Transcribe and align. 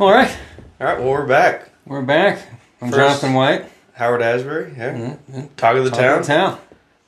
All 0.00 0.10
right, 0.12 0.36
All 0.80 0.86
right, 0.86 0.98
well, 0.98 1.10
we're 1.10 1.26
back. 1.26 1.68
we're 1.86 2.02
back. 2.02 2.38
I'm 2.80 2.88
First- 2.90 2.98
Jonathan 2.98 3.34
White. 3.34 3.64
Howard 3.94 4.22
Asbury, 4.22 4.74
yeah. 4.76 4.92
Mm-hmm. 4.92 5.40
Talk 5.56 5.76
of 5.76 5.84
the 5.84 5.90
Talk 5.90 6.00
town. 6.00 6.18
of 6.20 6.26
the 6.26 6.32
town. 6.32 6.58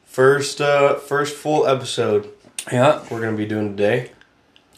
First, 0.04 0.60
uh, 0.60 0.94
first 0.94 1.34
full 1.36 1.66
episode 1.66 2.28
Yeah. 2.72 3.02
we're 3.10 3.20
gonna 3.20 3.36
be 3.36 3.44
doing 3.46 3.76
today. 3.76 4.12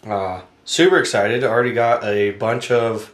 Uh, 0.06 0.40
super 0.64 0.98
excited. 0.98 1.44
Already 1.44 1.72
got 1.74 2.02
a 2.04 2.30
bunch 2.30 2.70
of 2.70 3.12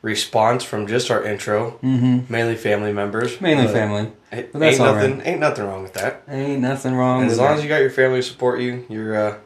response 0.00 0.62
from 0.62 0.86
just 0.86 1.10
our 1.10 1.24
intro, 1.24 1.72
Mm-hmm. 1.82 2.32
mainly 2.32 2.54
family 2.54 2.92
members. 2.92 3.40
Mainly 3.40 3.66
family. 3.66 4.12
That's 4.30 4.54
ain't 4.54 4.78
nothing. 4.78 5.22
Ain't 5.24 5.40
nothing 5.40 5.64
wrong 5.66 5.82
with 5.82 5.94
that. 5.94 6.22
Ain't 6.28 6.60
nothing 6.60 6.94
wrong 6.94 7.24
as 7.24 7.36
long 7.38 7.48
that. 7.48 7.58
as 7.58 7.62
you 7.64 7.68
got 7.68 7.80
your 7.80 7.90
family 7.90 8.18
to 8.20 8.22
support 8.22 8.60
you, 8.60 8.86
you're 8.88 9.16
uh, 9.16 9.36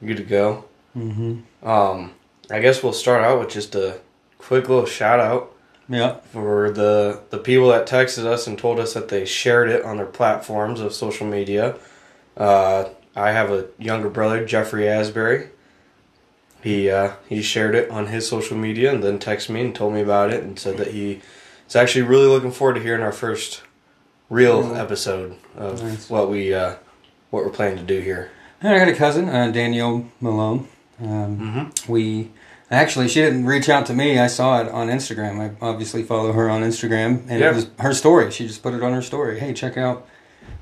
you're 0.00 0.08
good 0.14 0.16
to 0.16 0.22
go. 0.22 0.64
Mm-hmm. 0.96 1.68
Um, 1.68 2.12
I 2.50 2.60
guess 2.60 2.82
we'll 2.82 2.94
start 2.94 3.22
out 3.22 3.38
with 3.40 3.50
just 3.50 3.74
a 3.74 3.98
quick 4.38 4.68
little 4.68 4.86
shout 4.86 5.20
out 5.20 5.52
Yeah. 5.88 6.16
for 6.32 6.70
the 6.70 7.20
the 7.30 7.38
people 7.38 7.68
that 7.68 7.86
texted 7.86 8.24
us 8.24 8.46
and 8.46 8.58
told 8.58 8.78
us 8.78 8.94
that 8.94 9.08
they 9.08 9.24
shared 9.24 9.68
it 9.68 9.84
on 9.84 9.96
their 9.96 10.06
platforms 10.06 10.80
of 10.80 10.92
social 10.94 11.26
media. 11.26 11.76
Uh, 12.36 12.84
I 13.14 13.30
have 13.32 13.50
a 13.50 13.66
younger 13.78 14.10
brother, 14.10 14.44
Jeffrey 14.44 14.88
Asbury. 14.88 15.48
He 16.62 16.90
uh, 16.90 17.12
he 17.28 17.42
shared 17.42 17.74
it 17.74 17.90
on 17.90 18.06
his 18.08 18.28
social 18.28 18.56
media 18.56 18.92
and 18.92 19.02
then 19.02 19.18
texted 19.18 19.50
me 19.50 19.60
and 19.62 19.74
told 19.74 19.94
me 19.94 20.00
about 20.00 20.32
it 20.32 20.42
and 20.42 20.58
said 20.58 20.76
that 20.78 20.88
he 20.88 21.20
is 21.68 21.76
actually 21.76 22.02
really 22.02 22.26
looking 22.26 22.50
forward 22.52 22.74
to 22.74 22.80
hearing 22.82 23.02
our 23.02 23.12
first 23.12 23.62
real 24.28 24.62
Really? 24.62 24.78
episode 24.78 25.36
of 25.56 25.82
Nice. 25.82 26.10
what 26.10 26.28
we 26.30 26.52
uh, 26.52 26.74
what 27.30 27.44
we're 27.44 27.50
planning 27.50 27.78
to 27.78 27.84
do 27.84 28.00
here. 28.00 28.30
And 28.60 28.72
I 28.74 28.78
got 28.78 28.88
a 28.88 28.94
cousin, 28.94 29.28
uh, 29.28 29.50
Danielle 29.50 30.06
Malone. 30.20 30.66
Um, 31.00 31.38
Mm-hmm. 31.38 31.92
we 31.92 32.30
actually 32.70 33.08
she 33.08 33.20
didn't 33.20 33.46
reach 33.46 33.68
out 33.68 33.86
to 33.86 33.94
me. 33.94 34.18
I 34.18 34.26
saw 34.26 34.60
it 34.60 34.68
on 34.68 34.88
Instagram. 34.88 35.40
I 35.40 35.64
obviously 35.64 36.02
follow 36.02 36.32
her 36.32 36.48
on 36.50 36.62
Instagram, 36.62 37.22
and 37.28 37.40
Yeah. 37.40 37.50
it 37.50 37.54
was 37.54 37.66
her 37.80 37.92
story. 37.94 38.30
She 38.30 38.46
just 38.46 38.62
put 38.62 38.74
it 38.74 38.82
on 38.82 38.92
her 38.92 39.02
story. 39.02 39.38
Hey, 39.40 39.52
check 39.52 39.76
out 39.76 40.06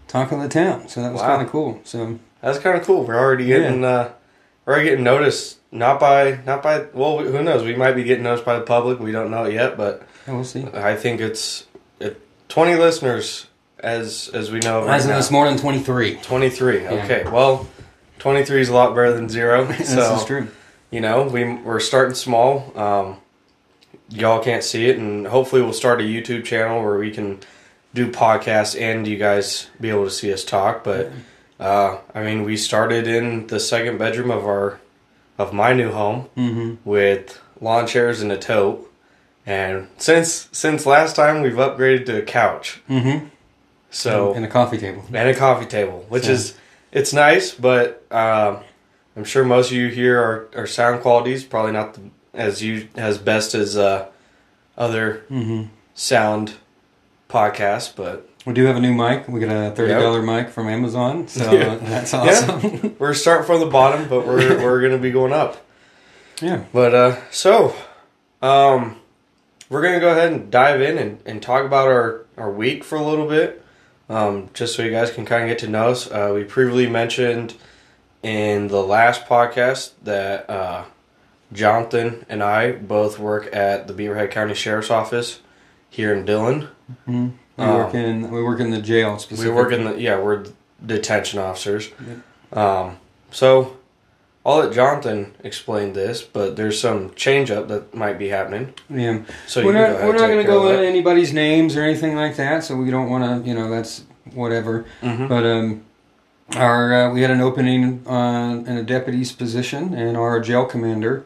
Talk 0.09 0.33
of 0.33 0.41
the 0.41 0.49
Town. 0.49 0.89
So 0.89 1.03
that 1.03 1.13
was 1.13 1.21
Wow. 1.23 1.29
kind 1.29 1.43
of 1.43 1.51
cool. 1.51 1.81
So 1.85 2.19
That's 2.43 2.59
kind 2.59 2.77
of 2.79 2.85
cool. 2.85 3.05
We're 3.05 3.19
already 3.19 3.45
Yeah. 3.45 3.59
getting 3.61 3.85
uh, 3.85 4.11
we're 4.67 4.75
already 4.75 4.91
getting 4.91 5.05
noticed. 5.05 5.59
Not 5.73 5.99
by 5.99 6.39
not 6.47 6.63
by 6.63 6.85
well, 6.93 7.19
who 7.19 7.43
knows? 7.43 7.65
We 7.65 7.75
might 7.75 7.93
be 7.95 8.05
getting 8.05 8.23
noticed 8.23 8.45
by 8.45 8.55
the 8.57 8.61
public. 8.65 9.01
We 9.01 9.11
don't 9.13 9.31
know 9.31 9.45
it 9.45 9.55
yet, 9.55 9.77
but 9.77 10.03
yeah, 10.29 10.35
we'll 10.35 10.45
see. 10.45 10.65
I 10.73 10.95
think 10.95 11.21
it's 11.21 11.65
it, 11.99 12.21
twenty 12.49 12.77
listeners 12.77 13.47
as 13.81 14.31
as 14.33 14.53
we 14.53 14.61
know 14.61 14.85
right 14.87 14.95
As 14.97 15.07
of 15.07 15.17
this 15.17 15.31
morning, 15.33 15.59
twenty 15.59 15.81
three. 15.81 16.15
Twenty 16.23 16.49
three. 16.49 16.87
Okay, 16.87 17.25
well, 17.29 17.67
twenty 18.21 18.45
three 18.45 18.61
is 18.61 18.69
a 18.69 18.75
lot 18.75 18.95
better 18.95 19.13
than 19.15 19.29
zero. 19.29 19.65
this 19.79 19.93
is 19.93 20.25
true. 20.27 20.47
You 20.95 21.01
know 21.01 21.25
we 21.25 21.43
we're 21.55 21.81
starting 21.81 22.15
small. 22.15 22.73
Um, 22.79 23.17
y'all 24.09 24.43
can't 24.43 24.63
see 24.63 24.87
it, 24.91 24.97
and 24.99 25.27
hopefully 25.27 25.61
we'll 25.63 25.73
start 25.73 26.01
a 26.01 26.05
YouTube 26.05 26.45
channel 26.45 26.83
where 26.83 26.99
we 26.99 27.11
can 27.11 27.41
do 27.95 28.11
podcasts 28.11 28.81
and 28.81 29.07
you 29.07 29.17
guys 29.19 29.69
be 29.81 29.89
able 29.91 30.05
to 30.05 30.11
see 30.11 30.33
us 30.33 30.45
talk. 30.45 30.85
But 30.85 31.11
uh, 31.59 31.99
I 32.15 32.23
mean, 32.23 32.45
we 32.45 32.57
started 32.57 33.07
in 33.07 33.47
the 33.49 33.61
second 33.61 33.99
bedroom 33.99 34.31
of 34.31 34.45
our 34.45 34.81
of 35.39 35.53
my 35.53 35.73
new 35.73 35.91
home 35.91 36.29
Mm-hmm. 36.37 36.89
with 36.89 37.41
lawn 37.61 37.87
chairs 37.87 38.21
and 38.23 38.31
a 38.33 38.39
tote. 38.39 38.91
And 39.47 39.89
since 39.99 40.49
since 40.53 40.87
last 40.87 41.17
time, 41.17 41.43
we've 41.43 41.55
upgraded 41.55 42.07
to 42.07 42.19
a 42.19 42.23
couch. 42.23 42.81
Mm-hmm. 42.89 43.27
So 43.91 44.33
and 44.35 44.45
a 44.45 44.49
coffee 44.49 44.79
table. 44.79 45.05
and 45.13 45.29
a 45.29 45.35
coffee 45.35 45.67
table, 45.67 46.05
which 46.09 46.25
So- 46.25 46.33
is 46.33 46.55
it's 46.93 47.13
nice, 47.13 47.53
but 47.53 48.05
um, 48.13 48.59
I'm 49.17 49.25
sure 49.25 49.45
most 49.45 49.71
of 49.71 49.77
you 49.77 49.89
here 49.89 50.19
are 50.21 50.49
our 50.57 50.67
sound 50.67 51.01
quality 51.03 51.33
is 51.33 51.45
probably 51.45 51.73
not 51.73 51.95
the, 51.95 52.01
as 52.33 52.63
you 52.63 52.89
as 52.97 53.19
best 53.19 53.55
as 53.55 53.77
uh, 53.77 54.07
other 54.77 55.25
Mm-hmm. 55.31 55.69
sound 55.95 56.55
podcasts, 57.29 57.95
but 57.95 58.29
We 58.47 58.53
do 58.55 58.65
have 58.67 58.77
a 58.77 58.81
new 58.81 58.93
mic. 58.95 59.29
We 59.29 59.41
got 59.41 59.51
a 59.51 59.71
thirty 59.75 59.93
dollar 59.95 60.23
mic 60.23 60.51
from 60.51 60.69
Amazon, 60.69 61.29
so 61.29 61.53
Yeah. 61.53 61.77
that's 61.77 62.13
awesome. 62.15 62.97
we're 62.99 63.15
starting 63.15 63.47
from 63.47 63.61
the 63.61 63.67
bottom, 63.67 64.09
but 64.09 64.27
we're 64.27 64.59
we're 64.63 64.81
gonna 64.81 64.99
be 64.99 65.11
going 65.11 65.33
up. 65.33 65.65
Yeah. 66.43 66.65
But 66.73 66.95
uh, 66.95 67.17
so 67.31 67.75
um, 68.43 68.97
we're 69.69 69.83
gonna 69.83 70.01
go 70.01 70.11
ahead 70.11 70.33
and 70.33 70.51
dive 70.51 70.81
in 70.81 70.99
and, 70.99 71.19
and 71.25 71.43
talk 71.43 71.65
about 71.65 71.87
our 71.89 72.27
our 72.37 72.51
week 72.51 72.83
for 72.85 72.97
a 72.97 73.03
little 73.03 73.29
bit, 73.29 73.65
um, 74.09 74.51
just 74.55 74.75
so 74.75 74.83
you 74.83 74.91
guys 74.91 75.11
can 75.13 75.25
kind 75.25 75.45
of 75.45 75.49
get 75.49 75.61
to 75.61 75.69
know 75.69 75.91
us. 75.91 76.11
Uh, 76.11 76.33
we 76.35 76.43
previously 76.45 76.89
mentioned 76.89 77.55
in 78.25 78.69
the 78.69 78.83
last 78.83 79.27
podcast 79.27 79.91
that 80.03 80.49
uh, 80.49 80.85
Jonathan 81.53 82.25
and 82.29 82.43
I 82.43 82.73
both 82.73 83.19
work 83.19 83.55
at 83.55 83.87
the 83.87 83.93
Beaverhead 83.93 84.31
County 84.31 84.55
Sheriff's 84.55 84.91
Office 84.91 85.41
here 85.91 86.13
in 86.13 86.25
Dillon. 86.25 86.69
hmm 87.05 87.29
We 87.57 87.65
Um, 87.65 87.77
work 87.77 87.95
in 87.95 88.31
we 88.31 88.43
work 88.43 88.61
in 88.61 88.71
the 88.71 88.81
jail 88.81 89.19
We 89.39 89.49
work 89.51 89.73
in 89.73 89.85
the 89.85 90.01
yeah, 90.01 90.19
we're 90.19 90.45
detention 90.85 91.39
officers. 91.39 91.91
Um, 92.53 92.97
so 93.31 93.77
I'll 94.47 94.59
let 94.59 94.73
Jonathan 94.73 95.35
explain 95.43 95.93
this, 95.93 96.23
but 96.23 96.57
there's 96.57 96.81
some 96.81 97.13
change 97.15 97.51
up 97.51 97.69
that 97.69 97.95
might 97.95 98.19
be 98.19 98.29
happening. 98.29 98.75
Yeah. 98.91 99.21
So 99.47 99.65
we're 99.65 99.73
not 99.73 99.99
go 99.99 100.07
we're 100.07 100.13
not 100.13 100.27
going 100.29 100.39
to 100.39 100.45
go 100.45 100.69
into 100.69 100.87
anybody's 100.87 101.33
names 101.33 101.77
or 101.77 101.83
anything 101.83 102.17
like 102.17 102.37
that, 102.37 102.65
so 102.65 102.77
we 102.77 102.91
don't 102.91 103.09
want 103.11 103.45
to. 103.45 103.49
You 103.49 103.55
know, 103.55 103.71
that's 103.71 104.05
whatever. 104.33 104.85
Mhm. 105.03 105.29
But 105.29 105.45
um, 105.45 105.85
our 106.57 106.95
uh, 106.95 107.13
we 107.13 107.23
had 107.23 107.31
an 107.31 107.41
opening 107.41 108.07
uh, 108.07 108.63
in 108.67 108.77
a 108.77 108.83
deputy's 108.83 109.33
position, 109.33 109.95
and 109.95 110.17
our 110.17 110.41
jail 110.41 110.65
commander 110.65 111.25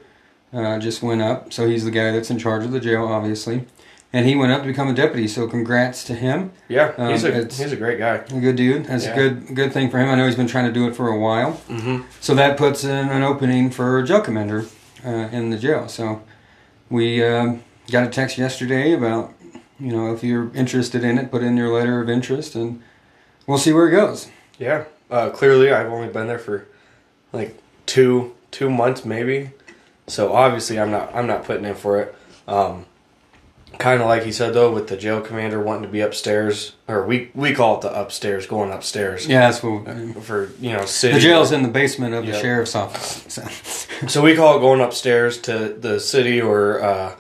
uh, 0.52 0.78
just 0.78 1.02
went 1.02 1.22
up. 1.22 1.52
So 1.52 1.66
he's 1.68 1.84
the 1.84 1.90
guy 1.90 2.10
that's 2.12 2.30
in 2.30 2.38
charge 2.38 2.64
of 2.64 2.72
the 2.72 2.80
jail, 2.80 3.04
obviously, 3.06 3.64
and 4.12 4.26
he 4.26 4.34
went 4.34 4.52
up 4.52 4.62
to 4.62 4.66
become 4.66 4.88
a 4.88 4.94
deputy. 4.94 5.28
So 5.28 5.46
congrats 5.46 6.04
to 6.04 6.14
him. 6.14 6.52
Yeah, 6.68 6.92
Um, 6.96 7.10
he's 7.10 7.24
a 7.24 7.44
he's 7.44 7.72
a 7.72 7.76
great 7.76 7.98
guy. 7.98 8.16
A 8.16 8.40
good 8.40 8.56
dude. 8.56 8.86
That's 8.86 9.04
Yeah. 9.04 9.12
a 9.12 9.16
good 9.16 9.54
good 9.54 9.72
thing 9.72 9.90
for 9.90 9.98
him. 9.98 10.08
I 10.08 10.14
know 10.14 10.26
he's 10.26 10.36
been 10.36 10.46
trying 10.48 10.66
to 10.66 10.72
do 10.72 10.86
it 10.88 10.96
for 10.96 11.08
a 11.08 11.18
while. 11.18 11.52
hmm 11.68 12.02
So 12.20 12.34
that 12.34 12.56
puts 12.56 12.84
in 12.84 13.08
an 13.08 13.22
opening 13.22 13.70
for 13.70 13.98
a 13.98 14.04
jail 14.04 14.20
commander 14.20 14.64
uh, 15.04 15.28
in 15.32 15.50
the 15.50 15.58
jail. 15.58 15.88
So 15.88 16.22
we 16.90 17.22
um 17.24 17.62
got 17.90 18.04
a 18.06 18.10
text 18.10 18.36
yesterday 18.38 18.92
about, 18.92 19.32
you 19.80 19.92
know, 19.92 20.12
if 20.14 20.22
you're 20.22 20.50
interested 20.54 21.04
in 21.04 21.18
it, 21.18 21.30
put 21.30 21.42
in 21.42 21.56
your 21.56 21.68
letter 21.72 22.00
of 22.02 22.08
interest, 22.10 22.54
and 22.54 22.82
we'll 23.46 23.58
see 23.58 23.72
where 23.72 23.88
it 23.88 23.92
goes. 23.92 24.28
Yeah. 24.58 24.84
Uh, 25.10 25.30
clearly, 25.30 25.70
I've 25.72 25.90
only 25.90 26.08
been 26.08 26.26
there 26.26 26.38
for 26.38 26.66
like 27.32 27.58
two 27.86 28.34
two 28.50 28.70
months 28.70 29.04
maybe, 29.04 29.50
so 30.06 30.32
obviously 30.32 30.78
I'm 30.78 30.90
not 30.90 31.14
I'm 31.14 31.26
not 31.26 31.44
putting 31.44 31.64
in 31.64 31.74
for 31.74 32.00
it. 32.00 32.14
Um, 32.46 32.86
kind 33.78 34.00
of 34.00 34.08
like 34.08 34.24
he 34.24 34.32
said 34.32 34.54
though, 34.54 34.72
with 34.72 34.88
the 34.88 34.96
jail 34.96 35.20
commander 35.20 35.60
wanting 35.62 35.82
to 35.84 35.88
be 35.88 36.00
upstairs, 36.00 36.74
or 36.88 37.06
we 37.06 37.30
we 37.34 37.54
call 37.54 37.76
it 37.76 37.82
the 37.82 37.98
upstairs, 38.00 38.46
going 38.46 38.70
upstairs. 38.72 39.26
Yeah, 39.26 39.40
that's 39.50 39.62
what. 39.62 39.86
For 40.24 40.50
you 40.60 40.72
know, 40.72 40.84
city. 40.84 41.14
The 41.14 41.20
jail's 41.20 41.52
in 41.52 41.62
the 41.62 41.68
basement 41.68 42.14
of 42.14 42.26
the 42.26 42.38
sheriff's 42.38 42.74
office. 42.74 43.24
So. 43.28 43.42
So 44.06 44.22
we 44.22 44.36
call 44.36 44.56
it 44.56 44.60
going 44.60 44.80
upstairs 44.80 45.38
to 45.42 45.70
the 45.70 45.98
city 45.98 46.40
or 46.40 46.80
uh, 46.82 47.16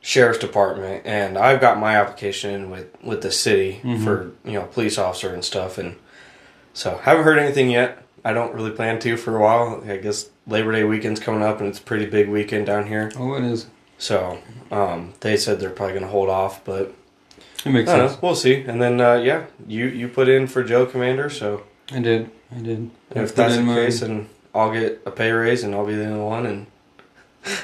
sheriff's 0.00 0.38
department, 0.38 1.04
and 1.04 1.36
I've 1.36 1.60
got 1.60 1.78
my 1.78 1.96
application 1.96 2.50
in 2.54 2.70
with 2.70 2.86
with 3.02 3.22
the 3.22 3.32
city 3.32 3.80
Mhm. 3.82 4.04
for 4.04 4.30
you 4.44 4.52
know 4.52 4.62
police 4.66 4.96
officer 4.98 5.34
and 5.34 5.44
stuff, 5.44 5.76
and 5.76 5.96
so 6.80 6.96
haven't 6.96 7.24
heard 7.24 7.38
anything 7.38 7.70
yet. 7.70 8.02
I 8.24 8.32
don't 8.32 8.54
really 8.54 8.70
plan 8.70 8.98
to 9.00 9.16
for 9.18 9.36
a 9.36 9.40
while. 9.40 9.82
I 9.86 9.98
guess 9.98 10.30
Labor 10.46 10.72
Day 10.72 10.84
weekend's 10.84 11.20
coming 11.20 11.42
up, 11.42 11.58
and 11.60 11.68
it's 11.68 11.78
a 11.78 11.82
pretty 11.82 12.06
big 12.06 12.28
weekend 12.30 12.64
down 12.66 12.86
here. 12.86 13.12
oh, 13.18 13.34
it 13.34 13.44
is. 13.44 13.66
So 13.98 14.38
um, 14.70 15.12
they 15.20 15.36
said 15.36 15.60
they're 15.60 15.68
probably 15.68 15.92
going 15.92 16.06
to 16.06 16.10
hold 16.10 16.30
off, 16.30 16.64
but 16.64 16.94
It 17.66 17.70
makes 17.70 17.90
don't 17.90 17.98
know. 17.98 18.08
sense. 18.08 18.22
We'll 18.22 18.34
see. 18.34 18.62
And 18.62 18.80
then 18.80 18.98
uh, 18.98 19.16
yeah, 19.16 19.44
you 19.66 19.86
you 19.86 20.08
put 20.08 20.28
in 20.28 20.46
for 20.46 20.64
Joe 20.64 20.86
Commander, 20.86 21.28
so 21.28 21.64
I 21.92 22.00
did. 22.00 22.30
I 22.50 22.60
did. 22.60 22.90
I 23.14 23.20
if 23.20 23.34
that's 23.34 23.56
the 23.56 23.64
case, 23.64 24.00
then 24.00 24.30
I'll 24.54 24.72
get 24.72 25.02
a 25.04 25.10
pay 25.10 25.30
raise 25.32 25.62
and 25.62 25.74
I'll 25.74 25.86
be 25.86 25.96
the 25.96 26.06
only 26.06 26.24
one. 26.24 26.46
And 26.46 26.66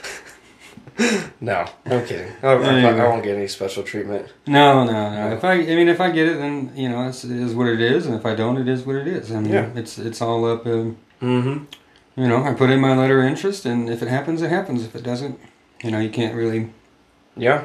no, 1.41 1.67
I'm 1.85 2.07
kidding. 2.07 2.33
I, 2.43 2.47
I, 2.49 2.55
Anyway. 2.69 3.01
I 3.01 3.09
won't 3.09 3.23
get 3.23 3.37
any 3.37 3.49
special 3.49 3.83
treatment. 3.83 4.33
No, 4.47 4.85
no, 4.85 4.93
no. 5.11 5.37
If 5.37 5.45
I, 5.45 5.53
I 5.55 5.75
mean, 5.77 5.89
if 5.89 6.01
I 6.01 6.11
get 6.11 6.27
it, 6.27 6.39
then 6.39 6.73
you 6.75 6.89
know, 6.89 7.07
it's, 7.09 7.25
it 7.25 7.33
is 7.33 7.55
what 7.55 7.67
it 7.69 7.81
is, 7.81 8.07
and 8.07 8.15
if 8.15 8.25
I 8.25 8.35
don't, 8.35 8.57
it 8.57 8.69
is 8.69 8.85
what 8.87 8.97
it 8.97 9.07
is. 9.07 9.31
I 9.31 9.41
mean, 9.41 9.53
Yeah. 9.53 9.71
it's 9.75 9.99
it's 9.99 10.21
all 10.23 10.45
up. 10.45 10.67
Um, 10.67 10.97
Mm-hmm. 11.23 11.65
you 12.21 12.29
know, 12.29 12.45
I 12.45 12.53
put 12.53 12.69
in 12.71 12.79
my 12.81 12.95
letter 12.97 13.21
of 13.21 13.27
interest, 13.27 13.65
and 13.65 13.89
if 13.89 14.03
it 14.03 14.09
happens, 14.09 14.43
it 14.43 14.51
happens. 14.51 14.85
If 14.85 14.95
it 14.95 15.03
doesn't, 15.03 15.39
you 15.83 15.91
know, 15.91 15.99
you 15.99 16.11
can't 16.11 16.35
really, 16.35 16.71
Yeah. 17.37 17.65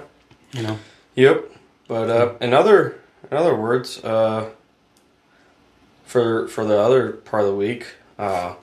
you 0.54 0.64
know. 0.64 0.78
Yep. 1.16 1.52
But 1.88 2.10
uh, 2.10 2.34
in 2.40 2.54
other 2.54 2.98
in 3.30 3.36
other 3.38 3.56
words, 3.56 4.02
uh, 4.04 4.50
for 6.06 6.48
for 6.48 6.66
the 6.66 6.78
other 6.80 7.12
part 7.14 7.44
of 7.44 7.50
the 7.50 7.56
week, 7.56 7.88
uh, 8.18 8.56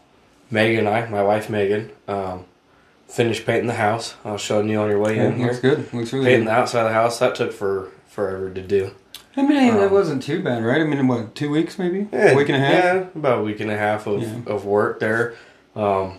Megan 0.51 0.87
and 0.87 0.89
I, 0.89 1.07
my 1.09 1.23
wife 1.23 1.49
Megan, 1.51 1.91
um, 2.07 2.45
finished 3.09 3.47
painting 3.47 3.67
the 3.67 3.75
house. 3.75 4.15
I 4.25 4.33
was 4.33 4.41
showing 4.41 4.69
you 4.69 4.79
on 4.81 4.89
your 4.89 4.99
way 4.99 5.17
Yeah, 5.17 5.29
in 5.29 5.43
looks 5.43 5.61
here. 5.61 5.75
good. 5.77 5.93
Looks 5.95 6.13
really 6.13 6.27
Painting 6.27 6.41
good. 6.45 6.49
the 6.49 6.53
outside 6.53 6.81
of 6.83 6.89
the 6.89 6.95
house 6.95 7.19
that 7.19 7.35
took 7.35 7.53
for 7.53 7.89
forever 8.09 8.51
to 8.51 8.61
do. 8.63 8.93
I 9.37 9.43
mean, 9.43 9.75
that 9.75 9.87
Um, 9.87 9.93
wasn't 9.93 10.23
too 10.23 10.43
bad, 10.43 10.65
right? 10.65 10.81
I 10.81 10.85
mean, 10.85 11.07
what, 11.07 11.35
two 11.35 11.51
weeks 11.51 11.79
maybe? 11.79 12.09
Yeah, 12.13 12.33
a 12.33 12.37
week 12.37 12.49
and 12.49 12.57
a 12.57 12.67
half? 12.67 12.85
Yeah, 12.85 13.05
about 13.15 13.39
a 13.39 13.43
week 13.43 13.61
and 13.61 13.71
a 13.71 13.77
half 13.77 14.07
of, 14.07 14.23
Yeah. 14.23 14.29
of 14.47 14.65
work 14.65 15.01
there. 15.01 15.35
Um, 15.77 16.15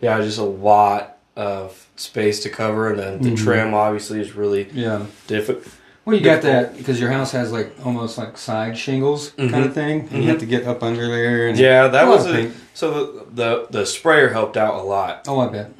yeah, 0.00 0.20
just 0.20 0.38
a 0.38 0.42
lot, 0.44 1.10
of 1.36 1.88
space 1.96 2.38
to 2.44 2.48
cover, 2.48 2.88
and 2.90 2.98
then 3.00 3.20
the 3.20 3.30
Mhm. 3.30 3.36
trim 3.36 3.74
obviously 3.74 4.20
is 4.20 4.36
really 4.36 4.68
Yeah. 4.72 5.00
difficult. 5.26 5.66
Well, 6.04 6.14
you 6.14 6.22
got 6.22 6.42
that 6.42 6.76
because 6.76 7.00
your 7.00 7.10
house 7.10 7.32
has 7.32 7.50
like 7.50 7.72
almost 7.84 8.16
like 8.18 8.38
side 8.38 8.78
shingles 8.78 9.32
Mhm. 9.36 9.50
kind 9.50 9.64
of 9.64 9.72
thing, 9.74 10.08
and 10.12 10.22
you 10.22 10.28
have 10.30 10.38
to 10.38 10.46
get 10.46 10.64
up 10.64 10.84
under 10.84 11.08
there. 11.08 11.48
And 11.48 11.58
Yeah, 11.58 11.88
that 11.88 12.06
was 12.06 12.24
a, 12.26 12.50
so 12.72 12.90
the, 12.92 13.24
the 13.34 13.66
the 13.80 13.86
sprayer 13.86 14.28
helped 14.28 14.56
out 14.56 14.74
a 14.74 14.82
lot 14.82 15.24
Oh, 15.26 15.40
I 15.40 15.48
bet. 15.48 15.70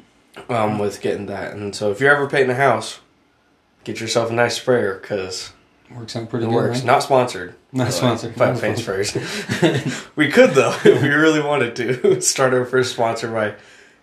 Um, 0.49 0.79
with 0.79 1.01
getting 1.01 1.25
that, 1.27 1.53
and 1.53 1.75
so 1.75 1.91
if 1.91 1.99
you're 1.99 2.13
ever 2.15 2.27
painting 2.27 2.51
a 2.51 2.55
house, 2.55 2.99
get 3.83 3.99
yourself 3.99 4.29
a 4.29 4.33
nice 4.33 4.57
sprayer 4.57 4.99
because 4.99 5.51
Works 5.91 6.15
out 6.15 6.29
pretty 6.29 6.45
it 6.45 6.49
good. 6.49 6.55
works. 6.55 6.79
Right? 6.79 6.85
Not 6.85 7.03
sponsored. 7.03 7.55
Not 7.71 7.93
sponsored. 7.93 8.35
by 8.35 8.51
Not 8.53 8.61
paint 8.61 8.77
sprayers. 8.79 10.11
we 10.15 10.31
could 10.31 10.51
though 10.51 10.75
if 10.83 11.01
we 11.01 11.09
really 11.09 11.41
wanted 11.41 11.75
to 11.75 12.21
start 12.21 12.53
our 12.53 12.65
first 12.65 12.93
sponsor 12.93 13.31
by 13.31 13.53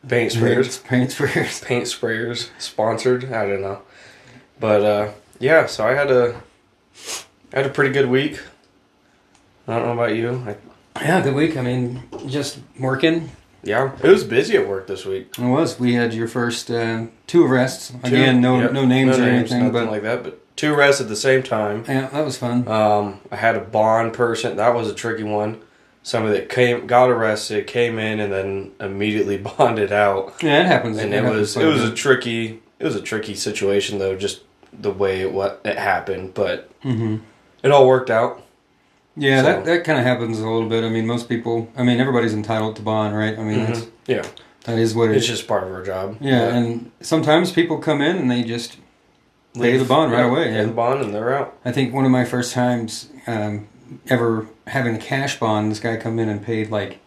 paint 0.09 0.33
sprayers. 0.33 0.83
Paint 0.85 1.11
sprayers. 1.11 1.65
paint 1.65 1.85
sprayers 1.87 2.51
sponsored. 2.59 3.33
I 3.33 3.47
don't 3.49 3.63
know, 3.63 3.83
but 4.61 4.83
uh, 4.85 5.13
yeah. 5.41 5.67
So 5.67 5.85
I 5.87 5.95
had 5.95 6.11
a 6.11 6.41
I 7.53 7.57
had 7.57 7.67
a 7.67 7.71
pretty 7.71 7.93
good 7.93 8.09
week. 8.09 8.41
I 9.67 9.77
don't 9.79 9.87
know 9.87 9.93
about 9.93 10.15
you. 10.15 10.45
I, 10.47 11.03
Yeah, 11.05 11.21
good 11.21 11.35
week. 11.35 11.57
I 11.57 11.63
mean, 11.63 12.03
just 12.27 12.59
working. 12.79 13.31
Yeah, 13.63 13.93
it 14.03 14.09
was 14.09 14.25
busy 14.25 14.57
at 14.57 14.67
work 14.69 14.87
this 14.87 15.05
week. 15.05 15.35
It 15.39 15.45
was. 15.49 15.79
We 15.79 15.95
had 15.95 16.13
your 16.15 16.29
first 16.29 16.71
uh, 16.71 17.07
two 17.27 17.45
arrests. 17.47 17.93
Again, 18.03 18.41
no 18.41 18.61
yep, 18.61 18.73
no 18.73 18.85
names 18.85 19.19
or 19.19 19.23
anything, 19.23 19.59
nothing 19.61 19.73
but 19.73 19.91
like 19.91 20.03
that. 20.03 20.23
But 20.25 20.57
two 20.57 20.75
arrests 20.75 21.01
at 21.01 21.09
the 21.09 21.17
same 21.17 21.43
time. 21.43 21.85
yeah, 21.89 22.09
that 22.09 22.25
was 22.25 22.37
fun. 22.39 22.67
Um, 22.69 23.21
I 23.31 23.37
had 23.37 23.55
a 23.57 23.61
bond 23.61 24.13
person. 24.15 24.57
That 24.57 24.75
was 24.75 24.89
a 24.91 24.95
tricky 24.95 25.23
one. 25.25 25.61
Somebody 26.05 26.39
that 26.41 26.49
came 26.49 26.89
got 26.89 27.11
arrested, 27.11 27.69
came 27.69 27.99
in, 28.01 28.19
and 28.19 28.33
then 28.33 28.73
immediately 28.81 29.39
bonded 29.59 29.93
out. 29.93 30.35
Yeah, 30.43 30.61
it 30.63 30.67
happens. 30.67 30.99
and 30.99 31.13
It 31.15 31.19
it 31.19 31.23
happens 31.25 31.55
was 31.55 31.57
it 31.57 31.67
was 31.67 31.83
a 31.85 31.95
tricky 31.95 32.61
it 32.81 32.85
was 32.85 32.97
a 32.97 33.01
tricky 33.01 33.35
situation 33.37 34.01
though 34.01 34.17
just 34.17 34.41
the 34.73 34.91
way 34.91 35.21
it 35.21 35.33
what 35.33 35.61
it 35.65 35.79
happened 35.79 36.35
but 36.35 36.69
Mhm. 36.83 37.21
it 37.63 37.71
all 37.71 37.87
worked 37.87 38.11
out 38.11 38.43
Yeah, 39.17 39.41
So- 39.43 39.47
that 39.47 39.65
that 39.67 39.85
kind 39.85 39.99
of 39.99 40.05
happens 40.05 40.41
a 40.41 40.49
little 40.49 40.69
bit. 40.69 40.85
I 40.85 40.89
mean, 40.89 41.07
most 41.07 41.29
people. 41.29 41.69
I 41.77 41.83
mean, 41.83 42.01
everybody's 42.01 42.33
entitled 42.35 42.77
to 42.77 42.83
bond, 42.83 43.17
right? 43.17 43.39
I 43.39 43.43
mean, 43.43 43.65
that's, 43.67 43.81
Mhm. 43.81 43.91
yeah 44.07 44.23
that 44.65 44.79
is 44.79 44.95
what 44.95 45.11
it 45.11 45.17
it's 45.17 45.25
is. 45.25 45.31
just 45.31 45.49
part 45.49 45.65
of 45.65 45.73
our 45.73 45.83
job 45.83 46.17
Yeah, 46.21 46.45
But 46.47 46.55
and 46.55 46.91
sometimes 47.01 47.51
people 47.51 47.79
come 47.79 48.01
in 48.01 48.17
and 48.17 48.31
they 48.31 48.43
just. 48.45 48.77
pay 49.61 49.77
the 49.77 49.85
bond 49.85 50.13
right 50.13 50.21
yeah, 50.21 50.31
away, 50.31 50.45
pay 50.45 50.55
yeah. 50.55 50.63
the 50.63 50.71
bond 50.73 51.03
and 51.03 51.13
they're 51.13 51.35
out 51.37 51.53
I 51.65 51.73
think 51.73 51.93
one 51.93 52.05
of 52.05 52.11
my 52.13 52.25
first 52.25 52.53
times 52.55 53.09
um, 53.27 53.67
ever 54.09 54.47
having 54.69 54.95
a 54.95 54.99
cash 54.99 55.39
bond, 55.41 55.71
this 55.73 55.81
guy 55.81 55.97
come 55.97 56.19
in 56.21 56.29
and 56.29 56.41
paid 56.43 56.71
like 56.71 57.01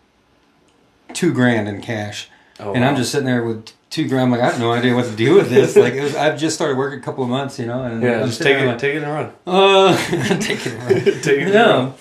two 1.13 1.31
grand 1.33 1.67
in 1.69 1.81
cash, 1.81 2.29
oh, 2.59 2.73
and 2.73 2.83
I'm 2.85 2.95
just 2.97 3.11
sitting 3.11 3.25
there 3.25 3.43
with 3.43 3.69
two 3.89 4.07
grand. 4.07 4.23
I'm 4.25 4.31
like, 4.31 4.41
I 4.41 4.51
have 4.51 4.59
no 4.59 4.71
idea 4.73 4.93
what 4.95 5.05
to 5.05 5.15
do 5.15 5.35
with 5.35 5.49
this. 5.49 5.75
like, 5.75 5.93
it 5.93 6.01
was, 6.01 6.15
I've 6.15 6.37
just 6.37 6.55
started 6.55 6.77
working 6.77 6.99
a 6.99 7.01
couple 7.01 7.23
of 7.23 7.29
months, 7.29 7.57
you 7.59 7.65
know, 7.65 7.83
and 7.83 8.01
yeah 8.03 8.21
I'm 8.21 8.27
just 8.27 8.41
take 8.41 8.55
there 8.57 8.65
it 8.65 8.67
like, 8.67 8.77
take 8.79 8.95
it 8.95 9.03
and 9.03 9.11
run 9.11 9.31
Uh, 9.47 9.97
take 10.39 10.65
it 10.65 10.73
around. 10.73 11.03
take 11.03 11.27
it 11.27 11.43
and 11.43 11.53
Yeah. 11.53 11.75
run. 11.75 11.93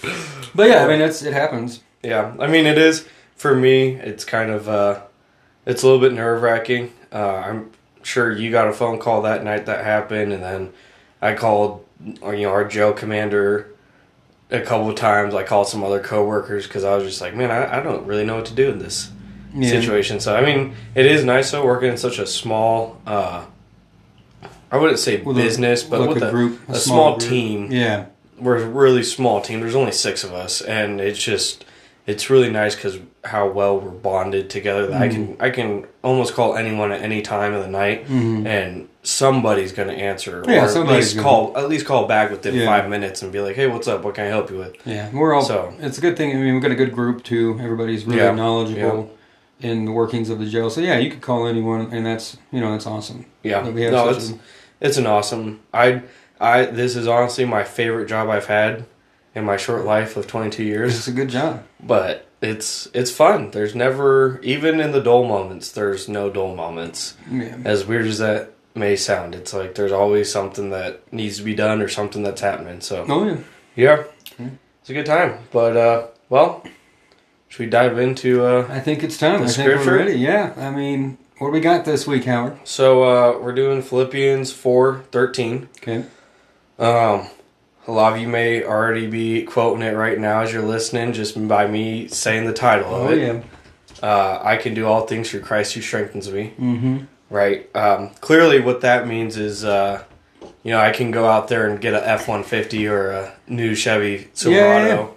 But 0.55 0.69
yeah, 0.69 0.85
I 0.85 0.89
mean, 0.89 1.01
it's 1.01 1.23
it 1.23 1.33
happens. 1.33 1.81
yeah 2.03 2.35
I 2.39 2.47
mean 2.47 2.67
it 2.67 2.79
is 2.79 3.07
for 3.37 3.55
me 3.57 3.95
it's 3.95 4.25
kind 4.25 4.51
of 4.51 4.69
uh 4.69 5.01
it's 5.67 5.83
a 5.83 5.87
little 5.87 6.01
bit 6.01 6.13
nerve 6.13 6.43
wracking 6.43 6.93
uh, 7.13 7.19
I'm 7.47 7.71
sure 8.03 8.31
you 8.31 8.51
got 8.51 8.69
a 8.69 8.73
phone 8.73 8.99
call 8.99 9.23
that 9.23 9.43
night 9.45 9.67
that 9.67 9.85
happened 9.85 10.33
and 10.33 10.43
then 10.43 10.73
I 11.23 11.35
called 11.35 11.85
you 12.05 12.17
know 12.43 12.51
our 12.51 12.65
jail 12.65 12.93
commander 12.93 13.69
a 14.51 14.61
couple 14.61 14.89
of 14.91 14.95
times 14.97 15.35
I 15.35 15.43
called 15.43 15.67
some 15.69 15.83
other 15.83 16.01
coworkers 16.01 16.67
because 16.67 16.85
I 16.85 16.95
was 16.95 17.05
just 17.05 17.21
like 17.21 17.35
man 17.35 17.51
I, 17.51 17.79
I 17.79 17.83
don't 17.83 18.07
really 18.07 18.25
know 18.25 18.37
what 18.37 18.47
to 18.47 18.55
do 18.55 18.71
in 18.71 18.79
this 18.79 19.11
Yeah. 19.55 19.69
situation. 19.71 20.21
So 20.21 20.35
I 20.35 20.45
mean, 20.45 20.75
it 20.95 21.07
is 21.07 21.25
nice 21.25 21.51
though 21.53 21.65
working 21.65 21.91
in 21.91 21.97
such 21.97 22.19
a 22.19 22.27
small. 22.27 23.01
uh 23.07 23.45
I 24.71 24.77
wouldn't 24.79 24.99
say 24.99 25.19
business, 25.19 25.85
but 25.85 26.01
like 26.01 26.09
with 26.11 26.23
a 26.23 26.29
a, 26.29 26.31
group, 26.33 26.69
a, 26.69 26.73
a 26.73 26.75
small, 26.75 26.97
small 27.13 27.19
group. 27.19 27.31
team. 27.31 27.71
Yeah, 27.71 28.07
We're 28.41 28.57
a 28.57 28.67
really 28.67 29.05
small 29.05 29.41
team. 29.41 29.61
There's 29.61 29.77
only 29.77 29.93
six 29.93 30.25
of 30.25 30.33
us, 30.35 30.61
and 30.61 31.01
it's 31.01 31.23
just 31.23 31.65
it's 32.07 32.29
really 32.29 32.51
nice 32.51 32.75
because 32.75 32.99
how 33.25 33.49
well 33.49 33.79
we're 33.79 33.91
bonded 33.91 34.51
together. 34.51 34.89
That 34.89 35.01
I 35.01 35.09
can 35.09 35.37
I 35.39 35.51
can 35.51 35.87
almost 36.03 36.35
call 36.35 36.57
anyone 36.57 36.91
at 36.91 37.03
any 37.03 37.23
time 37.23 37.55
of 37.55 37.63
the 37.63 37.69
night, 37.71 38.09
Mhm. 38.09 38.47
and 38.47 38.89
somebody's 39.05 39.71
gonna 39.71 39.93
answer. 39.93 40.43
Yeah, 40.49 40.65
or 40.65 40.69
at 40.83 40.89
least 40.89 41.15
gonna- 41.15 41.23
call 41.29 41.53
at 41.57 41.69
least 41.69 41.87
call 41.87 42.07
back 42.09 42.31
within 42.33 42.55
Yeah. 42.57 42.67
five 42.67 42.91
minutes 42.91 43.23
and 43.23 43.31
be 43.31 43.39
like, 43.41 43.55
hey, 43.55 43.69
what's 43.69 43.87
up? 43.87 44.03
What 44.03 44.15
can 44.17 44.25
I 44.25 44.29
help 44.29 44.51
you 44.51 44.57
with? 44.59 44.75
yeah. 44.85 45.09
We're 45.13 45.33
all. 45.35 45.43
So- 45.43 45.73
it's 45.81 45.99
a 45.99 46.01
good 46.01 46.17
thing. 46.17 46.33
I 46.33 46.35
mean, 46.41 46.55
we've 46.55 46.63
got 46.63 46.73
a 46.73 46.81
good 46.83 46.93
group 46.93 47.23
too. 47.23 47.61
Everybody's 47.63 48.05
really 48.05 48.19
Yeah, 48.19 48.33
knowledgeable 48.33 49.11
in 49.61 49.85
the 49.85 49.93
workings 49.93 50.31
of 50.31 50.39
the 50.39 50.47
jail. 50.47 50.71
So 50.71 50.81
yeah, 50.81 50.99
you 50.99 51.11
could 51.11 51.21
call 51.23 51.47
anyone, 51.47 51.93
and 51.93 52.05
that's 52.05 52.37
you 52.53 52.61
know 52.61 52.73
that's 52.73 52.87
awesome. 52.87 53.27
Yeah, 53.43 53.63
that 53.63 53.75
no, 53.75 54.09
it's 54.11 54.31
a- 54.31 54.39
it's 54.81 54.97
an 54.97 55.07
awesome. 55.07 55.61
I 55.73 56.03
I 56.41 56.67
this 56.67 56.97
is 56.97 57.07
honestly 57.07 57.45
my 57.45 57.65
favorite 57.65 58.07
job 58.09 58.29
I've 58.29 58.47
had 58.47 58.85
in 59.35 59.45
my 59.45 59.57
short 59.57 59.85
life 59.85 60.17
of 60.17 60.27
22 60.27 60.63
years. 60.63 60.97
It's 60.97 61.09
a 61.09 61.13
good 61.13 61.29
job. 61.29 61.63
But 61.83 62.27
it's 62.43 62.89
it's 62.95 63.11
fun. 63.11 63.51
There's 63.53 63.75
never 63.75 64.39
even 64.43 64.81
in 64.81 64.93
the 64.93 65.01
dull 65.01 65.25
moments. 65.25 65.73
There's 65.73 66.09
no 66.09 66.31
dull 66.31 66.55
moments. 66.55 67.17
Yeah. 67.31 67.57
As 67.65 67.87
weird 67.87 68.07
as 68.07 68.19
that 68.19 68.51
may 68.75 68.97
sound, 68.97 69.35
it's 69.35 69.55
like 69.55 69.75
there's 69.77 69.93
always 69.93 70.31
something 70.31 70.71
that 70.71 71.11
needs 71.13 71.39
to 71.39 71.45
be 71.45 71.55
done 71.55 71.81
or 71.81 71.89
something 71.89 72.23
that's 72.23 72.41
happening. 72.41 72.81
So 72.81 73.07
Oh 73.09 73.25
yeah. 73.25 73.37
yeah, 73.77 74.03
Hmm. 74.37 74.49
it's 74.81 74.91
a 74.91 74.95
good 74.95 75.07
time. 75.07 75.39
But 75.53 75.77
uh, 75.77 76.07
well, 76.29 76.63
should 77.55 77.61
we 77.61 77.71
dive 77.71 78.01
into 78.01 78.45
uh? 78.45 78.67
I 78.69 78.81
think 78.81 79.05
it's 79.05 79.17
time. 79.17 79.39
The 79.39 79.45
I 79.45 79.49
think 79.49 79.69
scripture? 79.69 79.93
we're 79.93 79.99
ready. 79.99 80.15
Yeah. 80.15 80.55
I 80.57 80.71
mean, 80.71 81.19
what 81.39 81.49
do 81.49 81.53
we 81.53 81.61
got 81.61 81.85
this 81.85 82.05
week, 82.05 82.25
Howard? 82.25 82.59
So 82.65 83.05
uh, 83.05 83.39
we're 83.39 83.55
doing 83.55 83.81
Philippians 83.81 84.53
four 84.53 85.05
thirteen. 85.13 85.69
Okay. 85.77 86.05
Um, 86.81 87.29
a 87.87 87.93
lot 87.93 88.13
of 88.15 88.19
you 88.19 88.27
may 88.27 88.65
already 88.65 89.07
be 89.07 89.45
quoting 89.45 89.83
it 89.85 89.93
right 89.93 90.19
now 90.19 90.41
as 90.41 90.53
you're 90.53 90.65
listening, 90.65 91.13
just 91.13 91.47
by 91.47 91.69
me 91.69 92.09
saying 92.09 92.45
the 92.47 92.53
title 92.53 92.93
of 92.93 93.11
Oh 93.11 93.13
it. 93.13 93.21
yeah. 93.21 93.43
Uh, 94.03 94.41
I 94.43 94.57
can 94.57 94.75
do 94.75 94.87
all 94.87 95.07
things 95.07 95.31
through 95.31 95.43
Christ 95.43 95.75
who 95.75 95.81
strengthens 95.81 96.29
me. 96.33 96.55
Mm-hmm. 96.59 97.05
Right. 97.31 97.71
Um, 97.77 98.11
clearly, 98.21 98.61
what 98.61 98.81
that 98.81 99.07
means 99.07 99.37
is, 99.37 99.65
uh, 99.65 100.03
you 100.65 100.73
know, 100.73 100.81
I 100.81 100.91
can 100.91 101.13
go 101.13 101.29
out 101.29 101.47
there 101.47 101.69
and 101.69 101.81
get 101.81 101.95
a 101.95 102.05
F 102.05 102.27
one 102.27 102.43
fifty 102.43 102.89
or 102.89 103.11
a 103.13 103.33
new 103.47 103.77
Chevy 103.77 104.29
Silverado 104.33 104.87
yeah, 104.89 105.03
yeah. 105.03 105.09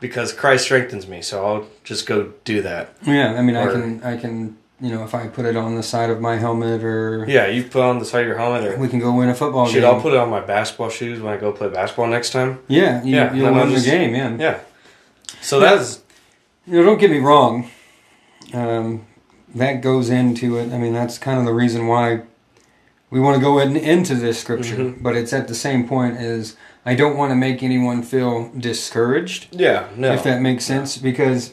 Because 0.00 0.32
Christ 0.32 0.64
strengthens 0.64 1.06
me. 1.08 1.22
So 1.22 1.44
I'll 1.44 1.66
just 1.84 2.06
go 2.06 2.32
do 2.44 2.62
that. 2.62 2.94
Yeah. 3.06 3.34
I 3.34 3.42
mean, 3.42 3.56
I 3.56 3.66
can. 3.72 4.02
I 4.02 4.16
can. 4.16 4.56
You 4.80 4.90
know, 4.90 5.02
if 5.02 5.12
I 5.12 5.26
put 5.26 5.44
it 5.44 5.56
on 5.56 5.74
the 5.74 5.82
side 5.82 6.08
of 6.08 6.20
my 6.20 6.36
helmet, 6.36 6.84
or 6.84 7.24
Yeah, 7.28 7.48
you 7.48 7.64
put 7.64 7.82
on 7.82 7.98
the 7.98 8.04
side 8.04 8.20
of 8.20 8.28
your 8.28 8.38
helmet, 8.38 8.62
or 8.64 8.76
we 8.78 8.86
can 8.86 9.00
go 9.00 9.12
win 9.12 9.28
a 9.28 9.34
football 9.34 9.66
should 9.66 9.80
game. 9.80 9.84
I'll 9.92 10.00
put 10.00 10.12
it 10.12 10.18
on 10.20 10.30
my 10.30 10.38
basketball 10.40 10.88
shoes 10.88 11.20
when 11.20 11.32
I 11.34 11.36
go 11.36 11.50
play 11.50 11.68
basketball 11.68 12.06
next 12.06 12.30
time. 12.30 12.60
yeah. 12.68 13.02
You, 13.02 13.16
Yeah, 13.16 13.34
You'll 13.34 13.52
win 13.54 13.70
just- 13.70 13.84
the 13.86 13.90
game. 13.90 14.14
Yeah. 14.14 14.36
Yeah. 14.38 14.58
So 15.40 15.58
that's 15.58 16.00
You 16.64 16.74
know, 16.76 16.84
don't 16.84 16.98
get 17.00 17.10
me 17.10 17.18
wrong. 17.18 17.68
Um, 18.54 19.04
that 19.54 19.80
goes 19.82 20.10
into 20.10 20.56
it. 20.58 20.72
I 20.72 20.78
mean, 20.78 20.92
that's 20.92 21.18
kind 21.18 21.40
of 21.40 21.44
the 21.44 21.52
reason 21.54 21.88
why 21.88 22.22
we 23.10 23.18
want 23.18 23.34
to 23.36 23.42
go 23.42 23.58
in, 23.58 23.76
into 23.76 24.14
this 24.14 24.38
scripture. 24.38 24.76
Mhm. 24.76 25.02
But 25.02 25.16
it's 25.16 25.32
at 25.32 25.48
the 25.48 25.54
same 25.56 25.88
point 25.88 26.18
as 26.18 26.54
I 26.88 26.94
don't 26.94 27.18
want 27.18 27.30
to 27.32 27.36
make 27.36 27.62
anyone 27.62 28.02
feel 28.02 28.50
discouraged, 28.56 29.48
yeah. 29.50 29.88
No. 29.94 30.14
if 30.14 30.22
that 30.22 30.40
makes 30.40 30.64
sense. 30.64 30.96
Because 30.96 31.52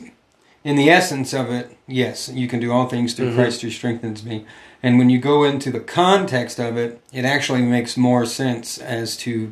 in 0.63 0.77
the 0.77 0.89
essence 0.89 1.33
of 1.33 1.51
it, 1.51 1.77
yes, 1.87 2.29
you 2.33 2.47
can 2.47 2.61
do 2.61 2.71
all 2.71 2.87
things 2.87 3.13
through 3.13 3.31
Mhm. 3.31 3.35
Christ 3.35 3.61
who 3.61 3.69
strengthens 3.69 4.23
me. 4.23 4.45
And 4.81 4.97
when 4.97 5.09
you 5.09 5.19
go 5.19 5.43
into 5.43 5.71
the 5.71 5.81
context 5.81 6.57
of 6.57 6.77
it, 6.77 7.01
it 7.11 7.25
actually 7.25 7.63
makes 7.63 7.97
more 7.97 8.25
sense 8.25 8.77
as 8.77 9.17
to 9.17 9.51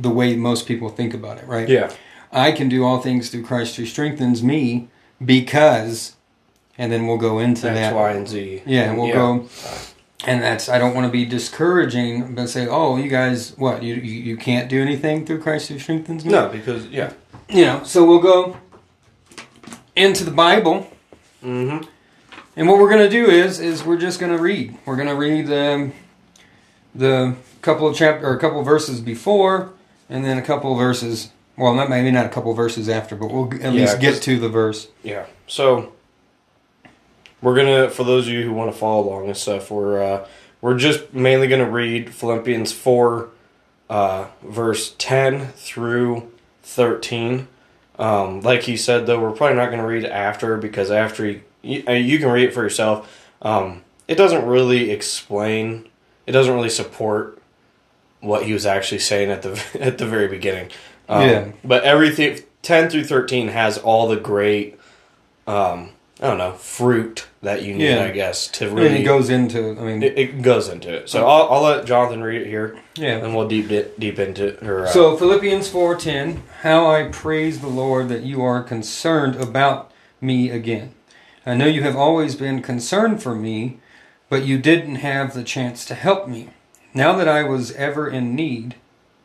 the 0.00 0.08
way 0.08 0.34
most 0.34 0.66
people 0.66 0.88
think 0.88 1.12
about 1.12 1.36
it, 1.36 1.46
right? 1.46 1.68
yeah. 1.68 1.90
I 2.32 2.52
can 2.52 2.70
do 2.70 2.84
all 2.84 3.00
things 3.00 3.28
through 3.28 3.42
Christ 3.42 3.76
who 3.76 3.84
strengthens 3.84 4.42
me 4.42 4.88
because, 5.22 6.16
and 6.78 6.90
then 6.90 7.06
we'll 7.06 7.18
go 7.18 7.38
into 7.38 7.68
X, 7.68 7.74
that. 7.78 7.94
Y, 7.94 8.10
and 8.12 8.26
Z. 8.28 8.62
Yeah, 8.64 8.84
and 8.88 8.96
we'll 8.98 9.08
Yeah. 9.08 9.14
go, 9.14 9.44
and 10.26 10.42
that's 10.42 10.68
I 10.68 10.78
don't 10.78 10.94
want 10.94 11.06
to 11.06 11.12
be 11.12 11.24
discouraging, 11.24 12.34
but 12.34 12.48
say, 12.48 12.66
oh, 12.66 12.96
you 12.96 13.08
guys, 13.08 13.56
what 13.56 13.82
you 13.82 13.94
you, 13.94 14.36
can't 14.36 14.68
do 14.68 14.80
anything 14.82 15.24
through 15.26 15.40
Christ 15.40 15.68
who 15.68 15.78
strengthens 15.78 16.24
me. 16.24 16.32
No, 16.32 16.48
because 16.48 16.86
yeah. 16.86 17.12
you 17.48 17.64
know. 17.64 17.82
So 17.84 18.04
we'll 18.04 18.18
go 18.20 18.56
into 19.96 20.24
the 20.24 20.30
Bible, 20.30 20.90
Mm-hmm. 21.42 21.86
and 22.56 22.68
what 22.68 22.78
we're 22.80 22.88
going 22.90 23.08
to 23.08 23.10
do 23.10 23.26
is 23.30 23.60
is 23.60 23.84
we're 23.84 23.96
just 23.98 24.18
going 24.18 24.32
to 24.36 24.42
read. 24.42 24.76
We're 24.84 24.96
going 24.96 25.08
to 25.08 25.14
read 25.14 25.50
um, 25.52 25.92
the 26.94 27.36
couple 27.62 27.86
of 27.86 27.94
chapter 27.96 28.26
or 28.26 28.34
a 28.34 28.40
couple 28.40 28.58
of 28.60 28.66
verses 28.66 29.00
before, 29.00 29.70
and 30.10 30.24
then 30.24 30.36
a 30.38 30.42
couple 30.42 30.72
of 30.72 30.78
verses. 30.78 31.30
Well, 31.56 31.74
not 31.74 31.88
maybe 31.90 32.10
not 32.10 32.26
a 32.26 32.28
couple 32.28 32.50
of 32.52 32.56
verses 32.56 32.88
after, 32.88 33.14
but 33.16 33.30
we'll 33.32 33.52
at 33.54 33.60
Yeah, 33.60 33.70
least 33.70 34.00
get 34.00 34.20
to 34.22 34.38
the 34.38 34.48
verse. 34.48 34.88
Yeah. 35.02 35.26
So 35.46 35.92
we're 37.40 37.56
gonna, 37.56 37.90
for 37.90 38.04
those 38.04 38.26
of 38.26 38.32
you 38.32 38.42
who 38.42 38.52
want 38.52 38.72
to 38.72 38.78
follow 38.78 39.08
along 39.08 39.26
and 39.26 39.36
stuff, 39.36 39.70
we're 39.70 40.02
uh, 40.02 40.26
we're 40.60 40.76
just 40.76 41.12
mainly 41.14 41.46
gonna 41.46 41.70
read 41.70 42.12
Philippians 42.14 42.72
four, 42.72 43.28
uh, 43.88 44.26
verse 44.42 44.94
ten 44.98 45.48
through 45.52 46.30
thirteen. 46.62 47.48
Um, 47.98 48.40
like 48.42 48.62
he 48.62 48.76
said, 48.76 49.06
though, 49.06 49.20
we're 49.20 49.32
probably 49.32 49.56
not 49.56 49.70
gonna 49.70 49.86
read 49.86 50.04
after 50.04 50.56
because 50.56 50.90
after 50.90 51.26
you, 51.26 51.42
you, 51.62 51.84
uh, 51.88 51.92
you 51.92 52.18
can 52.18 52.30
read 52.30 52.48
it 52.48 52.54
for 52.54 52.62
yourself. 52.62 53.26
Um, 53.42 53.82
it 54.06 54.16
doesn't 54.16 54.46
really 54.46 54.90
explain. 54.90 55.88
It 56.26 56.32
doesn't 56.32 56.52
really 56.52 56.70
support 56.70 57.40
what 58.20 58.44
he 58.44 58.52
was 58.52 58.66
actually 58.66 58.98
saying 58.98 59.30
at 59.30 59.42
the 59.42 59.62
at 59.80 59.98
the 59.98 60.06
very 60.06 60.28
beginning. 60.28 60.70
Um, 61.08 61.22
Yeah. 61.22 61.48
But 61.64 61.84
everything 61.84 62.40
ten 62.62 62.90
through 62.90 63.04
thirteen 63.04 63.48
has 63.48 63.78
all 63.78 64.08
the 64.08 64.16
great, 64.16 64.78
um, 65.46 65.90
I 66.20 66.26
don't 66.26 66.38
know, 66.38 66.52
fruit 66.54 67.28
that 67.42 67.62
you 67.62 67.74
need. 67.74 67.90
Yeah. 67.90 68.04
I 68.04 68.10
guess 68.10 68.48
to 68.48 68.68
really 68.68 68.90
mean, 68.90 69.02
it 69.02 69.04
goes 69.04 69.30
into. 69.30 69.78
I 69.78 69.84
mean, 69.84 70.02
it, 70.02 70.18
it 70.18 70.42
goes 70.42 70.68
into 70.68 70.92
it. 70.92 71.08
So 71.08 71.26
I'll, 71.26 71.48
I'll 71.48 71.62
let 71.62 71.86
Jonathan 71.86 72.22
read 72.22 72.42
it 72.42 72.48
here, 72.48 72.76
yeah. 72.96 73.18
and 73.18 73.36
we'll 73.36 73.46
deep 73.46 73.68
deep 73.98 74.18
into 74.18 74.48
it. 74.48 74.62
Or, 74.62 74.86
uh, 74.86 74.88
So 74.88 75.16
Philippians 75.16 75.70
4:10, 75.70 76.40
how 76.62 76.90
I 76.90 77.08
praise 77.08 77.60
the 77.60 77.68
Lord 77.68 78.08
that 78.08 78.24
you 78.24 78.42
are 78.42 78.62
concerned 78.62 79.36
about 79.36 79.92
me 80.20 80.50
again. 80.50 80.92
I 81.46 81.54
know 81.54 81.66
you 81.66 81.82
have 81.82 81.96
always 81.96 82.34
been 82.34 82.62
concerned 82.62 83.22
for 83.22 83.34
me, 83.34 83.78
but 84.28 84.44
you 84.44 84.58
didn't 84.58 84.96
have 84.96 85.34
the 85.34 85.44
chance 85.44 85.84
to 85.86 85.94
help 85.94 86.28
me. 86.28 86.50
Now 86.92 87.14
that 87.14 87.28
I 87.28 87.44
was 87.44 87.72
ever 87.72 88.08
in 88.08 88.34
need, 88.34 88.74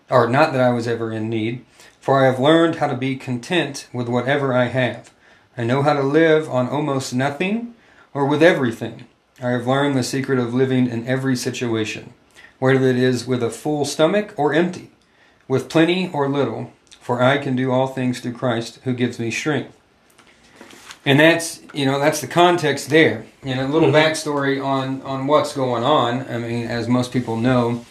or 0.09 0.29
not 0.29 0.53
that 0.53 0.61
I 0.61 0.69
was 0.69 0.87
ever 0.87 1.11
in 1.11 1.29
need, 1.29 1.65
for 1.99 2.21
I 2.21 2.27
have 2.27 2.39
learned 2.39 2.75
how 2.75 2.87
to 2.87 2.95
be 2.95 3.15
content 3.15 3.87
with 3.91 4.07
whatever 4.07 4.53
I 4.53 4.65
have. 4.65 5.12
I 5.57 5.63
know 5.63 5.81
how 5.83 5.93
to 5.93 6.03
live 6.03 6.49
on 6.49 6.67
almost 6.69 7.13
nothing 7.13 7.75
or 8.13 8.25
with 8.25 8.41
everything. 8.41 9.05
I 9.41 9.49
have 9.51 9.67
learned 9.67 9.97
the 9.97 10.03
secret 10.03 10.39
of 10.39 10.53
living 10.53 10.87
in 10.87 11.07
every 11.07 11.35
situation, 11.35 12.13
whether 12.59 12.85
it 12.87 12.97
is 12.97 13.27
with 13.27 13.43
a 13.43 13.49
full 13.49 13.85
stomach 13.85 14.33
or 14.37 14.53
empty 14.53 14.91
with 15.47 15.69
plenty 15.69 16.09
or 16.13 16.29
little, 16.29 16.71
for 16.99 17.21
I 17.21 17.37
can 17.37 17.55
do 17.55 17.71
all 17.71 17.87
things 17.87 18.19
through 18.19 18.33
Christ 18.33 18.79
who 18.83 18.93
gives 18.93 19.19
me 19.19 19.29
strength. 19.29 19.77
And 21.05 21.19
that's 21.19 21.59
you 21.73 21.85
know 21.85 21.99
that's 21.99 22.21
the 22.21 22.27
context 22.27 22.89
there. 22.89 23.25
And 23.43 23.59
a 23.59 23.67
little 23.67 23.89
Mhm. 23.89 23.93
backstory 24.03 24.63
on 24.63 25.01
on 25.01 25.27
what's 25.27 25.53
going 25.53 25.83
on. 25.83 26.25
I 26.29 26.37
mean, 26.37 26.65
as 26.65 26.87
most 26.87 27.11
people 27.11 27.35
know, 27.35 27.85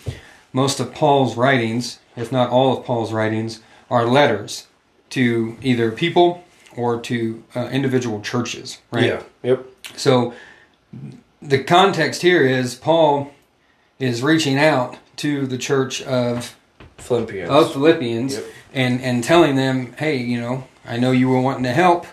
most 0.52 0.80
of 0.80 0.94
Paul's 0.94 1.36
writings, 1.36 1.98
if 2.16 2.32
not 2.32 2.48
all 2.48 2.76
of 2.78 2.86
Paul's 2.86 3.12
writings, 3.12 3.60
are 3.90 4.06
letters 4.06 4.66
to 5.10 5.56
either 5.62 5.90
people 5.90 6.42
or 6.76 7.00
to 7.00 7.42
uh, 7.54 7.68
individual 7.72 8.20
churches. 8.20 8.78
Right. 8.90 9.04
yeah, 9.06 9.22
yep, 9.42 9.66
So 9.96 10.34
the 11.40 11.62
context 11.62 12.22
here 12.22 12.44
is 12.44 12.74
Paul 12.74 13.32
is 13.98 14.22
reaching 14.22 14.58
out 14.58 14.96
to 15.16 15.46
the 15.46 15.58
church 15.58 16.02
of 16.02 16.56
Philippians. 16.98 17.50
of 17.50 17.72
Philippians 17.72 18.34
Yep. 18.34 18.44
and 18.74 19.00
and 19.00 19.24
telling 19.24 19.56
them, 19.56 19.92
hey, 19.98 20.16
you 20.16 20.40
know, 20.40 20.64
I 20.84 20.96
know 20.98 21.10
you 21.12 21.28
were 21.28 21.40
wanting 21.40 21.64
to 21.64 21.72
help. 21.72 22.06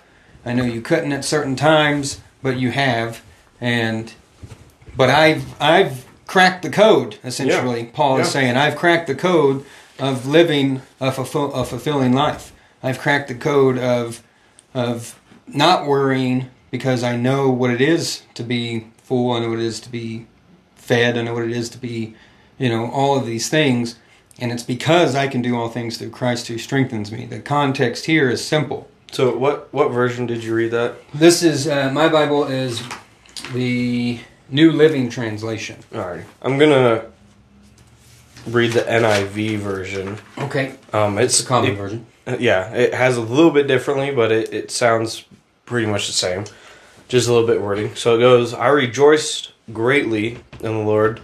I 0.46 0.54
know 0.54 0.64
you 0.64 0.82
couldn't 0.82 1.12
at 1.12 1.26
certain 1.26 1.56
times, 1.56 2.22
but 2.42 2.58
you 2.58 2.72
have, 2.72 3.22
and 3.60 4.14
but 4.96 5.10
I've 5.10 5.44
I've 5.62 6.06
cracked 6.28 6.64
the 6.64 6.70
code. 6.70 7.18
Essentially, 7.24 7.86
Paul 7.94 8.20
is 8.20 8.30
saying 8.30 8.56
I've 8.58 8.76
cracked 8.76 9.08
the 9.08 9.16
code 9.16 9.66
of 10.00 10.26
living 10.26 10.82
a, 11.02 11.12
fulfill, 11.12 11.52
a 11.54 11.66
fulfilling 11.66 12.14
life. 12.14 12.54
I've 12.82 13.00
cracked 13.00 13.28
the 13.28 13.36
code 13.36 13.78
of 13.78 14.24
of 14.74 15.20
not 15.48 15.86
worrying 15.88 16.50
because 16.72 17.04
I 17.04 17.16
know 17.16 17.50
what 17.50 17.72
it 17.72 17.82
is 17.82 18.24
to 18.36 18.44
be 18.44 18.88
full. 19.04 19.32
I 19.32 19.40
know 19.40 19.50
what 19.50 19.60
it 19.60 19.66
is 19.66 19.80
to 19.82 19.90
be 19.90 20.28
fed. 20.76 21.18
I 21.18 21.24
know 21.24 21.34
what 21.34 21.44
it 21.44 21.52
is 21.52 21.70
to 21.70 21.78
be, 21.78 22.16
you 22.58 22.70
know, 22.70 22.90
all 22.92 23.18
of 23.18 23.26
these 23.26 23.50
things. 23.50 23.96
And 24.40 24.52
it's 24.52 24.64
because 24.64 25.16
I 25.16 25.28
can 25.28 25.42
do 25.42 25.58
all 25.58 25.68
things 25.70 25.98
through 25.98 26.12
Christ 26.12 26.48
who 26.48 26.58
strengthens 26.58 27.12
me. 27.12 27.26
The 27.26 27.40
context 27.40 28.06
here 28.06 28.30
is 28.30 28.44
simple. 28.46 28.90
So 29.12 29.36
what 29.36 29.74
what 29.74 29.90
version 29.92 30.28
did 30.28 30.44
you 30.44 30.54
read 30.54 30.72
that? 30.72 30.94
This 31.14 31.42
is 31.44 31.68
uh, 31.68 31.90
my 31.92 32.08
Bible 32.08 32.44
is 32.46 32.82
the 33.54 34.20
New 34.50 34.72
Living 34.72 35.10
Translation. 35.10 35.80
All 35.94 36.02
right, 36.02 36.24
I'm 36.44 36.58
gonna 36.60 37.06
read 38.48 38.74
the 38.74 38.82
NIV 38.82 39.58
version. 39.58 40.18
Okay, 40.38 40.76
Um, 40.94 41.18
it's 41.18 41.40
a 41.42 41.46
common 41.46 41.72
it- 41.72 41.76
version. 41.78 42.06
Yeah, 42.38 42.74
it 42.74 42.94
has 42.94 43.18
a 43.18 43.22
little 43.22 43.52
bit 43.52 43.68
differently, 43.68 44.12
but 44.12 44.32
it, 44.32 44.54
it 44.54 44.72
sounds 44.72 45.26
pretty 45.66 45.88
much 45.88 46.08
the 46.08 46.14
same. 46.14 46.46
Just 47.08 47.28
a 47.28 47.34
little 47.34 47.48
bit 47.48 47.62
wording. 47.62 47.96
So 47.96 48.16
it 48.16 48.20
goes, 48.20 48.54
I 48.54 48.68
rejoiced 48.68 49.52
greatly 49.72 50.40
in 50.62 50.74
the 50.74 50.84
Lord 50.84 51.22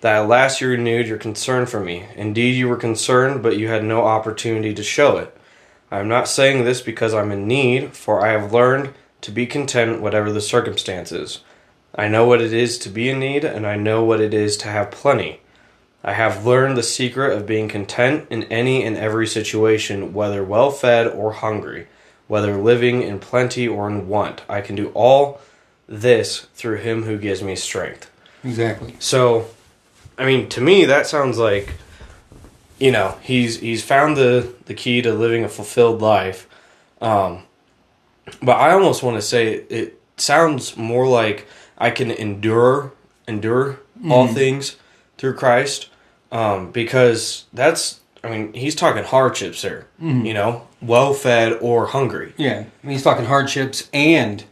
that 0.00 0.22
at 0.22 0.28
last 0.28 0.60
you 0.60 0.68
renewed 0.68 1.08
your 1.08 1.18
concern 1.18 1.66
for 1.66 1.80
me. 1.80 2.06
Indeed, 2.14 2.56
you 2.56 2.68
were 2.68 2.76
concerned, 2.76 3.42
but 3.42 3.56
you 3.56 3.68
had 3.68 3.84
no 3.84 4.02
opportunity 4.02 4.72
to 4.74 4.82
show 4.82 5.16
it. 5.16 5.36
I 5.90 5.98
am 5.98 6.08
not 6.08 6.28
saying 6.28 6.64
this 6.64 6.80
because 6.80 7.14
I'm 7.14 7.32
in 7.32 7.48
need, 7.48 7.96
for 7.96 8.24
I 8.24 8.32
have 8.32 8.52
learned 8.52 8.94
to 9.22 9.30
be 9.30 9.46
content 9.46 10.00
whatever 10.00 10.30
the 10.30 10.40
circumstances. 10.40 11.40
I 11.94 12.08
know 12.08 12.26
what 12.26 12.40
it 12.40 12.52
is 12.52 12.78
to 12.78 12.88
be 12.88 13.08
in 13.08 13.18
need, 13.18 13.44
and 13.44 13.66
I 13.66 13.76
know 13.76 14.04
what 14.04 14.20
it 14.20 14.34
is 14.34 14.56
to 14.58 14.68
have 14.68 14.90
plenty. 14.90 15.40
I 16.04 16.12
have 16.12 16.46
learned 16.46 16.76
the 16.76 16.82
secret 16.82 17.36
of 17.36 17.46
being 17.46 17.68
content 17.68 18.26
in 18.30 18.44
any 18.44 18.84
and 18.84 18.96
every 18.96 19.26
situation, 19.26 20.12
whether 20.14 20.44
well 20.44 20.70
fed 20.70 21.06
or 21.08 21.32
hungry, 21.32 21.88
whether 22.28 22.56
living 22.56 23.02
in 23.02 23.18
plenty 23.18 23.66
or 23.66 23.88
in 23.88 24.08
want. 24.08 24.42
I 24.48 24.60
can 24.60 24.76
do 24.76 24.88
all 24.94 25.40
this 25.88 26.46
through 26.54 26.76
him 26.78 27.02
who 27.04 27.18
gives 27.18 27.42
me 27.42 27.56
strength. 27.56 28.10
Exactly. 28.44 28.94
So, 29.00 29.48
I 30.16 30.24
mean, 30.26 30.48
to 30.50 30.60
me, 30.60 30.84
that 30.84 31.06
sounds 31.06 31.38
like, 31.38 31.74
you 32.78 32.92
know, 32.92 33.18
he's 33.20 33.58
he's 33.58 33.82
found 33.82 34.16
the 34.16 34.52
the 34.66 34.74
key 34.74 35.02
to 35.02 35.12
living 35.12 35.42
a 35.44 35.48
fulfilled 35.48 36.00
life. 36.00 36.46
Um, 37.00 37.42
but 38.40 38.52
I 38.56 38.72
almost 38.72 39.02
want 39.02 39.16
to 39.16 39.22
say 39.22 39.54
it 39.68 40.00
sounds 40.16 40.76
more 40.76 41.08
like 41.08 41.46
I 41.76 41.90
can 41.90 42.10
endure 42.10 42.92
endure 43.26 43.80
all 44.08 44.28
Mhm. 44.28 44.34
things 44.34 44.76
through 45.18 45.34
Christ, 45.34 45.88
um, 46.32 46.70
because 46.70 47.44
that's. 47.52 48.00
I 48.24 48.28
mean, 48.30 48.52
he's 48.52 48.74
talking 48.74 49.04
hardships 49.04 49.62
there. 49.62 49.86
Mhm. 50.02 50.26
You 50.26 50.34
know, 50.34 50.66
well 50.82 51.14
fed 51.14 51.58
or 51.60 51.86
hungry. 51.86 52.32
Yeah, 52.36 52.64
I 52.82 52.86
mean, 52.86 52.92
he's 52.94 53.02
talking 53.04 53.26
hardships 53.26 53.88
and 53.92 54.44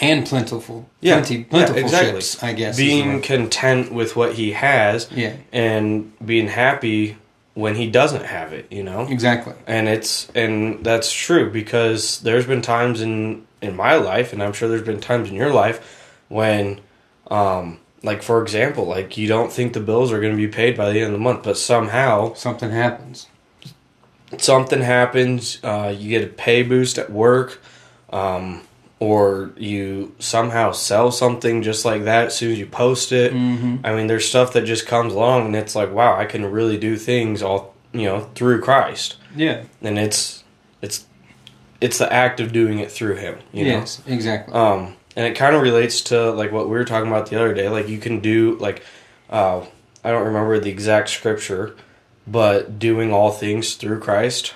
and 0.00 0.24
plentiful, 0.26 0.88
Yeah, 1.00 1.16
plenty, 1.16 1.36
yeah, 1.38 1.44
plentiful 1.50 1.82
exactly. 1.82 2.12
ships. 2.20 2.42
I 2.42 2.52
guess 2.54 2.76
Being 2.76 3.20
content 3.20 3.92
with 3.92 4.16
what 4.16 4.34
he 4.34 4.52
has 4.52 5.08
yeah, 5.14 5.34
and 5.52 6.12
being 6.24 6.46
happy 6.48 7.18
when 7.54 7.74
he 7.74 7.90
doesn't 7.90 8.24
have 8.24 8.52
it. 8.54 8.66
You 8.72 8.82
know. 8.82 9.06
exactly. 9.10 9.52
and 9.66 9.86
it's 9.88 10.30
and 10.34 10.82
that's 10.84 11.12
true 11.12 11.50
because 11.50 12.20
there's 12.20 12.46
been 12.46 12.62
times 12.62 13.02
in 13.02 13.44
in 13.60 13.76
my 13.76 13.94
life 13.96 14.32
and 14.32 14.42
i'm 14.42 14.54
sure 14.54 14.70
there's 14.70 14.80
been 14.80 15.00
times 15.00 15.28
in 15.28 15.34
your 15.34 15.52
life 15.52 16.08
when 16.28 16.80
um 17.30 17.78
like 18.02 18.22
for 18.22 18.42
example 18.42 18.84
like 18.86 19.16
you 19.16 19.26
don't 19.28 19.52
think 19.52 19.72
the 19.72 19.80
bills 19.80 20.10
are 20.12 20.20
going 20.20 20.32
to 20.32 20.36
be 20.36 20.48
paid 20.48 20.76
by 20.76 20.90
the 20.90 20.98
end 20.98 21.06
of 21.08 21.12
the 21.12 21.18
month 21.18 21.42
but 21.42 21.56
somehow 21.58 22.32
Something 22.34 22.70
happens. 22.70 23.26
something 24.38 24.80
happens 24.80 25.58
uh, 25.62 25.94
you 25.96 26.08
get 26.08 26.24
a 26.24 26.32
pay 26.32 26.62
boost 26.62 26.98
at 26.98 27.10
work 27.10 27.60
um, 28.10 28.62
or 28.98 29.50
you 29.56 30.14
somehow 30.18 30.72
sell 30.72 31.10
something 31.10 31.62
just 31.62 31.84
like 31.84 32.04
that 32.04 32.26
as 32.26 32.36
soon 32.36 32.52
as 32.52 32.58
you 32.58 32.66
post 32.66 33.12
it 33.12 33.32
Mm-hmm. 33.32 33.76
i 33.84 33.94
mean 33.94 34.06
there's 34.06 34.28
stuff 34.28 34.52
that 34.54 34.62
just 34.64 34.86
comes 34.86 35.12
along 35.12 35.46
and 35.46 35.56
it's 35.56 35.74
like 35.74 35.92
wow 35.92 36.16
i 36.16 36.24
can 36.24 36.44
really 36.50 36.78
do 36.78 36.96
things 36.96 37.42
all 37.42 37.74
you 37.92 38.04
know 38.04 38.20
through 38.34 38.60
christ 38.60 39.16
Yeah. 39.34 39.64
and 39.82 39.98
it's 39.98 40.44
it's 40.80 41.06
it's 41.80 41.98
the 41.98 42.12
act 42.12 42.40
of 42.40 42.52
doing 42.52 42.78
it 42.78 42.90
through 42.90 43.16
him 43.16 43.38
you 43.52 43.64
yes. 43.66 44.00
Exactly. 44.06 44.54
um 44.54 44.94
and 45.20 45.26
it 45.28 45.36
kind 45.36 45.54
of 45.54 45.60
relates 45.60 46.00
to 46.00 46.30
like 46.30 46.50
what 46.50 46.64
we 46.64 46.72
were 46.72 46.84
talking 46.86 47.10
about 47.10 47.28
the 47.28 47.36
other 47.36 47.52
day 47.52 47.68
like 47.68 47.88
you 47.88 47.98
can 47.98 48.20
do 48.20 48.56
like 48.58 48.82
uh 49.28 49.60
i 50.02 50.10
don't 50.10 50.24
remember 50.24 50.58
the 50.58 50.70
exact 50.70 51.10
scripture 51.10 51.76
but 52.26 52.78
doing 52.78 53.12
all 53.12 53.30
things 53.30 53.74
through 53.74 54.00
christ 54.00 54.54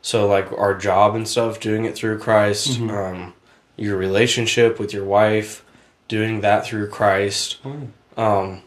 so 0.00 0.26
like 0.26 0.50
our 0.52 0.74
job 0.74 1.14
and 1.14 1.28
stuff 1.28 1.60
doing 1.60 1.84
it 1.84 1.94
through 1.94 2.18
christ 2.18 2.80
Mhm. 2.80 2.90
um 2.90 3.34
your 3.76 3.96
relationship 3.98 4.78
with 4.80 4.94
your 4.94 5.04
wife 5.04 5.62
doing 6.08 6.40
that 6.40 6.64
through 6.64 6.88
christ 6.88 7.58
yeah. 7.64 7.72
um 8.16 8.62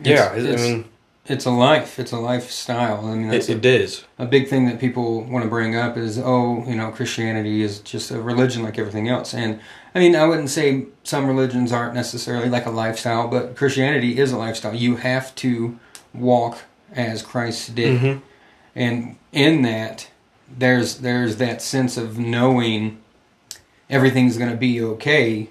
yeah 0.00 0.34
It's- 0.34 0.60
i 0.60 0.62
mean 0.64 0.84
It's 1.26 1.46
a 1.46 1.50
life. 1.50 1.98
It's 1.98 2.12
a 2.12 2.18
lifestyle. 2.18 3.06
I 3.06 3.14
mean, 3.14 3.28
that's 3.30 3.48
it, 3.48 3.64
it 3.64 3.82
is 3.82 4.04
a, 4.18 4.24
a 4.24 4.26
big 4.26 4.46
thing 4.48 4.66
that 4.66 4.78
people 4.78 5.24
want 5.24 5.42
to 5.42 5.48
bring 5.48 5.74
up 5.74 5.96
is, 5.96 6.18
oh, 6.18 6.62
you 6.68 6.76
know, 6.76 6.90
Christianity 6.90 7.62
is 7.62 7.80
just 7.80 8.10
a 8.10 8.20
religion 8.20 8.62
like 8.62 8.78
everything 8.78 9.08
else. 9.08 9.32
And 9.32 9.58
I 9.94 10.00
mean, 10.00 10.16
I 10.16 10.26
wouldn't 10.26 10.50
say 10.50 10.86
some 11.04 11.26
religions 11.26 11.70
aren't 11.72 11.94
necessarily 11.94 12.48
like 12.48 12.66
a 12.66 12.70
lifestyle, 12.70 13.28
but 13.28 13.54
Christianity 13.56 14.18
is 14.18 14.32
a 14.32 14.36
lifestyle. 14.38 14.74
You 14.74 14.96
have 14.96 15.34
to 15.36 15.78
walk 16.12 16.58
as 16.94 17.22
Christ 17.22 17.74
did. 17.74 18.00
Mhm. 18.00 18.22
and 18.76 19.16
in 19.32 19.62
that 19.62 20.08
there's 20.58 20.98
there's 20.98 21.36
that 21.36 21.62
sense 21.62 21.96
of 21.96 22.18
knowing 22.18 22.98
everything's 23.88 24.36
going 24.36 24.50
to 24.50 24.56
be 24.56 24.80
okay 24.82 25.48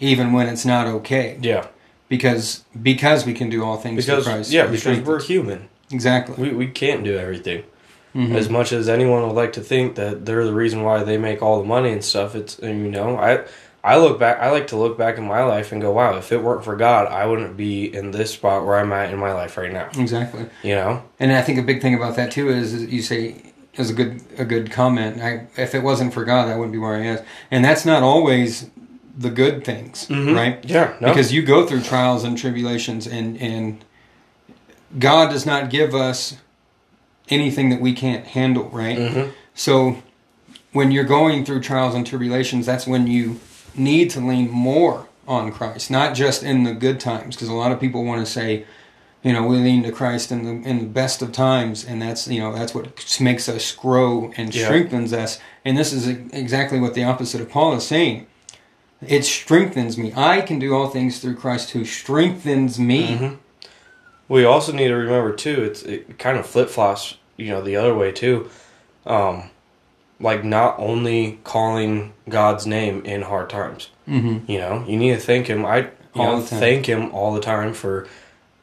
even 0.00 0.32
when 0.32 0.48
it's 0.48 0.64
not 0.64 0.86
okay 0.86 1.38
yeah 1.40 1.66
because 2.08 2.64
because 2.82 3.24
we 3.26 3.32
can 3.32 3.48
do 3.48 3.64
all 3.64 3.76
things 3.76 4.04
because 4.04 4.24
through 4.24 4.32
Christ 4.34 4.50
yeah 4.50 4.66
because 4.66 5.00
we're 5.00 5.22
human 5.22 5.68
exactly 5.90 6.50
we, 6.50 6.54
we 6.56 6.66
can't 6.66 7.04
do 7.04 7.16
everything 7.16 7.62
Mhm. 8.14 8.34
as 8.34 8.48
much 8.48 8.72
as 8.72 8.88
anyone 8.88 9.22
would 9.26 9.34
like 9.36 9.52
to 9.54 9.60
think 9.60 9.94
that 9.96 10.24
they're 10.24 10.44
the 10.44 10.54
reason 10.54 10.82
why 10.82 11.02
they 11.02 11.18
make 11.18 11.42
all 11.42 11.60
the 11.60 11.66
money 11.68 11.92
and 11.92 12.02
stuff 12.02 12.34
it's 12.34 12.58
you 12.62 12.72
know 12.74 13.16
i 13.18 13.40
I 13.86 13.96
look 13.98 14.18
back. 14.18 14.38
I 14.40 14.50
like 14.50 14.66
to 14.68 14.76
look 14.76 14.98
back 14.98 15.16
in 15.16 15.24
my 15.26 15.44
life 15.44 15.70
and 15.72 15.80
go, 15.80 15.92
"Wow, 15.92 16.16
if 16.16 16.32
it 16.32 16.42
weren't 16.42 16.64
for 16.64 16.74
God, 16.76 17.06
I 17.06 17.24
wouldn't 17.26 17.56
be 17.56 17.94
in 17.94 18.10
this 18.10 18.32
spot 18.32 18.66
where 18.66 18.76
I'm 18.78 18.92
at 18.92 19.12
in 19.12 19.18
my 19.18 19.32
life 19.32 19.56
right 19.56 19.72
now." 19.72 19.88
Exactly. 19.96 20.46
You 20.62 20.74
know? 20.74 21.02
And 21.20 21.32
I 21.32 21.40
think 21.42 21.58
a 21.58 21.62
big 21.62 21.80
thing 21.80 21.94
about 21.94 22.16
that 22.16 22.30
too 22.32 22.48
is, 22.48 22.74
is 22.74 22.82
you 22.86 23.00
say 23.00 23.36
is 23.74 23.90
a 23.90 23.94
good 23.94 24.20
a 24.38 24.44
good 24.44 24.70
comment. 24.72 25.22
I, 25.22 25.46
if 25.56 25.74
it 25.74 25.82
wasn't 25.82 26.12
for 26.12 26.24
God, 26.24 26.48
I 26.48 26.56
wouldn't 26.56 26.72
be 26.72 26.78
where 26.78 26.96
I 26.96 27.02
am. 27.04 27.18
And 27.50 27.64
that's 27.64 27.84
not 27.86 28.02
always 28.02 28.68
the 29.18 29.30
good 29.30 29.64
things, 29.64 30.06
Mhm. 30.10 30.34
right? 30.34 30.58
Yeah. 30.64 30.92
No. 31.00 31.08
Because 31.08 31.32
you 31.32 31.42
go 31.42 31.64
through 31.66 31.82
trials 31.82 32.24
and 32.24 32.36
tribulations, 32.36 33.06
and 33.06 33.40
and 33.40 33.84
God 34.98 35.30
does 35.30 35.46
not 35.46 35.70
give 35.70 35.94
us 35.94 36.36
anything 37.28 37.70
that 37.70 37.80
we 37.80 37.92
can't 37.92 38.24
handle, 38.26 38.68
right? 38.72 38.98
Mhm. 38.98 39.30
So 39.54 39.96
when 40.72 40.90
you're 40.92 41.04
going 41.04 41.44
through 41.44 41.60
trials 41.60 41.94
and 41.94 42.06
tribulations, 42.06 42.66
that's 42.66 42.86
when 42.86 43.06
you 43.06 43.40
need 43.78 44.10
to 44.10 44.20
lean 44.20 44.50
more 44.50 45.08
on 45.28 45.50
Christ, 45.52 45.90
not 45.90 46.14
just 46.14 46.42
in 46.42 46.62
the 46.64 46.72
good 46.72 47.00
times, 47.00 47.34
because 47.34 47.48
a 47.48 47.52
lot 47.54 47.72
of 47.72 47.80
people 47.80 48.04
want 48.04 48.24
to 48.24 48.30
say, 48.30 48.64
you 49.22 49.32
know, 49.32 49.44
we 49.46 49.56
lean 49.56 49.82
to 49.82 49.90
Christ 49.92 50.30
in 50.30 50.44
the 50.44 50.68
in 50.68 50.78
the 50.78 50.84
best 50.84 51.20
of 51.20 51.32
times, 51.32 51.84
and 51.84 52.00
that's 52.00 52.28
you 52.28 52.40
know 52.40 52.52
that's 52.54 52.74
what 52.74 53.16
makes 53.20 53.48
us 53.48 53.72
grow 53.72 54.32
and 54.36 54.54
Yeah. 54.54 54.64
strengthens 54.66 55.12
us. 55.12 55.38
And 55.64 55.76
this 55.76 55.92
is 55.92 56.06
exactly 56.32 56.78
what 56.78 56.94
the 56.94 57.02
opposite 57.04 57.40
of 57.40 57.50
Paul 57.50 57.74
is 57.74 57.84
saying. 57.86 58.26
It 59.06 59.24
strengthens 59.24 59.98
me. 59.98 60.12
I 60.16 60.40
can 60.42 60.58
do 60.58 60.74
all 60.74 60.88
things 60.88 61.18
through 61.18 61.34
Christ 61.36 61.72
who 61.72 61.84
strengthens 61.84 62.78
me. 62.78 63.16
Mhm. 63.18 63.36
We 64.28 64.44
also 64.44 64.72
need 64.72 64.88
to 64.88 64.94
remember 64.94 65.32
too. 65.32 65.62
It's 65.64 65.82
it 65.82 66.18
kind 66.18 66.38
of 66.38 66.46
flip 66.46 66.70
flops. 66.70 67.16
You 67.36 67.48
know, 67.50 67.60
the 67.62 67.76
other 67.76 67.94
way 67.94 68.12
too. 68.12 68.48
Um, 69.06 69.50
like 70.20 70.44
not 70.44 70.78
only 70.78 71.38
calling 71.44 72.12
God's 72.28 72.66
name 72.66 73.04
in 73.04 73.22
hard 73.22 73.50
times. 73.50 73.90
Mm-hmm. 74.08 74.50
You 74.50 74.58
know, 74.58 74.84
you 74.86 74.96
need 74.96 75.14
to 75.14 75.20
thank 75.20 75.46
Him. 75.48 75.64
I 75.66 75.78
you 75.78 75.88
All 76.22 76.36
know 76.38 76.42
thank 76.42 76.86
Him 76.86 77.12
all 77.14 77.34
the 77.34 77.40
time 77.40 77.74
for 77.74 78.06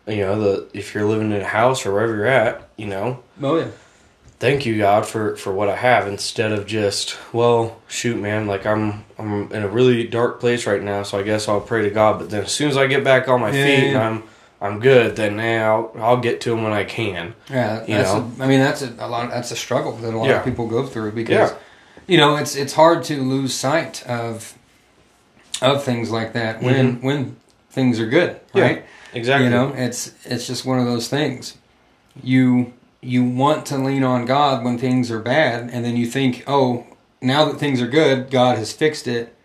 you 0.07 0.17
know 0.17 0.39
the 0.39 0.67
if 0.73 0.93
you're 0.93 1.05
living 1.05 1.31
in 1.31 1.41
a 1.41 1.45
house 1.45 1.85
or 1.85 1.93
wherever 1.93 2.15
you're 2.15 2.25
at. 2.25 2.67
You 2.77 2.87
know, 2.87 3.23
Oh 3.41 3.57
yeah. 3.57 3.67
thank 4.39 4.65
you 4.65 4.77
God 4.77 5.05
for 5.05 5.35
for 5.37 5.53
what 5.53 5.69
I 5.69 5.75
have 5.75 6.07
instead 6.07 6.51
of 6.51 6.65
just 6.65 7.15
well 7.33 7.79
shoot 7.87 8.17
man 8.19 8.47
like 8.47 8.65
I'm 8.65 9.05
I'm 9.19 9.51
in 9.53 9.63
a 9.63 9.67
really 9.67 10.07
dark 10.07 10.39
place 10.39 10.65
right 10.65 10.81
now 10.81 11.03
so 11.03 11.19
I 11.19 11.23
guess 11.23 11.47
I'll 11.47 11.61
pray 11.61 11.83
to 11.83 11.89
God 11.91 12.19
but 12.19 12.29
then 12.31 12.43
as 12.43 12.51
soon 12.51 12.69
as 12.69 12.77
I 12.77 12.87
get 12.87 13.03
back 13.03 13.27
on 13.27 13.39
my 13.41 13.51
Yeah, 13.51 13.63
feet 13.65 13.69
yeah, 13.79 13.83
and 13.85 13.93
yeah. 13.93 14.09
I'm 14.09 14.23
I'm 14.63 14.79
good 14.79 15.15
then 15.17 15.35
now 15.35 15.91
I'll, 15.95 16.03
I'll 16.03 16.17
get 16.17 16.39
to 16.41 16.49
them 16.51 16.63
when 16.63 16.71
I 16.73 16.85
can 16.85 17.35
Yeah, 17.49 17.85
You 17.85 17.97
know? 17.97 18.31
A, 18.39 18.43
I 18.43 18.47
mean, 18.47 18.59
that's 18.61 18.81
a, 18.81 18.93
a 18.97 19.07
lot. 19.07 19.29
That's 19.29 19.51
a 19.51 19.55
struggle 19.55 19.91
that 19.97 20.13
a 20.13 20.17
lot 20.17 20.29
Yeah. 20.29 20.39
of 20.39 20.45
people 20.45 20.67
go 20.67 20.87
through 20.87 21.11
because 21.11 21.51
Yeah. 21.51 21.55
you 22.07 22.17
know 22.17 22.37
it's 22.37 22.55
it's 22.55 22.73
hard 22.73 23.03
to 23.05 23.21
lose 23.21 23.53
sight 23.53 24.03
of 24.07 24.53
of 25.61 25.83
things 25.83 26.09
like 26.11 26.33
that 26.33 26.61
when 26.63 27.01
when 27.01 27.35
things 27.69 27.99
are 27.99 28.07
good, 28.07 28.31
Mm-hmm. 28.31 28.57
Yeah, 28.57 28.63
right? 28.63 28.85
exactly 29.13 29.45
You 29.45 29.51
know, 29.51 29.73
it's 29.75 30.13
it's 30.25 30.47
just 30.47 30.65
one 30.65 30.79
of 30.79 30.85
those 30.85 31.07
things. 31.07 31.57
You 32.23 32.73
you 33.01 33.23
want 33.25 33.65
to 33.67 33.77
lean 33.77 34.03
on 34.03 34.25
God 34.25 34.63
when 34.63 34.77
things 34.77 35.11
are 35.11 35.19
bad, 35.19 35.69
and 35.73 35.83
then 35.83 35.97
you 35.97 36.05
think, 36.05 36.43
oh, 36.47 36.85
now 37.21 37.43
that 37.45 37.59
things 37.59 37.81
are 37.81 37.87
good, 37.87 38.31
God 38.31 38.57
has 38.57 38.71
fixed 38.71 39.07
it, 39.07 39.35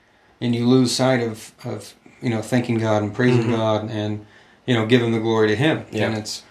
and 0.40 0.54
you 0.54 0.64
lose 0.66 0.94
sight 0.94 1.20
of 1.22 1.52
of 1.64 1.94
you 2.22 2.30
know 2.30 2.42
thanking 2.42 2.78
God 2.78 3.02
and 3.02 3.12
praising 3.14 3.44
Mhm. 3.46 3.56
God 3.56 3.90
and 3.90 4.26
you 4.68 4.74
know 4.74 4.86
giving 4.86 5.12
the 5.12 5.18
glory 5.18 5.48
to 5.48 5.56
Him. 5.56 5.86
Yeah. 5.90 6.06
And 6.06 6.18
it's 6.18 6.44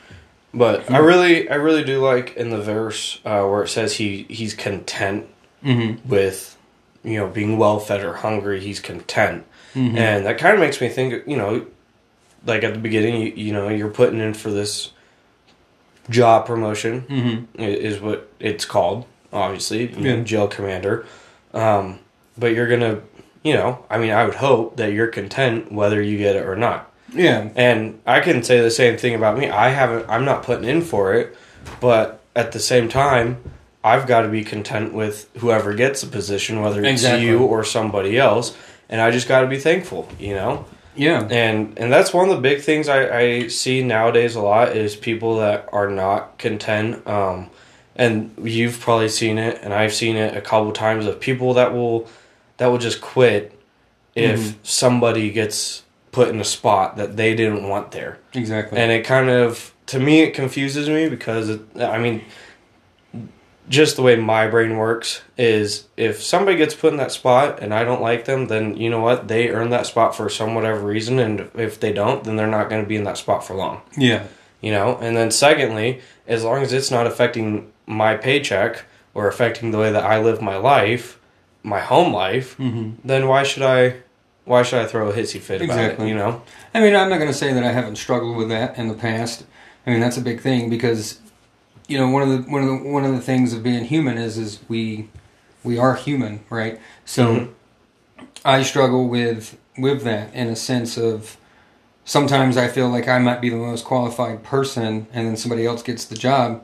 but 0.53 0.89
I 0.89 0.97
really 0.97 1.47
I 1.47 1.55
really 1.55 1.83
do 1.83 1.99
like 1.99 2.35
in 2.35 2.49
the 2.49 2.61
verse 2.61 3.21
uh, 3.23 3.43
where 3.43 3.63
it 3.63 3.69
says 3.69 3.97
he 3.97 4.23
he's 4.23 4.55
content 4.55 5.27
mm-hmm, 5.63 6.09
with 6.09 6.57
you 7.03 7.19
know 7.19 7.27
being 7.27 7.57
well 7.57 7.79
fed 7.79 8.03
or 8.03 8.13
hungry 8.13 8.59
he's 8.59 8.79
content 8.79 9.45
mm-hmm. 9.73 9.97
and 9.97 10.25
that 10.25 10.39
kind 10.39 10.55
of 10.55 10.59
makes 10.59 10.81
me 10.81 10.89
think 10.89 11.27
you 11.27 11.37
know 11.37 11.65
like 12.45 12.63
at 12.63 12.73
the 12.73 12.79
beginning 12.79 13.21
you, 13.21 13.33
you 13.33 13.53
know 13.53 13.69
you're 13.69 13.89
putting 13.89 14.19
in 14.19 14.33
for 14.33 14.49
this 14.49 14.91
job 16.09 16.45
promotion 16.47 17.01
mm-hmm. 17.01 17.61
is 17.61 17.99
what 17.99 18.31
it's 18.39 18.65
called 18.65 19.05
obviously 19.31 19.91
Yeah. 19.93 20.23
jail 20.23 20.47
commander 20.47 21.05
um, 21.53 21.99
but 22.37 22.53
you're 22.53 22.67
gonna 22.67 23.01
you 23.43 23.53
know 23.53 23.85
i 23.89 23.97
mean 23.97 24.11
i 24.11 24.25
would 24.25 24.35
hope 24.35 24.77
that 24.77 24.91
you're 24.91 25.07
content 25.07 25.71
whether 25.71 26.01
you 26.01 26.17
get 26.17 26.35
it 26.35 26.45
or 26.45 26.55
not 26.55 26.91
Yeah, 27.13 27.49
and 27.55 27.99
i 28.05 28.19
can 28.19 28.43
say 28.43 28.59
the 28.61 28.69
same 28.71 28.97
thing 28.97 29.15
about 29.15 29.37
me 29.37 29.49
i 29.49 29.69
haven't 29.69 30.05
i'm 30.09 30.25
not 30.25 30.43
putting 30.43 30.65
in 30.67 30.81
for 30.81 31.13
it 31.13 31.35
but 31.79 32.19
at 32.35 32.51
the 32.51 32.59
same 32.59 32.89
time 32.89 33.37
i've 33.83 34.05
got 34.07 34.21
to 34.21 34.27
be 34.27 34.43
content 34.43 34.93
with 34.93 35.29
whoever 35.37 35.73
gets 35.73 36.01
the 36.01 36.07
position 36.07 36.61
whether 36.61 36.79
it's 36.81 36.89
Exactly. 36.89 37.25
you 37.27 37.39
or 37.43 37.63
somebody 37.63 38.17
else 38.17 38.55
and 38.89 38.99
i 39.01 39.09
just 39.11 39.27
got 39.27 39.41
to 39.41 39.47
be 39.47 39.57
thankful 39.59 40.09
you 40.19 40.33
know 40.33 40.65
yeah, 40.99 41.27
and 41.29 41.77
and 41.77 41.93
that's 41.93 42.11
one 42.11 42.27
of 42.27 42.35
the 42.35 42.41
big 42.41 42.61
things 42.61 42.89
I, 42.89 43.19
I 43.19 43.47
see 43.49 43.83
nowadays 43.83 44.33
a 44.35 44.41
lot 44.41 44.75
is 44.75 44.95
people 44.95 45.37
that 45.37 45.69
are 45.71 45.91
not 45.91 46.39
content. 46.39 47.05
Um, 47.07 47.51
and 47.95 48.33
you've 48.41 48.79
probably 48.79 49.09
seen 49.09 49.37
it, 49.37 49.59
and 49.61 49.75
I've 49.75 49.93
seen 49.93 50.15
it 50.15 50.35
a 50.35 50.41
couple 50.41 50.71
times 50.71 51.05
of 51.05 51.19
people 51.19 51.53
that 51.53 51.71
will 51.71 52.09
that 52.57 52.65
will 52.71 52.79
just 52.79 52.99
quit 52.99 53.53
if 54.15 54.39
Mhm. 54.39 54.53
somebody 54.63 55.29
gets 55.29 55.83
put 56.11 56.29
in 56.29 56.39
a 56.39 56.43
spot 56.45 56.97
that 56.97 57.17
they 57.17 57.35
didn't 57.35 57.67
want 57.67 57.91
there. 57.91 58.19
exactly. 58.33 58.77
And 58.79 58.91
it 58.91 59.03
kind 59.05 59.29
of 59.29 59.73
to 59.87 59.99
me 59.99 60.21
it 60.21 60.33
confuses 60.33 60.89
me 60.89 61.09
because 61.09 61.49
it, 61.49 61.61
I 61.79 61.97
mean 61.97 62.23
just 63.69 63.97
the 63.97 64.01
way 64.01 64.15
my 64.15 64.47
brain 64.47 64.77
works 64.77 65.21
is 65.37 65.87
if 65.97 66.23
somebody 66.23 66.57
gets 66.57 66.73
put 66.73 66.93
in 66.93 66.97
that 66.97 67.11
spot 67.11 67.59
and 67.61 67.73
I 67.73 67.83
don't 67.83 68.01
like 68.01 68.23
them, 68.23 68.47
then 68.47 68.77
you 68.77 68.89
know 68.89 69.01
what? 69.01 69.27
They 69.27 69.49
earn 69.49 69.71
that 69.71 69.85
spot 69.85 70.15
for 70.15 70.29
some 70.29 70.55
whatever 70.55 70.79
reason 70.79 71.19
and 71.19 71.49
if 71.53 71.77
they 71.79 71.91
don't, 71.91 72.23
then 72.23 72.37
they're 72.37 72.47
not 72.47 72.69
going 72.69 72.81
to 72.81 72.87
be 72.87 72.95
in 72.95 73.03
that 73.03 73.17
spot 73.17 73.45
for 73.45 73.55
long. 73.55 73.81
yeah, 73.97 74.23
You 74.61 74.71
know? 74.71 74.97
And 75.01 75.17
then 75.17 75.31
secondly, 75.31 75.99
as 76.27 76.45
long 76.45 76.61
as 76.63 76.71
it's 76.71 76.89
not 76.91 77.07
affecting 77.07 77.69
my 77.85 78.15
paycheck 78.15 78.85
or 79.13 79.27
affecting 79.27 79.71
the 79.71 79.77
way 79.79 79.91
that 79.91 80.03
I 80.03 80.17
live 80.21 80.41
my 80.41 80.55
life, 80.55 81.19
my 81.61 81.81
home 81.81 82.13
life, 82.13 82.53
hmm 82.55 82.91
then 83.03 83.27
why 83.27 83.43
should 83.43 83.63
I 83.63 83.97
why 84.47 84.63
should 84.63 84.79
I 84.81 84.85
throw 84.87 85.09
a 85.09 85.13
hissy 85.13 85.39
fit 85.39 85.61
about 85.61 85.77
Exactly. 85.77 86.05
it, 86.05 86.09
you 86.09 86.15
know? 86.15 86.41
I 86.73 86.79
mean, 86.81 86.95
I'm 86.95 87.09
not 87.09 87.17
going 87.17 87.29
to 87.31 87.37
say 87.37 87.53
that 87.53 87.63
I 87.63 87.71
haven't 87.71 87.97
struggled 87.97 88.35
with 88.37 88.49
that 88.49 88.77
in 88.77 88.87
the 88.87 88.93
past. 88.93 89.45
I 89.85 89.91
mean, 89.91 89.99
that's 89.99 90.17
a 90.17 90.21
big 90.21 90.41
thing 90.41 90.69
because 90.69 91.19
you 91.87 91.97
know 91.97 92.09
one 92.09 92.21
of 92.21 92.29
the 92.29 92.51
one 92.51 92.61
of 92.63 92.67
the 92.69 92.89
one 92.89 93.05
of 93.05 93.11
the 93.13 93.21
things 93.21 93.53
of 93.53 93.63
being 93.63 93.83
human 93.85 94.17
is 94.17 94.37
is 94.37 94.59
we 94.67 95.09
we 95.63 95.77
are 95.77 95.95
human, 95.95 96.43
right? 96.49 96.79
So 97.05 97.23
Mhm. 97.35 97.49
I 98.45 98.63
struggle 98.63 99.07
with 99.07 99.57
with 99.77 100.03
that 100.03 100.33
in 100.33 100.47
a 100.47 100.55
sense 100.55 100.97
of 100.97 101.37
sometimes 102.05 102.55
I 102.57 102.67
feel 102.69 102.89
like 102.89 103.07
I 103.07 103.19
might 103.19 103.41
be 103.41 103.49
the 103.49 103.57
most 103.57 103.83
qualified 103.85 104.43
person, 104.43 105.07
and 105.13 105.27
then 105.27 105.35
somebody 105.37 105.65
else 105.65 105.83
gets 105.83 106.05
the 106.05 106.15
job. 106.15 106.63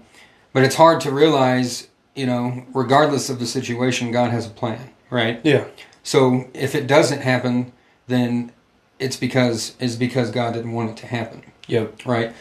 But 0.53 0.63
it's 0.63 0.75
hard 0.75 1.01
to 1.01 1.11
realize, 1.11 1.87
you 2.15 2.25
know, 2.25 2.63
regardless 2.73 3.29
of 3.29 3.39
the 3.39 3.45
situation, 3.45 4.11
God 4.11 4.31
has 4.31 4.45
a 4.47 4.51
plan, 4.51 4.89
right? 5.09 5.41
Yeah. 5.43 5.65
So 6.03 6.45
if 6.53 6.75
it 6.75 6.87
doesn't 6.87 7.21
happen, 7.21 7.71
then 8.07 8.51
it's 8.99 9.15
because 9.17 9.75
it's 9.79 9.95
because 9.95 10.31
God 10.31 10.53
didn't 10.53 10.71
want 10.73 10.91
it 10.91 10.97
to 10.97 11.07
happen, 11.07 11.43
Yep. 11.67 12.05
right? 12.05 12.33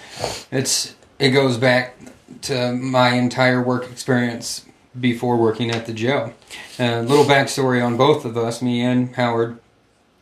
It's 0.51 0.95
it 1.19 1.31
goes 1.31 1.57
back 1.57 1.97
to 2.43 2.73
my 2.73 3.11
entire 3.15 3.63
work 3.63 3.91
experience 3.91 4.65
before 4.99 5.37
working 5.37 5.71
at 5.71 5.87
the 5.87 5.93
jail. 5.93 6.33
A 6.79 7.03
little 7.03 7.25
backstory 7.25 7.85
on 7.85 7.97
both 7.97 8.25
of 8.25 8.37
us, 8.37 8.61
me 8.61 8.81
and 8.83 9.15
Howard, 9.17 9.59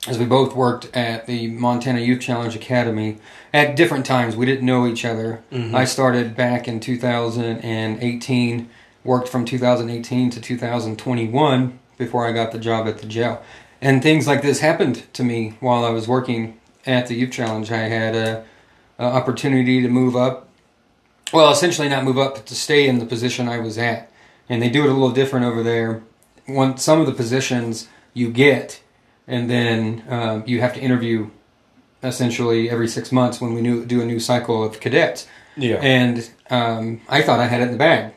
as 0.07 0.19
we 0.19 0.25
both 0.25 0.55
worked 0.55 0.95
at 0.97 1.27
the 1.27 1.49
Montana 1.49 2.01
Youth 2.01 2.21
Challenge 2.21 2.55
Academy 2.55 3.19
at 3.53 3.75
different 3.77 4.07
times. 4.07 4.37
We 4.37 4.47
didn't 4.47 4.65
know 4.67 4.87
each 4.87 5.05
other. 5.05 5.41
Mhm. 5.53 5.75
I 5.75 5.85
started 5.85 6.37
back 6.37 6.69
in 6.69 6.79
2018, 6.81 8.69
worked 9.05 9.29
from 9.29 9.45
2018 9.45 10.31
to 10.31 10.41
2021 10.41 11.79
before 11.99 12.27
I 12.27 12.33
got 12.33 12.53
the 12.53 12.59
job 12.59 12.87
at 12.87 12.99
the 12.99 13.07
jail. 13.07 13.43
And 13.81 14.03
things 14.03 14.27
like 14.27 14.43
this 14.43 14.61
happened 14.61 15.05
to 15.15 15.25
me 15.25 15.57
while 15.61 15.85
I 15.85 15.91
was 15.91 16.07
working 16.07 16.61
at 16.87 17.07
the 17.07 17.15
Youth 17.15 17.33
Challenge. 17.33 17.71
I 17.71 17.89
had 17.89 18.15
a, 18.15 18.45
a 18.99 19.05
opportunity 19.05 19.81
to 19.83 19.89
move 19.89 20.17
up. 20.17 20.49
Well, 21.33 21.51
essentially 21.51 21.89
not 21.89 22.05
move 22.05 22.19
up, 22.19 22.35
but 22.35 22.47
to 22.47 22.55
stay 22.55 22.89
in 22.89 22.99
the 22.99 23.07
position 23.07 23.49
I 23.49 23.59
was 23.59 23.79
at. 23.79 24.11
And 24.49 24.61
they 24.61 24.69
do 24.69 24.85
it 24.85 24.91
a 24.91 24.93
little 24.93 25.13
different 25.13 25.47
over 25.47 25.63
there. 25.63 26.03
One, 26.47 26.77
some 26.77 27.01
of 27.01 27.07
the 27.07 27.13
positions 27.13 27.89
you 28.13 28.31
get, 28.31 28.83
and 29.27 29.49
then 29.49 30.05
um, 30.09 30.43
you 30.47 30.61
have 30.61 30.75
to 30.75 30.81
interview 30.81 31.31
essentially 32.03 32.69
every 32.69 32.89
six 32.89 33.13
months 33.13 33.41
when 33.41 33.55
we 33.55 33.61
new, 33.61 33.85
do 33.85 34.03
a 34.03 34.05
new 34.05 34.19
cycle 34.19 34.65
of 34.65 34.81
cadets. 34.81 35.29
Yeah. 35.57 35.77
And 35.77 36.29
um, 36.51 37.01
I 37.09 37.23
thought 37.23 37.41
I 37.41 37.47
had 37.47 37.61
it 37.61 37.65
in 37.65 37.73
the 37.73 37.79
bag. 37.79 38.15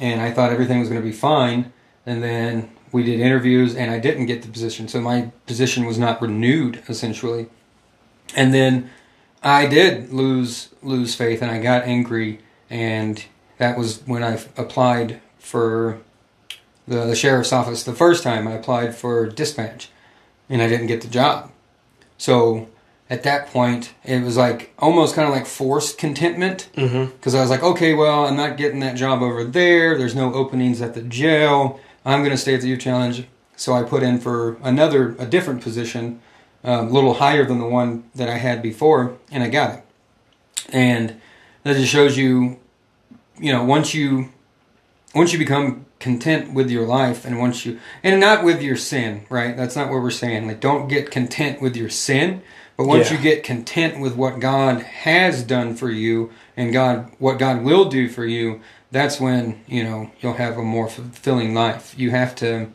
And 0.00 0.20
I 0.20 0.30
thought 0.30 0.52
everything 0.52 0.80
was 0.80 0.88
going 0.88 1.00
to 1.00 1.06
be 1.06 1.12
fine. 1.12 1.72
And 2.06 2.22
then 2.22 2.70
we 2.92 3.02
did 3.02 3.20
interviews 3.20 3.74
and 3.76 3.90
I 3.90 3.98
didn't 3.98 4.26
get 4.26 4.42
the 4.42 4.48
position. 4.48 4.88
So 4.88 5.00
my 5.00 5.30
position 5.46 5.84
was 5.86 5.98
not 5.98 6.20
renewed 6.22 6.82
essentially. 6.88 7.46
And 8.34 8.52
then 8.54 8.90
I 9.42 9.66
did 9.66 10.12
lose 10.12 10.68
lose 10.82 11.14
faith 11.14 11.42
and 11.42 11.50
I 11.50 11.60
got 11.60 11.84
angry 11.84 12.40
and 12.70 13.24
that 13.58 13.76
was 13.78 14.02
when 14.06 14.22
I 14.22 14.34
applied 14.56 15.20
for 15.38 15.98
the, 16.86 17.04
the 17.06 17.16
sheriff's 17.16 17.52
office 17.52 17.82
the 17.82 17.94
first 17.94 18.22
time 18.22 18.46
I 18.48 18.52
applied 18.52 18.94
for 18.94 19.26
dispatch. 19.26 19.90
and 20.48 20.62
I 20.62 20.68
didn't 20.68 20.86
get 20.86 21.00
the 21.02 21.08
job. 21.08 21.50
So 22.16 22.68
at 23.10 23.22
that 23.22 23.46
point, 23.48 23.94
it 24.04 24.22
was 24.22 24.36
like 24.36 24.72
almost 24.78 25.14
kind 25.14 25.26
of 25.28 25.34
like 25.34 25.46
forced 25.46 25.98
contentment 25.98 26.68
Mm-hmm. 26.76 27.12
because 27.12 27.34
I 27.34 27.40
was 27.40 27.50
like, 27.50 27.62
okay, 27.62 27.94
well, 27.94 28.26
I'm 28.26 28.36
not 28.36 28.56
getting 28.56 28.80
that 28.80 28.96
job 28.96 29.22
over 29.22 29.44
there. 29.44 29.96
There's 29.96 30.14
no 30.14 30.32
openings 30.34 30.80
at 30.82 30.94
the 30.94 31.02
jail. 31.02 31.80
I'm 32.04 32.20
going 32.20 32.30
to 32.30 32.36
stay 32.36 32.54
at 32.54 32.60
the 32.60 32.68
youth 32.68 32.80
challenge. 32.80 33.26
So 33.56 33.72
I 33.72 33.82
put 33.82 34.02
in 34.02 34.18
for 34.20 34.56
another, 34.62 35.16
a 35.18 35.26
different 35.26 35.62
position, 35.62 36.20
um, 36.62 36.88
a 36.88 36.90
little 36.90 37.14
higher 37.14 37.44
than 37.44 37.58
the 37.58 37.66
one 37.66 38.04
that 38.14 38.28
I 38.28 38.38
had 38.38 38.62
before, 38.62 39.16
and 39.30 39.42
I 39.42 39.48
got 39.48 39.74
it. 39.74 39.84
And 40.72 41.20
that 41.64 41.76
just 41.76 41.90
shows 41.90 42.16
you, 42.16 42.58
you 43.38 43.52
know, 43.52 43.64
once 43.64 43.94
you, 43.94 44.30
once 45.14 45.32
you 45.32 45.38
become 45.38 45.86
content 45.98 46.54
with 46.54 46.70
your 46.70 46.86
life, 46.86 47.24
and 47.24 47.40
once 47.40 47.66
you, 47.66 47.80
and 48.04 48.20
not 48.20 48.44
with 48.44 48.62
your 48.62 48.76
sin, 48.76 49.26
right? 49.28 49.56
That's 49.56 49.74
not 49.74 49.90
what 49.90 50.00
we're 50.02 50.10
saying. 50.10 50.46
Like, 50.46 50.60
don't 50.60 50.86
get 50.86 51.10
content 51.10 51.60
with 51.60 51.74
your 51.76 51.88
sin. 51.88 52.42
But 52.76 52.86
once 52.86 53.10
Yeah. 53.10 53.16
you 53.16 53.22
get 53.24 53.42
content 53.42 53.98
with 53.98 54.14
what 54.14 54.38
God 54.38 54.82
has 54.82 55.42
done 55.42 55.74
for 55.74 55.90
you 55.90 56.30
and 56.56 56.72
God 56.72 57.10
what 57.18 57.36
God 57.36 57.64
will 57.64 57.86
do 57.86 58.08
for 58.08 58.24
you, 58.24 58.60
that's 58.90 59.20
when, 59.20 59.60
you 59.66 59.84
know, 59.84 60.10
you'll 60.20 60.34
have 60.34 60.56
a 60.56 60.62
more 60.62 60.88
fulfilling 60.88 61.54
life. 61.54 61.94
You 61.98 62.10
have 62.10 62.34
to 62.36 62.68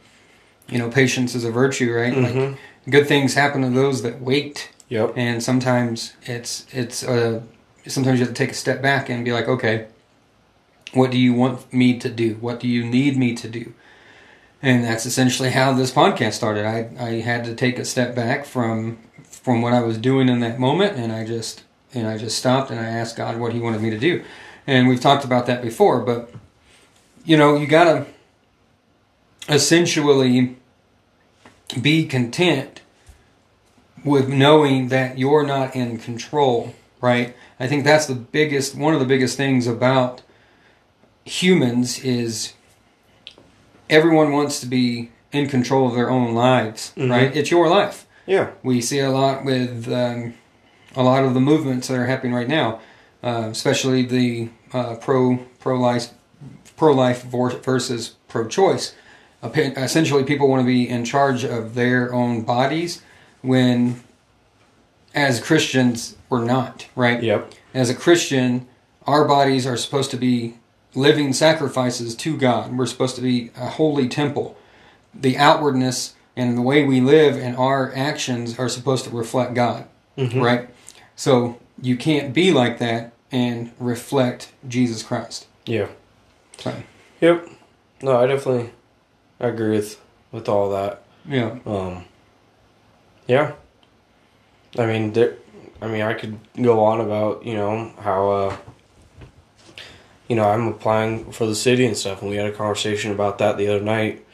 you 0.69 0.77
know, 0.79 0.89
patience 0.89 1.35
is 1.35 1.43
a 1.43 1.51
virtue, 1.51 1.93
right? 1.93 2.13
Mhm. 2.13 2.23
Like 2.51 2.57
good 2.89 3.05
things 3.07 3.33
happen 3.33 3.61
to 3.63 3.69
those 3.69 4.01
that 4.01 4.21
wait, 4.21 4.69
Yep. 4.87 5.13
and 5.17 5.43
sometimes 5.43 6.13
it's 6.23 6.65
it's 6.71 7.03
uh 7.03 7.41
sometimes 7.85 8.19
you 8.19 8.25
have 8.25 8.33
to 8.33 8.37
take 8.43 8.51
a 8.51 8.55
step 8.55 8.81
back 8.81 9.09
and 9.09 9.25
be 9.25 9.33
like, 9.33 9.49
okay, 9.49 9.87
what 10.93 11.11
do 11.11 11.17
you 11.17 11.33
want 11.33 11.71
me 11.73 11.99
to 11.99 12.09
do? 12.09 12.35
What 12.39 12.59
do 12.61 12.67
you 12.69 12.83
need 12.85 13.17
me 13.17 13.35
to 13.35 13.47
do? 13.49 13.73
And 14.61 14.83
that's 14.85 15.05
essentially 15.05 15.49
how 15.49 15.73
this 15.73 15.91
podcast 15.91 16.33
started. 16.33 16.65
I 16.65 16.89
I 16.97 17.09
had 17.21 17.43
to 17.45 17.53
take 17.55 17.77
a 17.77 17.85
step 17.85 18.15
back 18.15 18.45
from 18.45 18.97
from 19.29 19.61
what 19.61 19.73
I 19.73 19.81
was 19.81 19.97
doing 19.97 20.29
in 20.29 20.39
that 20.39 20.59
moment, 20.59 20.95
and 20.97 21.11
I 21.11 21.25
just 21.25 21.63
and 21.93 22.07
I 22.07 22.17
just 22.17 22.37
stopped 22.37 22.71
and 22.71 22.79
I 22.79 22.85
asked 22.85 23.17
God 23.17 23.37
what 23.37 23.51
He 23.53 23.59
wanted 23.59 23.81
me 23.81 23.89
to 23.89 23.99
do. 23.99 24.23
And 24.65 24.87
we've 24.87 24.99
talked 25.01 25.25
about 25.25 25.45
that 25.47 25.61
before, 25.61 25.99
but 25.99 26.31
you 27.25 27.37
know, 27.37 27.55
you 27.55 27.67
gotta 27.67 28.05
essentially 29.49 30.55
be 31.81 32.05
content 32.05 32.81
with 34.03 34.27
knowing 34.27 34.89
that 34.89 35.17
you're 35.17 35.45
not 35.45 35.75
in 35.75 35.97
control, 35.97 36.73
right? 37.01 37.35
I 37.59 37.67
think 37.67 37.83
that's 37.83 38.05
the 38.05 38.15
biggest 38.15 38.75
one 38.75 38.93
of 38.93 38.99
the 38.99 39.05
biggest 39.05 39.37
things 39.37 39.67
about 39.67 40.21
humans 41.25 41.99
is 41.99 42.53
everyone 43.89 44.31
wants 44.31 44.59
to 44.59 44.65
be 44.65 45.11
in 45.31 45.47
control 45.47 45.87
of 45.87 45.95
their 45.95 46.09
own 46.09 46.33
lives, 46.33 46.91
Mhm. 46.97 47.09
right? 47.09 47.35
It's 47.35 47.49
your 47.51 47.69
life. 47.69 48.05
Yeah. 48.25 48.47
We 48.61 48.81
see 48.81 48.99
a 48.99 49.09
lot 49.09 49.43
with 49.45 49.91
um, 49.91 50.33
a 50.95 51.03
lot 51.03 51.23
of 51.23 51.33
the 51.33 51.39
movements 51.39 51.87
that 51.87 51.97
are 51.97 52.05
happening 52.05 52.33
right 52.33 52.47
now, 52.47 52.79
uh, 53.23 53.47
especially 53.51 54.03
the 54.03 54.49
uh, 54.73 54.95
pro 54.95 55.37
pro 55.59 55.79
life 55.79 56.09
pro 56.75 56.91
life 56.93 57.23
versus 57.23 58.15
pro 58.27 58.47
choice. 58.47 58.93
Essentially, 59.43 60.23
people 60.23 60.47
want 60.47 60.61
to 60.61 60.65
be 60.65 60.87
in 60.87 61.03
charge 61.05 61.43
of 61.43 61.75
their 61.75 62.13
own 62.13 62.43
bodies 62.43 63.01
when, 63.41 64.01
as 65.13 65.39
Christians, 65.41 66.15
we're 66.29 66.45
not 66.45 66.87
right. 66.95 67.21
Yep. 67.21 67.53
As 67.73 67.89
a 67.89 67.95
Christian, 67.95 68.67
our 69.05 69.27
bodies 69.27 69.67
are 69.67 69.75
supposed 69.77 70.11
to 70.11 70.17
be 70.17 70.55
living 70.95 71.33
sacrifices 71.33 72.15
to 72.15 72.37
God. 72.37 72.77
We're 72.77 72.85
supposed 72.85 73.15
to 73.17 73.21
be 73.21 73.51
a 73.57 73.67
holy 73.67 74.07
temple. 74.07 74.57
The 75.13 75.37
outwardness 75.37 76.15
and 76.35 76.57
the 76.57 76.61
way 76.61 76.83
we 76.83 77.01
live 77.01 77.35
and 77.37 77.55
our 77.57 77.93
actions 77.95 78.57
are 78.57 78.69
supposed 78.69 79.03
to 79.05 79.11
reflect 79.11 79.53
God, 79.53 79.85
Mhm. 80.17 80.41
right? 80.41 80.69
So 81.15 81.57
you 81.81 81.97
can't 81.97 82.33
be 82.33 82.51
like 82.51 82.79
that 82.79 83.12
and 83.33 83.71
reflect 83.79 84.53
Jesus 84.67 85.03
Christ. 85.03 85.47
Yeah. 85.65 85.87
So, 86.57 86.73
Yep. 87.19 87.49
No, 88.01 88.17
I 88.17 88.27
definitely 88.27 88.69
agree 89.39 89.71
with 89.71 89.99
with 90.31 90.47
all 90.47 90.69
that. 90.69 91.03
yeah. 91.27 91.57
Um, 91.65 92.05
yeah. 93.27 93.53
I 94.77 94.85
mean, 94.85 95.13
there, 95.13 95.35
I 95.81 95.87
mean, 95.87 96.01
I 96.01 96.13
could 96.13 96.37
go 96.61 96.79
on 96.85 96.99
about 97.01 97.45
you 97.45 97.53
know 97.55 97.91
how 97.99 98.29
uh, 98.31 98.57
you 100.27 100.35
know 100.35 100.45
I'm 100.49 100.67
applying 100.67 101.31
for 101.31 101.45
the 101.45 101.55
city 101.55 101.85
and 101.85 101.95
stuff, 101.97 102.21
and 102.21 102.29
we 102.29 102.37
had 102.37 102.47
a 102.47 102.51
conversation 102.51 103.11
about 103.11 103.37
that 103.39 103.57
the 103.57 103.67
other 103.67 103.83
night. 103.83 104.25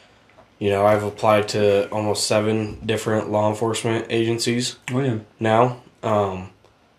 You 0.59 0.69
know, 0.71 0.85
I've 0.85 1.03
applied 1.03 1.47
to 1.49 1.89
almost 1.89 2.27
seven 2.27 2.79
different 2.85 3.31
law 3.31 3.49
enforcement 3.49 4.07
agencies 4.09 4.77
Oh 4.91 4.99
yeah. 4.99 5.19
now. 5.39 5.81
Um, 6.03 6.49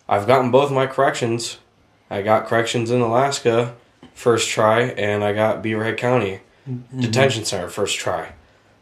I've 0.09 0.27
gotten 0.27 0.51
both 0.51 0.71
my 0.73 0.87
corrections. 0.87 1.59
I 2.11 2.23
got 2.23 2.47
corrections 2.47 2.91
in 2.91 3.01
Alaska 3.01 3.77
first 4.15 4.49
try, 4.51 4.83
and 4.83 5.23
I 5.25 5.33
got 5.33 5.63
Beaverhead 5.63 5.97
County 5.97 6.41
Mm-hmm. 6.69 7.01
detention 7.01 7.45
center 7.47 7.69
first 7.71 7.97
try. 7.99 8.33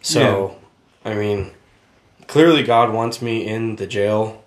So, 0.03 0.57
I 1.05 1.14
mean, 1.14 1.53
clearly 2.27 2.64
God 2.64 2.93
wants 2.93 3.23
me 3.23 3.47
in 3.47 3.77
the 3.77 3.87
jail 3.87 4.43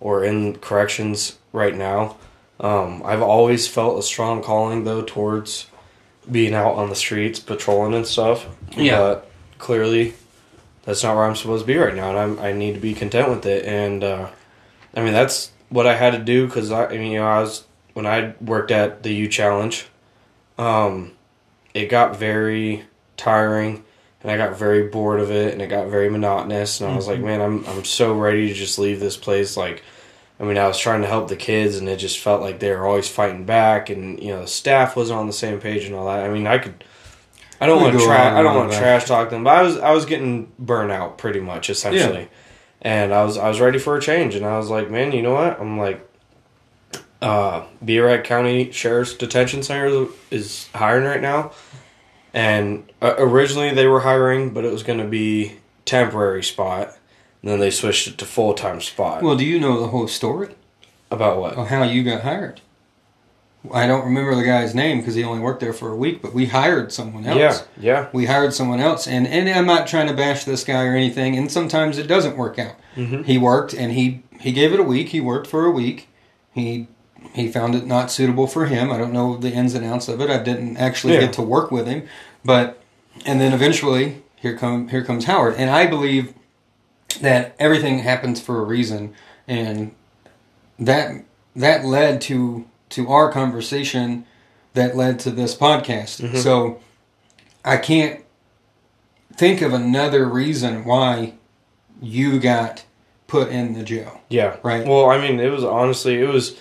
or 0.00 0.24
in 0.24 0.56
corrections 0.58 1.38
right 1.52 1.74
now. 1.74 2.16
Um, 2.58 3.02
I've 3.04 3.22
always 3.22 3.68
felt 3.68 3.98
a 3.98 4.02
strong 4.02 4.42
calling 4.42 4.82
though 4.84 5.02
towards 5.02 5.68
being 6.30 6.54
out 6.54 6.74
on 6.74 6.88
the 6.88 6.96
streets 6.96 7.38
patrolling 7.38 7.94
and 7.94 8.06
stuff. 8.06 8.46
Yeah. 8.76 8.98
But 8.98 9.30
clearly, 9.58 10.14
that's 10.82 11.02
not 11.04 11.14
where 11.16 11.24
I'm 11.24 11.36
supposed 11.36 11.62
to 11.62 11.66
be 11.72 11.78
right 11.78 11.94
now, 11.94 12.10
and 12.10 12.18
I'm, 12.18 12.38
I 12.40 12.52
need 12.52 12.74
to 12.74 12.80
be 12.80 12.94
content 12.94 13.30
with 13.30 13.46
it. 13.46 13.64
And 13.64 14.02
uh, 14.02 14.28
I 14.94 15.02
mean, 15.02 15.12
that's 15.12 15.52
what 15.68 15.86
I 15.86 15.94
had 15.94 16.12
to 16.14 16.18
do 16.18 16.46
because 16.46 16.72
I, 16.72 16.86
I 16.86 16.98
mean, 16.98 17.12
you 17.12 17.18
know, 17.20 17.26
I 17.28 17.40
was 17.40 17.64
when 17.96 18.04
I 18.06 18.34
worked 18.42 18.70
at 18.70 19.02
the 19.02 19.10
Youth 19.10 19.30
Challenge. 19.30 19.86
Um, 20.58 21.12
it 21.72 21.86
got 21.86 22.14
very 22.18 22.84
tiring 23.16 23.84
and 24.20 24.30
I 24.30 24.36
got 24.36 24.58
very 24.58 24.88
bored 24.88 25.18
of 25.18 25.30
it 25.30 25.54
and 25.54 25.62
it 25.62 25.68
got 25.68 25.88
very 25.88 26.10
monotonous 26.10 26.78
and 26.78 26.92
I 26.92 26.94
was 26.94 27.06
like, 27.06 27.20
man, 27.20 27.40
I'm 27.40 27.64
I'm 27.64 27.84
so 27.84 28.12
ready 28.12 28.48
to 28.48 28.54
just 28.54 28.78
leave 28.78 29.00
this 29.00 29.16
place 29.16 29.56
like 29.56 29.82
I 30.38 30.44
mean, 30.44 30.58
I 30.58 30.68
was 30.68 30.78
trying 30.78 31.00
to 31.00 31.08
help 31.08 31.28
the 31.28 31.36
kids 31.36 31.78
and 31.78 31.88
it 31.88 31.96
just 31.96 32.18
felt 32.18 32.42
like 32.42 32.60
they 32.60 32.70
were 32.70 32.86
always 32.86 33.08
fighting 33.08 33.46
back 33.46 33.88
and 33.88 34.22
you 34.22 34.28
know, 34.28 34.42
the 34.42 34.46
staff 34.46 34.94
wasn't 34.94 35.18
on 35.18 35.26
the 35.26 35.32
same 35.32 35.58
page 35.58 35.86
and 35.86 35.94
all 35.94 36.04
that. 36.06 36.22
I 36.22 36.28
mean, 36.28 36.46
I 36.46 36.58
could 36.58 36.84
I 37.62 37.66
don't 37.66 37.80
want 37.80 37.98
to 37.98 38.04
tra- 38.04 38.38
I 38.38 38.42
don't 38.42 38.56
want 38.56 38.72
to 38.72 38.78
trash 38.78 39.06
talk 39.06 39.30
them, 39.30 39.42
but 39.42 39.56
I 39.56 39.62
was 39.62 39.78
I 39.78 39.92
was 39.92 40.04
getting 40.04 40.52
burnout 40.62 41.16
pretty 41.16 41.40
much 41.40 41.70
essentially. 41.70 42.28
And 42.82 43.14
I 43.14 43.24
was 43.24 43.38
I 43.38 43.48
was 43.48 43.58
ready 43.58 43.78
for 43.78 43.96
a 43.96 44.02
change 44.02 44.34
and 44.34 44.44
I 44.44 44.58
was 44.58 44.68
like, 44.68 44.90
man, 44.90 45.12
you 45.12 45.22
know 45.22 45.32
what? 45.32 45.58
I'm 45.58 45.78
like 45.78 46.06
uh, 47.26 48.18
County 48.22 48.70
Sheriff's 48.72 49.14
Detention 49.14 49.62
Center 49.62 50.06
is 50.30 50.68
hiring 50.74 51.04
right 51.04 51.20
now, 51.20 51.52
and 52.32 52.90
uh, 53.02 53.14
originally 53.18 53.72
they 53.74 53.86
were 53.86 54.00
hiring, 54.00 54.52
but 54.52 54.64
it 54.64 54.72
was 54.72 54.82
going 54.82 54.98
to 54.98 55.04
be 55.06 55.56
temporary 55.84 56.42
spot, 56.42 56.96
and 57.42 57.50
then 57.50 57.60
they 57.60 57.70
switched 57.70 58.06
it 58.08 58.18
to 58.18 58.24
full 58.24 58.54
time 58.54 58.80
spot. 58.80 59.22
Well, 59.22 59.36
do 59.36 59.44
you 59.44 59.58
know 59.58 59.80
the 59.80 59.88
whole 59.88 60.08
story 60.08 60.54
About 61.10 61.38
what? 61.38 61.54
of 61.54 61.68
how 61.68 61.82
you 61.82 62.02
got 62.02 62.22
hired? 62.22 62.60
I 63.74 63.88
don't 63.88 64.04
remember 64.04 64.36
the 64.36 64.44
guy's 64.44 64.76
name 64.76 64.98
because 64.98 65.16
he 65.16 65.24
only 65.24 65.40
worked 65.40 65.58
there 65.58 65.72
for 65.72 65.90
a 65.90 65.96
week, 65.96 66.22
but 66.22 66.32
we 66.32 66.46
hired 66.46 66.92
someone 66.92 67.26
else. 67.26 67.36
yeah, 67.36 67.58
yeah, 67.80 68.08
we 68.12 68.26
hired 68.26 68.54
someone 68.54 68.78
else 68.78 69.08
and 69.08 69.26
and 69.26 69.48
I'm 69.48 69.66
not 69.66 69.88
trying 69.88 70.06
to 70.06 70.14
bash 70.14 70.44
this 70.44 70.62
guy 70.62 70.84
or 70.84 70.94
anything 70.94 71.36
and 71.36 71.50
sometimes 71.50 71.98
it 71.98 72.06
doesn't 72.06 72.36
work 72.36 72.60
out. 72.60 72.76
Mhm. 72.94 73.24
He 73.24 73.38
worked 73.38 73.74
and 73.74 73.90
he 73.90 74.22
he 74.38 74.52
gave 74.52 74.72
it 74.72 74.78
a 74.78 74.84
week. 74.84 75.08
He 75.08 75.20
worked 75.20 75.48
for 75.48 75.64
a 75.66 75.70
week. 75.72 76.06
He 76.54 76.86
he 77.34 77.50
found 77.50 77.74
it 77.74 77.86
not 77.86 78.10
suitable 78.10 78.46
for 78.46 78.66
him. 78.66 78.90
I 78.90 78.98
don't 78.98 79.12
know 79.12 79.36
the 79.36 79.50
ins 79.52 79.74
and 79.74 79.84
outs 79.84 80.08
of 80.08 80.20
it. 80.20 80.30
I 80.30 80.38
didn't 80.42 80.76
actually 80.76 81.14
Yeah. 81.14 81.20
get 81.20 81.32
to 81.34 81.42
work 81.42 81.70
with 81.70 81.86
him, 81.86 82.04
but 82.44 82.80
and 83.24 83.40
then 83.40 83.52
eventually 83.52 84.22
here 84.36 84.56
come 84.56 84.88
here 84.88 85.02
comes 85.04 85.24
Howard 85.24 85.54
and 85.56 85.70
I 85.70 85.86
believe 85.86 86.34
that 87.20 87.54
everything 87.58 88.00
happens 88.00 88.40
for 88.40 88.60
a 88.60 88.64
reason 88.64 89.14
and 89.48 89.92
that 90.78 91.12
that 91.54 91.84
led 91.84 92.20
to 92.22 92.66
to 92.90 93.08
our 93.08 93.30
conversation 93.32 94.24
that 94.74 94.94
led 94.96 95.18
to 95.20 95.30
this 95.30 95.54
podcast. 95.54 96.20
Mhm. 96.22 96.36
So 96.36 96.78
I 97.64 97.78
can't 97.78 98.20
think 99.34 99.62
of 99.62 99.72
another 99.72 100.26
reason 100.26 100.84
why 100.84 101.32
you 102.00 102.38
got 102.38 102.84
put 103.26 103.48
in 103.48 103.72
the 103.74 103.82
jail. 103.82 104.20
yeah. 104.28 104.56
Right. 104.62 104.86
Well, 104.86 105.10
I 105.10 105.18
mean, 105.18 105.40
it 105.40 105.50
was 105.50 105.64
honestly, 105.64 106.20
it 106.20 106.28
was 106.28 106.54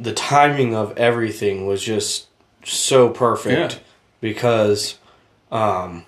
the 0.00 0.12
timing 0.12 0.74
of 0.74 0.96
everything 0.98 1.66
was 1.66 1.82
just 1.82 2.26
so 2.64 3.08
perfect 3.08 3.74
Yeah. 3.74 3.78
because, 4.20 4.98
um, 5.50 6.04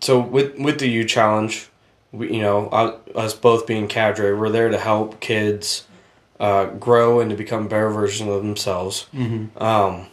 so 0.00 0.18
with 0.18 0.58
with 0.58 0.78
the 0.78 0.88
Youth 0.88 1.08
challenge, 1.08 1.68
we 2.12 2.32
you 2.34 2.40
know 2.42 2.68
I, 2.70 3.18
us 3.18 3.34
both 3.34 3.66
being 3.66 3.88
cadre, 3.88 4.32
we're 4.34 4.48
there 4.50 4.68
to 4.68 4.78
help 4.78 5.20
kids 5.20 5.86
uh, 6.40 6.66
grow 6.66 7.20
and 7.20 7.30
to 7.30 7.36
become 7.36 7.66
better 7.68 7.90
versions 7.90 8.30
of 8.30 8.42
themselves. 8.42 9.06
Mm-hmm. 9.14 9.60
Um, 9.62 10.06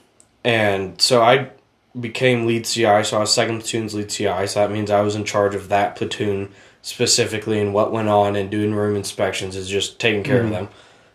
and 0.43 0.99
so 0.99 1.21
I 1.21 1.51
became 1.99 2.45
lead 2.47 2.65
CI, 2.65 3.03
so 3.03 3.17
I 3.17 3.19
was 3.21 3.33
second 3.33 3.59
platoon's 3.61 3.93
lead 3.93 4.09
CI. 4.09 4.47
So 4.47 4.59
that 4.59 4.71
means 4.71 4.89
I 4.89 5.01
was 5.01 5.15
in 5.15 5.23
charge 5.23 5.53
of 5.55 5.69
that 5.69 5.95
platoon 5.95 6.51
specifically 6.81 7.59
and 7.59 7.73
what 7.73 7.91
went 7.91 8.09
on 8.09 8.35
and 8.35 8.49
doing 8.49 8.73
room 8.73 8.95
inspections 8.95 9.55
is 9.55 9.69
just 9.69 9.99
taking 9.99 10.23
care 10.23 10.41
Mhm. 10.41 10.45
of 10.45 10.49
them. 10.51 10.69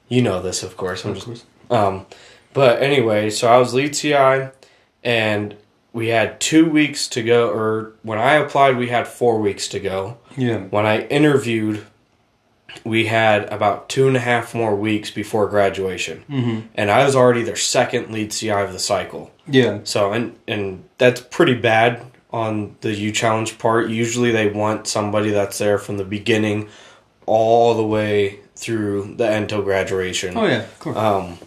You 0.09 0.22
know 0.22 0.40
this, 0.40 0.62
of 0.62 0.76
course. 0.76 1.05
I'm 1.05 1.11
Of 1.11 1.16
just 1.16 1.26
course. 1.26 1.44
Um, 1.71 2.07
but 2.53 2.83
anyway, 2.83 3.31
so 3.31 3.49
I 3.49 3.59
was 3.59 3.73
lead 3.73 3.95
CI, 3.95 4.49
and 5.05 5.57
we 5.93 6.09
had 6.09 6.41
two 6.41 6.69
weeks 6.69 7.09
to 7.09 7.23
go. 7.23 7.51
Or 7.51 7.93
when 8.03 8.19
I 8.19 8.35
applied, 8.35 8.77
we 8.77 8.89
had 8.89 9.07
four 9.09 9.39
weeks 9.41 9.69
to 9.69 9.81
go. 9.81 10.19
Yeah. 10.37 10.59
When 10.59 10.85
I 10.87 11.07
interviewed, 11.07 11.87
we 12.85 13.07
had 13.07 13.45
about 13.53 13.89
two 13.89 14.07
and 14.09 14.17
a 14.17 14.21
half 14.21 14.55
more 14.55 14.75
weeks 14.77 15.11
before 15.11 15.49
graduation, 15.49 16.25
Mm-hmm. 16.29 16.61
and 16.75 16.91
I 16.91 17.05
was 17.05 17.17
already 17.17 17.43
their 17.43 17.57
second 17.57 18.11
lead 18.13 18.31
CI 18.33 18.51
of 18.51 18.73
the 18.73 18.79
cycle. 18.79 19.31
Yeah. 19.47 19.81
So 19.85 20.13
and 20.13 20.37
and 20.47 20.85
that's 20.99 21.21
pretty 21.21 21.55
bad 21.55 22.05
on 22.33 22.77
the 22.81 22.93
Youth 22.95 23.15
challenge 23.17 23.59
part. 23.59 23.89
Usually 23.91 24.31
they 24.31 24.49
want 24.49 24.87
somebody 24.87 25.31
that's 25.31 25.59
there 25.59 25.79
from 25.79 25.97
the 25.97 26.05
beginning 26.05 26.69
all 27.27 27.75
the 27.75 27.85
way 27.87 28.39
through 28.55 29.15
the 29.17 29.29
end 29.29 29.49
till 29.49 29.63
graduation. 29.63 30.37
Oh 30.37 30.47
yeah. 30.47 30.59
Of 30.63 30.79
course. 30.79 30.97
Um, 30.97 31.39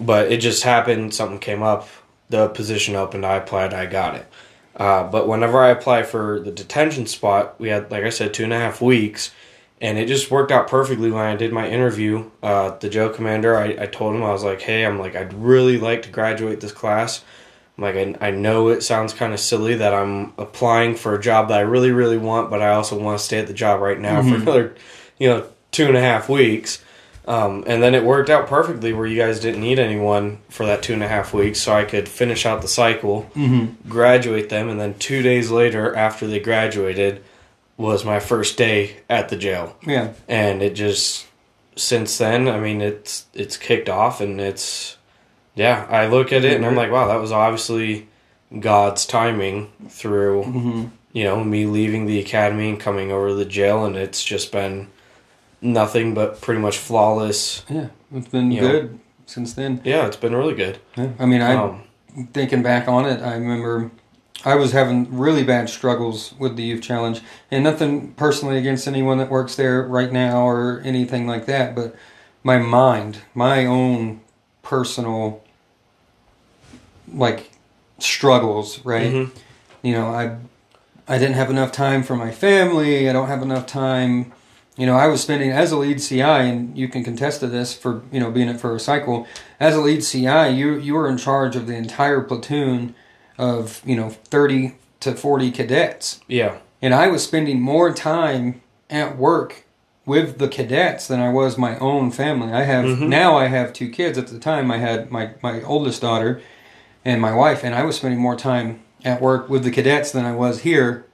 but 0.00 0.30
it 0.30 0.38
just 0.38 0.62
happened. 0.62 1.14
Something 1.14 1.38
came 1.38 1.62
up. 1.62 1.88
The 2.28 2.48
position 2.48 2.96
opened. 2.96 3.24
I 3.24 3.36
applied. 3.36 3.72
I 3.72 3.86
got 3.86 4.16
it. 4.16 4.26
Uh, 4.74 5.04
but 5.04 5.26
whenever 5.26 5.58
I 5.58 5.70
applied 5.70 6.06
for 6.06 6.40
the 6.40 6.50
detention 6.50 7.06
spot, 7.06 7.58
we 7.58 7.68
had, 7.68 7.90
like 7.90 8.04
I 8.04 8.10
said, 8.10 8.34
two 8.34 8.44
and 8.44 8.52
a 8.52 8.58
half 8.58 8.82
weeks, 8.82 9.30
and 9.80 9.96
it 9.96 10.06
just 10.06 10.30
worked 10.30 10.52
out 10.52 10.68
perfectly 10.68 11.10
when 11.10 11.24
I 11.24 11.34
did 11.36 11.52
my 11.52 11.68
interview. 11.68 12.30
Uh, 12.42 12.76
the 12.78 12.88
jail 12.90 13.08
commander, 13.08 13.56
I, 13.56 13.76
I 13.80 13.86
told 13.86 14.14
him 14.14 14.22
I 14.22 14.32
was 14.32 14.44
like, 14.44 14.60
"Hey, 14.60 14.84
I'm 14.84 14.98
like, 14.98 15.16
I'd 15.16 15.32
really 15.32 15.78
like 15.78 16.02
to 16.02 16.10
graduate 16.10 16.60
this 16.60 16.72
class. 16.72 17.24
I'm 17.78 17.84
like, 17.84 17.96
I, 17.96 18.28
I 18.28 18.30
know 18.32 18.68
it 18.68 18.82
sounds 18.82 19.12
kind 19.14 19.32
of 19.32 19.40
silly 19.40 19.76
that 19.76 19.94
I'm 19.94 20.32
applying 20.38 20.94
for 20.94 21.14
a 21.14 21.20
job 21.20 21.48
that 21.48 21.58
I 21.58 21.62
really, 21.62 21.90
really 21.90 22.18
want, 22.18 22.50
but 22.50 22.60
I 22.60 22.70
also 22.70 22.98
want 22.98 23.18
to 23.18 23.24
stay 23.24 23.38
at 23.38 23.46
the 23.46 23.54
job 23.54 23.80
right 23.80 23.98
now 24.00 24.20
for 24.22 24.28
Mhm. 24.30 24.42
another, 24.42 24.74
you 25.18 25.28
know, 25.28 25.44
two 25.72 25.86
and 25.86 25.96
a 25.96 26.00
half 26.02 26.28
weeks." 26.28 26.82
Um, 27.26 27.64
and 27.66 27.82
then 27.82 27.96
it 27.96 28.04
worked 28.04 28.30
out 28.30 28.46
perfectly 28.46 28.92
where 28.92 29.06
you 29.06 29.16
guys 29.18 29.40
didn't 29.40 29.60
need 29.60 29.80
anyone 29.80 30.38
for 30.48 30.64
that 30.66 30.82
two 30.84 30.92
and 30.92 31.02
a 31.02 31.08
half 31.08 31.34
weeks, 31.34 31.60
so 31.60 31.74
I 31.74 31.84
could 31.84 32.08
finish 32.08 32.46
out 32.46 32.62
the 32.62 32.68
cycle, 32.68 33.28
mm-hmm. 33.34 33.88
graduate 33.88 34.48
them, 34.48 34.68
and 34.68 34.80
then 34.80 34.94
two 34.98 35.22
days 35.22 35.50
later, 35.50 35.94
after 35.96 36.28
they 36.28 36.38
graduated, 36.38 37.24
was 37.76 38.04
my 38.04 38.20
first 38.20 38.56
day 38.56 38.98
at 39.10 39.28
the 39.28 39.36
jail. 39.36 39.76
Yeah. 39.84 40.12
And 40.28 40.62
it 40.62 40.74
just 40.74 41.26
since 41.74 42.16
then, 42.16 42.48
I 42.48 42.60
mean, 42.60 42.80
it's 42.80 43.26
it's 43.34 43.56
kicked 43.56 43.88
off, 43.88 44.20
and 44.20 44.40
it's 44.40 44.96
yeah. 45.56 45.86
I 45.90 46.06
look 46.06 46.32
at 46.32 46.44
it 46.44 46.54
and 46.54 46.64
I'm 46.64 46.76
like, 46.76 46.90
wow, 46.92 47.08
that 47.08 47.20
was 47.20 47.32
obviously 47.32 48.08
God's 48.60 49.04
timing 49.04 49.72
through 49.88 50.44
Mm-hmm. 50.44 50.84
you 51.12 51.24
know 51.24 51.42
me 51.42 51.66
leaving 51.66 52.06
the 52.06 52.20
academy 52.20 52.68
and 52.70 52.78
coming 52.80 53.10
over 53.10 53.28
to 53.28 53.34
the 53.34 53.44
jail, 53.44 53.84
and 53.84 53.96
it's 53.96 54.24
just 54.24 54.52
been 54.52 54.88
nothing 55.60 56.14
but 56.14 56.40
pretty 56.40 56.60
much 56.60 56.78
flawless. 56.78 57.64
Yeah. 57.68 57.88
It's 58.14 58.28
been 58.28 58.50
You 58.52 58.60
know. 58.60 58.70
good 58.70 59.00
since 59.26 59.52
then. 59.54 59.80
Yeah, 59.84 60.06
it's 60.06 60.16
been 60.16 60.34
really 60.34 60.54
good. 60.54 60.78
Yeah. 60.96 61.10
I 61.18 61.26
mean, 61.26 61.42
I 61.42 61.54
Um, 61.54 61.82
thinking 62.32 62.62
back 62.62 62.88
on 62.88 63.04
it, 63.06 63.20
I 63.22 63.34
remember 63.34 63.90
I 64.44 64.54
was 64.54 64.72
having 64.72 65.16
really 65.16 65.42
bad 65.42 65.68
struggles 65.68 66.34
with 66.38 66.56
the 66.56 66.62
youth 66.62 66.82
challenge, 66.82 67.20
and 67.50 67.64
nothing 67.64 68.12
personally 68.12 68.58
against 68.58 68.86
anyone 68.86 69.18
that 69.18 69.30
works 69.30 69.56
there 69.56 69.82
right 69.82 70.12
now 70.12 70.46
or 70.46 70.80
anything 70.84 71.26
like 71.26 71.46
that, 71.46 71.74
but 71.74 71.96
my 72.44 72.58
mind, 72.58 73.18
my 73.34 73.66
own 73.66 74.20
personal 74.62 75.42
like 77.12 77.50
struggles, 77.98 78.84
right? 78.84 79.12
mhm. 79.12 79.30
You 79.82 79.92
know, 79.94 80.06
I 80.08 80.36
I 81.08 81.18
didn't 81.18 81.34
have 81.34 81.50
enough 81.50 81.70
time 81.72 82.02
for 82.02 82.16
my 82.16 82.30
family. 82.32 83.08
I 83.08 83.12
don't 83.12 83.28
have 83.28 83.42
enough 83.42 83.66
time. 83.66 84.32
You 84.76 84.84
know, 84.86 84.94
I 84.96 85.06
was 85.06 85.22
spending 85.22 85.50
as 85.50 85.72
a 85.72 85.76
lead 85.78 86.00
CI, 86.02 86.20
and 86.20 86.76
you 86.76 86.86
can 86.88 87.02
contest 87.02 87.40
to 87.40 87.46
this 87.46 87.72
for 87.74 88.02
you 88.12 88.20
know 88.20 88.30
being 88.30 88.48
it 88.48 88.60
for 88.60 88.74
a 88.74 88.80
cycle. 88.80 89.26
As 89.58 89.74
a 89.74 89.80
lead 89.80 90.02
CI, 90.04 90.50
you 90.50 90.74
you 90.78 90.94
were 90.94 91.08
in 91.08 91.16
charge 91.16 91.56
of 91.56 91.66
the 91.66 91.74
entire 91.74 92.20
platoon 92.20 92.94
of 93.38 93.80
you 93.86 93.96
know 93.96 94.10
thirty 94.10 94.76
to 95.00 95.14
forty 95.14 95.50
cadets, 95.50 96.20
Yeah. 96.28 96.56
and 96.82 96.94
I 96.94 97.06
was 97.08 97.22
spending 97.24 97.60
more 97.60 97.92
time 97.92 98.60
at 98.90 99.16
work 99.18 99.64
with 100.04 100.38
the 100.38 100.48
cadets 100.48 101.06
than 101.08 101.20
I 101.20 101.30
was 101.32 101.58
my 101.58 101.78
own 101.78 102.10
family. 102.10 102.52
I 102.52 102.62
have 102.62 102.84
Mhm. 102.84 103.08
now 103.08 103.36
I 103.36 103.46
have 103.48 103.72
two 103.72 103.88
kids. 103.88 104.16
At 104.18 104.28
the 104.28 104.38
time, 104.38 104.70
I 104.70 104.78
had 104.78 105.10
my 105.10 105.30
my 105.42 105.62
oldest 105.62 106.02
daughter 106.02 106.40
and 107.04 107.20
my 107.20 107.34
wife, 107.34 107.64
and 107.64 107.74
I 107.74 107.82
was 107.82 107.96
spending 107.96 108.20
more 108.20 108.36
time 108.36 108.80
at 109.04 109.20
work 109.22 109.48
with 109.48 109.64
the 109.64 109.70
cadets 109.70 110.10
than 110.12 110.24
I 110.26 110.32
was 110.32 110.60
here 110.60 111.04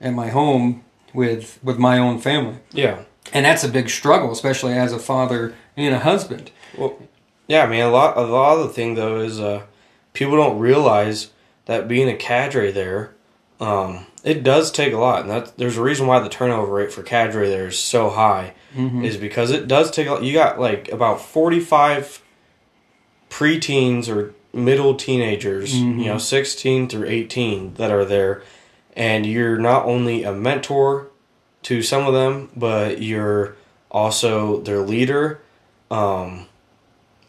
at 0.00 0.12
my 0.12 0.28
home 0.28 0.82
with 1.14 1.58
with 1.62 1.78
my 1.78 1.98
own 1.98 2.18
family. 2.18 2.56
Yeah. 2.72 2.96
And 3.32 3.44
that's 3.44 3.64
a 3.64 3.68
big 3.68 3.88
struggle, 3.90 4.30
especially 4.32 4.72
as 4.74 4.92
a 4.92 4.98
father 4.98 5.54
and 5.76 5.94
a 5.94 5.98
husband. 6.00 6.50
Well, 6.76 6.98
yeah. 7.46 7.64
I 7.64 7.68
mean, 7.68 7.80
a 7.80 7.90
lot. 7.90 8.16
A 8.16 8.22
lot 8.22 8.58
of 8.58 8.66
the 8.68 8.72
thing 8.74 8.94
though 8.94 9.20
is 9.20 9.40
uh, 9.40 9.62
people 10.12 10.36
don't 10.36 10.58
realize 10.58 11.30
that 11.66 11.88
being 11.88 12.08
a 12.08 12.16
cadre 12.16 12.70
there, 12.72 13.14
um, 13.60 14.06
it 14.24 14.42
does 14.42 14.70
take 14.72 14.92
a 14.92 14.98
lot, 14.98 15.22
and 15.22 15.30
that 15.30 15.56
there's 15.56 15.76
a 15.76 15.82
reason 15.82 16.06
why 16.06 16.18
the 16.18 16.28
turnover 16.28 16.72
rate 16.72 16.92
for 16.92 17.02
cadre 17.02 17.48
there 17.48 17.68
is 17.68 17.78
so 17.78 18.10
high. 18.10 18.54
Mhm. 18.76 19.04
Is 19.04 19.16
because 19.16 19.50
it 19.50 19.68
does 19.68 19.90
take. 19.90 20.08
a 20.08 20.12
lot. 20.12 20.22
You 20.24 20.32
got 20.32 20.58
like 20.60 20.90
about 20.90 21.20
forty 21.20 21.60
five 21.60 22.20
preteens 23.30 24.08
or 24.14 24.34
middle 24.52 24.94
teenagers, 24.94 25.74
Mhm. 25.74 25.98
you 26.00 26.06
know, 26.06 26.18
sixteen 26.18 26.88
through 26.88 27.08
eighteen 27.08 27.74
that 27.74 27.90
are 27.90 28.04
there, 28.04 28.42
and 28.96 29.24
you're 29.26 29.58
not 29.58 29.86
only 29.86 30.22
a 30.24 30.32
mentor 30.32 31.08
to 31.62 31.82
some 31.82 32.06
of 32.06 32.12
them, 32.14 32.50
but 32.56 33.02
you're 33.02 33.56
also 33.90 34.60
their 34.62 34.78
leader. 34.80 35.40
Um, 35.90 36.46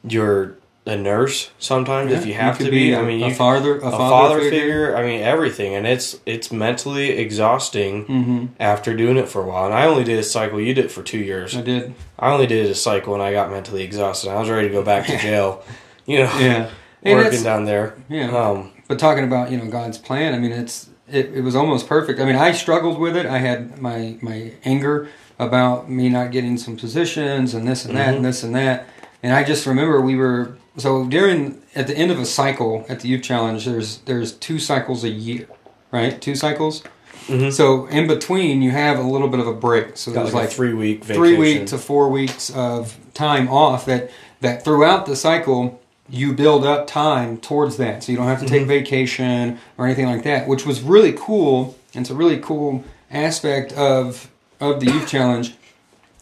you're 0.07 0.57
a 0.85 0.97
nurse 0.97 1.49
sometimes 1.59 2.11
if 2.11 2.25
you 2.25 2.33
have 2.33 2.57
could 2.57 2.65
to 2.65 2.71
be. 2.71 2.91
a, 2.91 2.99
I 2.99 3.03
mean, 3.05 3.23
a 3.23 3.29
you, 3.29 3.33
father, 3.33 3.75
a, 3.79 3.87
a 3.87 3.91
father, 3.91 4.39
figure. 4.39 4.51
figure. 4.59 4.97
I 4.97 5.03
mean, 5.05 5.21
everything, 5.21 5.73
and 5.75 5.87
it's 5.87 6.19
it's 6.25 6.51
mentally 6.51 7.11
exhausting 7.11 8.03
hmm 8.05 8.45
after 8.59 8.93
doing 8.95 9.17
it 9.17 9.29
for 9.29 9.41
a 9.41 9.45
while. 9.45 9.65
And 9.65 9.73
I 9.73 9.85
only 9.85 10.03
did 10.03 10.19
a 10.19 10.23
cycle. 10.23 10.59
You 10.59 10.73
did 10.73 10.85
it 10.85 10.91
for 10.91 11.01
two 11.03 11.19
years. 11.19 11.55
I 11.55 11.61
did. 11.61 11.93
I 12.19 12.31
only 12.33 12.47
did 12.47 12.69
a 12.69 12.75
cycle, 12.75 13.13
and 13.13 13.23
I 13.23 13.31
got 13.31 13.49
mentally 13.49 13.83
exhausted. 13.83 14.29
I 14.29 14.39
was 14.39 14.49
ready 14.49 14.67
to 14.67 14.73
go 14.73 14.83
back 14.83 15.07
to 15.07 15.17
jail. 15.27 15.63
You 16.05 16.19
know, 16.19 16.37
Yeah. 16.37 16.69
Working 17.05 17.43
down 17.43 17.65
there. 17.65 17.95
Yeah. 18.09 18.31
Um, 18.35 18.71
But 18.89 18.99
talking 18.99 19.23
about 19.23 19.51
you 19.51 19.57
know 19.57 19.67
God's 19.69 19.97
plan, 19.97 20.33
I 20.33 20.37
mean 20.39 20.51
it's 20.51 20.89
it, 21.11 21.33
it 21.33 21.41
was 21.41 21.55
almost 21.55 21.87
perfect. 21.87 22.19
I 22.19 22.25
mean 22.25 22.35
I 22.35 22.51
struggled 22.51 22.99
with 22.99 23.15
it. 23.17 23.25
I 23.25 23.39
had 23.39 23.81
my 23.81 24.17
my 24.21 24.51
anger 24.63 25.09
about 25.39 25.89
me 25.89 26.09
not 26.09 26.31
getting 26.31 26.57
some 26.57 26.77
positions 26.77 27.53
and 27.53 27.67
this 27.67 27.85
and 27.85 27.95
that 27.97 28.13
Mhm. 28.13 28.17
and 28.17 28.25
this 28.25 28.43
and 28.43 28.55
that. 28.55 28.87
And 29.21 29.33
I 29.33 29.43
just 29.43 29.65
remember 29.65 29.99
we 30.01 30.15
were 30.15 30.55
so 30.77 31.05
during 31.05 31.61
at 31.75 31.87
the 31.87 31.95
end 31.97 32.11
of 32.11 32.19
a 32.19 32.25
cycle 32.25 32.85
at 32.89 32.99
the 33.01 33.07
youth 33.09 33.23
challenge. 33.23 33.65
There's 33.65 33.97
there's 34.05 34.31
two 34.33 34.59
cycles 34.59 35.03
a 35.03 35.09
year, 35.09 35.47
right? 35.91 36.19
Two 36.21 36.35
cycles. 36.35 36.83
mhm. 37.27 37.51
So 37.53 37.85
in 37.87 38.07
between 38.07 38.61
you 38.61 38.71
have 38.71 38.97
a 38.99 39.03
little 39.03 39.27
bit 39.29 39.39
of 39.39 39.47
a 39.47 39.53
break. 39.53 39.95
So 39.97 40.11
there's 40.11 40.33
like, 40.33 40.45
like 40.45 40.49
three 40.51 40.73
week 40.73 41.03
vacation. 41.03 41.15
three 41.23 41.37
week 41.37 41.65
to 41.67 41.77
four 41.77 42.09
weeks 42.09 42.49
of 42.51 42.95
time 43.13 43.47
off 43.49 43.85
that 43.85 44.09
that 44.41 44.63
throughout 44.63 45.05
the 45.05 45.15
cycle 45.15 45.79
you 46.09 46.33
build 46.33 46.65
up 46.65 46.85
time 46.87 47.37
towards 47.37 47.77
that 47.77 48.03
so 48.03 48.11
you 48.11 48.17
don't 48.17 48.27
have 48.27 48.39
to 48.41 48.45
take 48.45 48.63
Mhm. 48.63 48.67
vacation 48.67 49.57
or 49.77 49.85
anything 49.85 50.05
like 50.05 50.23
that 50.23 50.47
which 50.47 50.65
was 50.65 50.81
really 50.81 51.13
cool 51.13 51.75
and 51.95 52.03
it's 52.03 52.09
a 52.09 52.15
really 52.15 52.37
cool 52.37 52.83
aspect 53.11 53.71
of 53.73 54.29
of 54.59 54.79
the 54.79 54.87
youth 54.91 55.07
challenge 55.07 55.55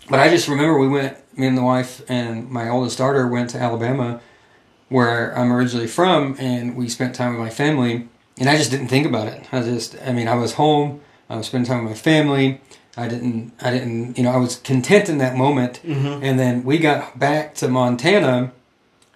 but 0.10 0.20
i 0.20 0.30
just 0.30 0.48
remember 0.48 0.78
we 0.78 0.88
went 0.88 1.16
me 1.38 1.48
and 1.48 1.58
the 1.58 1.64
wife 1.64 2.02
and 2.08 2.50
my 2.50 2.70
oldest 2.70 2.98
daughter 2.98 3.28
went 3.28 3.50
to 3.50 3.58
alabama 3.60 4.20
where 4.90 5.38
i'm 5.38 5.52
originally 5.52 5.88
from 5.88 6.36
and 6.40 6.76
we 6.76 6.88
spent 6.88 7.16
time 7.16 7.32
with 7.32 7.40
my 7.40 7.50
family 7.50 8.08
and 8.38 8.50
i 8.50 8.58
just 8.58 8.70
didn't 8.72 8.88
think 8.88 9.06
about 9.06 9.28
it 9.28 9.44
i 9.52 9.62
just 9.62 9.96
i 10.06 10.12
mean 10.12 10.28
i 10.28 10.36
was 10.36 10.54
home 10.54 11.00
i 11.30 11.36
was 11.36 11.48
spending 11.48 11.68
time 11.68 11.84
with 11.84 11.92
my 11.94 11.98
family 11.98 12.62
I 12.98 13.08
didn't, 13.08 13.54
I 13.62 13.72
didn't, 13.72 14.18
you 14.18 14.24
know, 14.26 14.32
I 14.32 14.36
was 14.36 14.58
content 14.58 15.08
in 15.08 15.18
that 15.20 15.38
moment. 15.38 15.80
Mhm. 15.88 16.20
And 16.22 16.38
then 16.38 16.66
we 16.66 16.78
got 16.78 17.18
back 17.18 17.56
to 17.56 17.70
Montana. 17.70 18.52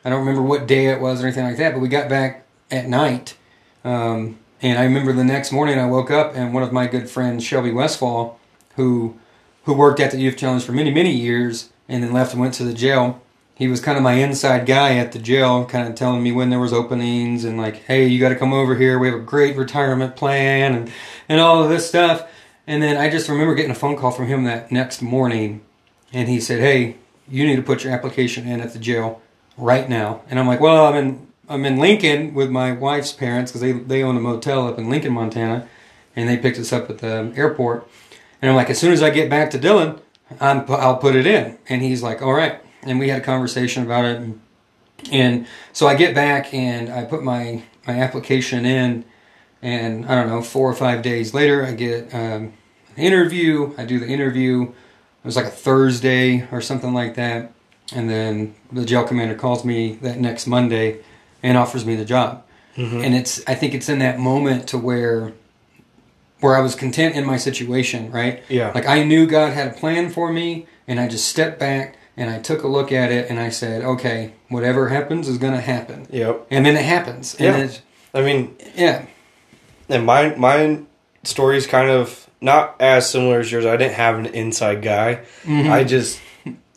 I 0.06 0.10
don't 0.10 0.20
remember 0.20 0.44
what 0.44 0.68
day 0.68 0.86
it 0.86 1.02
was 1.02 1.22
or 1.22 1.26
anything 1.26 1.46
like 1.46 1.58
that, 1.58 1.74
but 1.74 1.80
we 1.80 1.88
got 1.88 2.08
back 2.08 2.46
at 2.70 2.88
night. 2.88 3.36
Um, 3.84 4.38
and 4.62 4.78
I 4.78 4.84
remember 4.84 5.12
the 5.12 5.24
next 5.24 5.52
morning 5.52 5.80
I 5.80 5.88
woke 5.88 6.12
up 6.12 6.36
and 6.36 6.54
one 6.54 6.62
of 6.62 6.72
my 6.72 6.86
good 6.86 7.10
friends, 7.10 7.44
Shelby 7.44 7.72
Westfall, 7.72 8.39
who 8.76 9.18
who 9.63 9.74
worked 9.74 10.00
at 10.00 10.12
the 10.12 10.20
Youth 10.20 10.38
Challenge 10.38 10.63
for 10.63 10.74
many, 10.74 10.91
many 10.91 11.12
years 11.12 11.70
and 11.89 12.04
then 12.04 12.13
left 12.13 12.34
and 12.34 12.39
went 12.39 12.54
to 12.54 12.63
the 12.63 12.74
jail. 12.74 13.20
He 13.56 13.68
was 13.68 13.82
kind 13.82 13.98
of 13.98 14.04
my 14.04 14.13
inside 14.13 14.68
guy 14.68 14.98
at 14.98 15.12
the 15.12 15.18
jail, 15.18 15.65
kind 15.65 15.88
of 15.88 15.96
telling 15.96 16.22
me 16.22 16.32
when 16.32 16.52
there 16.52 16.60
was 16.60 16.72
openings 16.72 17.44
and 17.44 17.58
like, 17.58 17.78
hey, 17.78 18.06
you 18.06 18.20
got 18.20 18.30
to 18.30 18.36
come 18.36 18.54
over 18.54 18.76
here. 18.76 19.00
We 19.00 19.08
have 19.08 19.20
a 19.20 19.24
great 19.24 19.56
retirement 19.56 20.15
plan 20.15 20.76
and, 20.76 20.91
and 21.28 21.41
all 21.41 21.63
of 21.63 21.70
this 21.70 21.88
stuff. 21.88 22.30
And 22.68 22.84
then 22.84 22.96
I 22.96 23.10
just 23.10 23.28
remember 23.28 23.56
getting 23.56 23.72
a 23.72 23.76
phone 23.76 23.98
call 23.98 24.12
from 24.12 24.28
him 24.28 24.44
that 24.44 24.72
next 24.72 25.02
morning, 25.02 25.62
and 26.12 26.28
he 26.28 26.39
said, 26.39 26.60
"Hey, 26.60 26.98
you 27.28 27.46
need 27.46 27.56
to 27.56 27.62
put 27.62 27.84
your 27.84 27.94
application 27.94 28.48
in 28.48 28.60
at 28.60 28.74
the 28.74 28.80
jail 28.80 29.22
right 29.58 29.89
now." 29.89 30.22
And 30.30 30.39
I'm 30.39 30.48
like, 30.48 30.60
"Well, 30.60 30.86
I'm 30.86 30.96
in 30.96 31.28
I'm 31.48 31.65
in 31.65 31.78
Lincoln 31.78 32.34
with 32.34 32.50
my 32.50 32.72
wife's 32.72 33.13
parents 33.13 33.52
because 33.52 33.62
they 33.62 33.72
they 33.72 34.04
own 34.04 34.18
a 34.18 34.22
motel 34.22 34.68
up 34.68 34.78
in 34.78 34.89
Lincoln, 34.89 35.13
Montana, 35.13 35.68
and 36.15 36.30
they 36.30 36.38
picked 36.38 36.58
us 36.58 36.74
up 36.74 36.89
at 36.89 37.00
the 37.00 37.34
airport." 37.36 37.88
And 38.46 38.52
I'm 38.52 38.56
like, 38.56 38.70
as 38.70 38.78
soon 38.78 38.94
as 38.94 39.02
I 39.02 39.10
get 39.10 39.28
back 39.28 39.50
to 39.52 39.58
Dillon, 39.58 40.00
I'm, 40.39 40.65
I'll 40.70 40.98
put 40.98 41.15
it 41.15 41.26
in. 41.26 41.58
And 41.68 41.82
he's 41.82 42.04
like, 42.04 42.22
all 42.22 42.34
right. 42.34 42.62
And 42.84 43.00
we 43.00 43.10
had 43.10 43.22
a 43.22 43.26
conversation 43.26 43.84
about 43.84 44.06
it. 44.06 44.18
And, 44.18 44.41
and 45.12 45.48
so 45.74 45.88
I 45.88 45.96
get 45.96 46.13
back 46.13 46.54
and 46.54 46.91
I 46.91 47.06
put 47.06 47.24
my, 47.24 47.63
my 47.88 48.00
application 48.00 48.63
in. 48.65 49.04
And 49.63 50.06
I 50.06 50.13
don't 50.13 50.28
know, 50.28 50.44
four 50.44 50.70
or 50.70 50.76
five 50.76 51.02
days 51.02 51.34
later, 51.34 51.65
I 51.65 51.72
get 51.72 52.13
um, 52.13 52.54
an 52.96 52.98
interview. 52.98 53.74
I 53.80 53.86
do 53.86 53.98
the 53.98 54.08
interview. 54.08 54.63
It 54.63 55.26
was 55.26 55.36
like 55.36 55.46
a 55.46 55.50
Thursday 55.50 56.48
or 56.52 56.62
something 56.62 56.94
like 56.94 57.15
that. 57.15 57.52
And 57.93 58.10
then 58.10 58.56
the 58.71 58.86
jail 58.86 59.04
commander 59.04 59.36
calls 59.36 59.63
me 59.63 59.95
that 60.02 60.19
next 60.19 60.48
Monday 60.48 61.00
and 61.43 61.58
offers 61.58 61.86
me 61.86 61.95
the 61.95 62.06
job. 62.06 62.43
And 62.78 63.15
it's 63.15 63.41
I 63.48 63.56
think 63.56 63.74
it's 63.74 63.88
in 63.88 64.00
that 64.00 64.19
moment 64.19 64.67
to 64.69 64.78
where 64.78 65.32
where 66.41 66.58
I 66.58 66.60
was 66.60 66.76
content 66.76 67.15
in 67.15 67.26
my 67.26 67.38
situation, 67.38 68.12
right? 68.12 68.43
Yeah. 68.50 68.71
Like 68.76 68.86
I 68.86 69.04
knew 69.04 69.26
God 69.26 69.54
had 69.54 69.67
a 69.67 69.74
plan 69.74 70.10
for 70.10 70.32
me 70.34 70.67
and 70.88 71.00
I 71.00 71.08
just 71.08 71.28
stepped 71.28 71.58
back 71.58 71.95
and 72.17 72.30
I 72.30 72.39
took 72.39 72.63
a 72.63 72.67
look 72.67 72.91
at 72.91 73.12
it 73.13 73.30
and 73.30 73.39
I 73.39 73.50
said, 73.50 73.82
okay, 73.84 74.34
whatever 74.50 74.89
happens 74.89 75.28
is 75.30 75.38
going 75.38 75.54
to 75.54 75.62
happen. 75.62 76.08
Yep. 76.12 76.48
And 76.52 76.65
then 76.65 76.76
it 76.76 76.84
happens. 76.84 77.36
And 77.36 77.58
Yeah. 77.58 77.63
it's, 77.63 77.82
I 78.13 78.21
mean, 78.21 78.56
yeah. 78.76 79.06
and 79.88 80.06
my 80.06 80.36
my 80.36 80.82
story's 81.24 81.67
kind 81.67 81.89
of 81.89 82.30
not 82.41 82.76
as 82.82 83.10
similar 83.10 83.39
as 83.39 83.50
yours. 83.52 83.65
I 83.65 83.78
didn't 83.78 83.95
have 83.95 84.19
an 84.19 84.26
inside 84.28 84.82
guy. 84.82 85.21
Mm-hmm. 85.43 85.71
I 85.71 85.86
just 85.86 86.19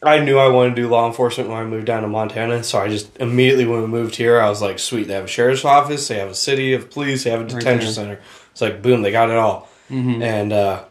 I 0.02 0.20
knew 0.20 0.38
I 0.38 0.48
wanted 0.48 0.76
to 0.76 0.82
do 0.82 0.88
law 0.88 1.06
enforcement 1.08 1.50
when 1.50 1.58
I 1.58 1.64
moved 1.64 1.86
down 1.86 2.02
to 2.02 2.08
Montana, 2.08 2.62
so 2.62 2.78
I 2.78 2.88
just 2.88 3.16
immediately 3.18 3.66
when 3.66 3.80
we 3.80 3.88
moved 3.88 4.14
here, 4.14 4.40
I 4.40 4.48
was 4.48 4.62
like, 4.62 4.78
sweet, 4.78 5.08
they 5.08 5.14
have 5.14 5.24
a 5.24 5.28
sheriff's 5.28 5.64
office, 5.64 6.06
they 6.06 6.18
have 6.18 6.30
a 6.30 6.34
city 6.34 6.72
of 6.72 6.90
police, 6.90 7.24
they 7.24 7.30
have 7.30 7.40
a 7.40 7.44
detention 7.44 7.86
there. 7.86 7.92
center. 7.92 8.20
It's 8.52 8.60
like 8.60 8.80
boom, 8.80 9.02
they 9.02 9.10
got 9.10 9.30
it 9.30 9.36
all. 9.36 9.68
Mm-hmm. 9.90 10.22
And 10.22 10.52
uh 10.52 10.84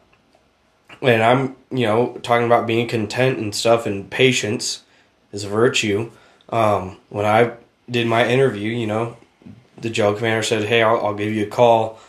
and 1.02 1.24
I'm, 1.24 1.56
you 1.72 1.86
know, 1.86 2.18
talking 2.24 2.46
about 2.46 2.68
being 2.68 2.88
content 2.88 3.38
and 3.38 3.54
stuff 3.54 3.86
and 3.86 4.10
patience 4.10 4.84
is 5.32 5.44
a 5.44 5.50
virtue. 5.50 6.12
Um, 6.50 6.98
when 7.10 7.26
I 7.26 7.54
did 7.90 8.08
my 8.08 8.28
interview, 8.28 8.72
you 8.72 8.88
know, 8.88 9.18
the 9.78 9.90
jail 9.90 10.14
commander 10.16 10.44
said, 10.44 10.64
"Hey, 10.64 10.82
I'll, 10.82 11.06
I'll 11.06 11.14
give 11.14 11.34
you 11.34 11.46
a 11.46 11.50
call 11.50 12.00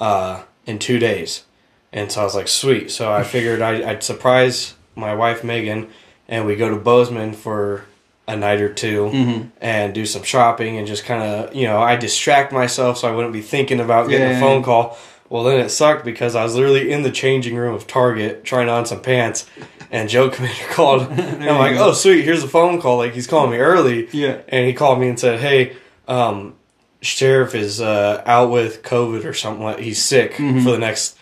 uh, 0.00 0.42
in 0.66 0.78
two 0.78 0.98
days," 0.98 1.44
and 1.92 2.10
so 2.10 2.22
I 2.22 2.24
was 2.24 2.34
like, 2.34 2.48
"Sweet." 2.48 2.90
So 2.90 3.12
I 3.12 3.22
figured 3.22 3.60
I'd, 3.60 3.82
I'd 3.82 4.02
surprise 4.02 4.74
my 4.94 5.14
wife 5.14 5.44
Megan, 5.44 5.90
and 6.28 6.46
we 6.46 6.56
go 6.56 6.68
to 6.68 6.76
Bozeman 6.76 7.32
for 7.32 7.84
a 8.26 8.36
night 8.36 8.60
or 8.60 8.72
2 8.72 9.04
Mm-hmm. 9.04 9.48
and 9.60 9.94
do 9.94 10.04
some 10.04 10.22
shopping 10.22 10.76
and 10.76 10.86
just 10.86 11.04
kind 11.04 11.22
of, 11.22 11.54
you 11.54 11.64
know, 11.66 11.80
I 11.80 11.96
distract 11.96 12.52
myself 12.52 12.98
so 12.98 13.08
I 13.08 13.12
wouldn't 13.14 13.32
be 13.32 13.40
thinking 13.40 13.80
about 13.80 14.08
getting 14.10 14.28
Yeah. 14.28 14.36
a 14.36 14.40
phone 14.40 14.62
call. 14.62 14.98
Well, 15.30 15.44
then 15.44 15.60
it 15.60 15.68
sucked 15.70 16.04
because 16.04 16.34
I 16.34 16.42
was 16.44 16.54
literally 16.54 16.90
in 16.90 17.02
the 17.02 17.10
changing 17.10 17.54
room 17.56 17.74
of 17.74 17.86
Target 17.86 18.44
trying 18.44 18.68
on 18.70 18.86
some 18.86 19.00
pants, 19.02 19.46
and 19.90 20.08
Joe 20.08 20.28
Commander 20.34 20.64
called. 20.70 21.02
and 21.10 21.44
I'm 21.44 21.58
like, 21.58 21.74
go. 21.76 21.88
"Oh, 21.88 21.92
sweet! 21.92 22.24
Here's 22.24 22.42
a 22.42 22.48
phone 22.48 22.80
call. 22.80 22.96
Like 22.98 23.12
he's 23.12 23.26
calling 23.26 23.50
me 23.50 23.58
early." 23.58 24.08
Yeah. 24.12 24.38
and 24.48 24.66
he 24.66 24.72
called 24.72 24.98
me 25.00 25.08
and 25.08 25.20
said, 25.20 25.38
"Hey, 25.40 25.76
um, 26.06 26.54
sheriff 27.02 27.54
is 27.54 27.80
uh, 27.80 28.22
out 28.24 28.50
with 28.50 28.82
COVID 28.82 29.24
or 29.26 29.34
something. 29.34 29.62
Like 29.64 29.78
he's 29.80 30.02
sick 30.02 30.32
Mm-hmm. 30.34 30.64
for 30.64 30.70
the 30.70 30.78
next 30.78 31.18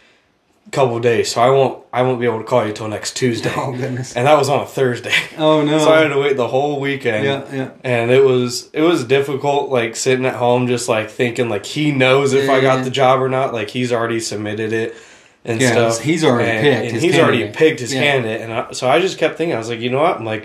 couple 0.73 0.97
of 0.97 1.03
days, 1.03 1.31
so 1.33 1.41
I 1.41 1.49
won't 1.51 1.83
I 1.93 2.03
won't 2.03 2.19
be 2.21 2.27
able 2.27 2.39
to 2.39 2.45
call 2.45 2.67
you 2.67 2.73
till 2.73 2.89
next 2.89 3.17
Tuesday." 3.17 3.53
Oh, 3.57 3.73
goodness. 3.73 4.15
And 4.17 4.27
that 4.27 4.37
was 4.37 4.49
on 4.49 4.61
a 4.63 4.67
Thursday, 4.67 5.15
Oh, 5.39 5.63
no. 5.63 5.79
so 5.85 5.93
I 5.93 6.01
had 6.03 6.09
to 6.09 6.19
wait 6.19 6.37
the 6.37 6.49
whole 6.49 6.81
weekend. 6.81 7.25
yeah, 7.25 7.45
yeah. 7.55 7.71
And 7.85 8.11
it 8.11 8.25
was 8.25 8.69
it 8.73 8.83
was 8.83 9.05
difficult, 9.05 9.71
like 9.71 9.97
sitting 9.97 10.27
at 10.27 10.35
home, 10.35 10.67
just 10.67 10.89
like 10.89 11.09
thinking, 11.11 11.49
like 11.49 11.65
he 11.67 11.93
knows 11.93 12.33
if 12.33 12.51
I 12.51 12.57
Yeah. 12.57 12.61
got 12.63 12.85
the 12.85 12.91
job 12.91 13.23
or 13.23 13.29
not. 13.29 13.55
Like 13.55 13.71
he's 13.71 13.93
already 13.93 14.21
submitted 14.21 14.73
it 14.73 14.95
and 15.45 15.61
Yeah, 15.61 15.71
stuff. 15.73 16.01
he's 16.01 16.25
already 16.25 16.51
and, 16.51 16.61
picked 16.63 16.93
and 16.95 17.03
he's 17.03 17.19
already 17.19 17.49
picked 17.51 17.81
his 17.81 17.95
Yeah. 17.95 18.01
candidate. 18.03 18.41
And 18.41 18.53
I, 18.53 18.73
so 18.73 18.89
I 18.89 19.01
just 19.01 19.17
kept 19.19 19.39
thinking, 19.39 19.55
I 19.55 19.59
was 19.59 19.69
like, 19.69 19.81
you 19.81 19.91
know 19.91 20.01
what? 20.03 20.17
I'm 20.17 20.25
like, 20.25 20.45